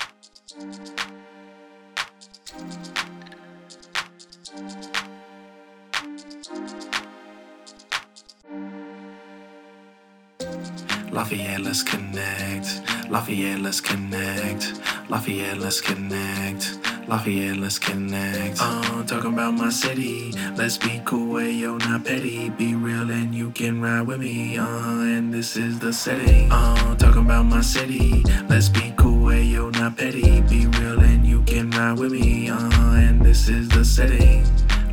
Lafayette, 11.11 11.61
let's 11.61 11.83
connect. 11.83 13.11
Lafayette, 13.11 13.61
let's 13.61 13.81
connect. 13.81 14.81
Lafayette, 15.11 15.59
let's 15.59 15.81
connect. 15.81 16.79
Lafayette, 17.11 17.57
let's 17.57 17.77
connect. 17.77 18.59
Uh, 18.61 19.03
talking 19.03 19.33
about 19.33 19.55
my 19.55 19.69
city. 19.69 20.31
Let's 20.55 20.79
be 20.79 21.03
cool, 21.05 21.39
hey, 21.39 21.51
yo, 21.51 21.77
not 21.79 22.05
petty. 22.05 22.51
Be 22.51 22.77
real 22.77 23.11
and 23.11 23.35
you 23.35 23.51
can 23.51 23.83
ride 23.83 24.03
with 24.03 24.21
me. 24.21 24.57
Uh, 24.57 24.65
and 24.65 25.35
this 25.35 25.57
is 25.57 25.81
the 25.81 25.93
setting. 25.93 26.53
Uh, 26.53 26.95
talking 26.95 27.23
about 27.23 27.47
my 27.47 27.63
city. 27.63 28.23
Let's 28.49 28.69
be 28.69 28.95
cool, 28.97 29.29
hey, 29.29 29.43
yo, 29.43 29.71
not 29.71 29.97
petty. 29.97 30.41
Be 30.43 30.69
real 30.69 31.01
and 31.01 31.27
you 31.27 31.43
can 31.43 31.73
ride 31.73 31.99
with 31.99 32.13
me. 32.13 32.49
Uh, 32.49 32.71
and 32.95 33.21
this 33.21 33.49
is 33.49 33.69
the 33.71 33.85
setting. 33.85 34.45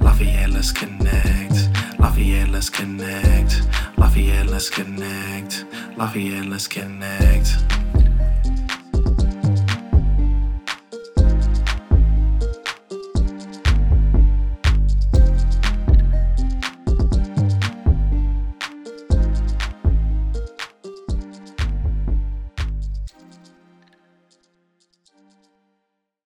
Lafayette, 0.02 0.50
let's 0.50 0.72
connect. 0.72 1.70
Lafayette, 2.00 2.50
let's 2.50 2.72
connect. 2.72 3.62
Lafayette, 3.96 4.48
let's 4.48 4.72
connect. 4.72 5.66
Lafayette, 5.96 6.48
let's 6.48 6.68
connect. 6.68 7.58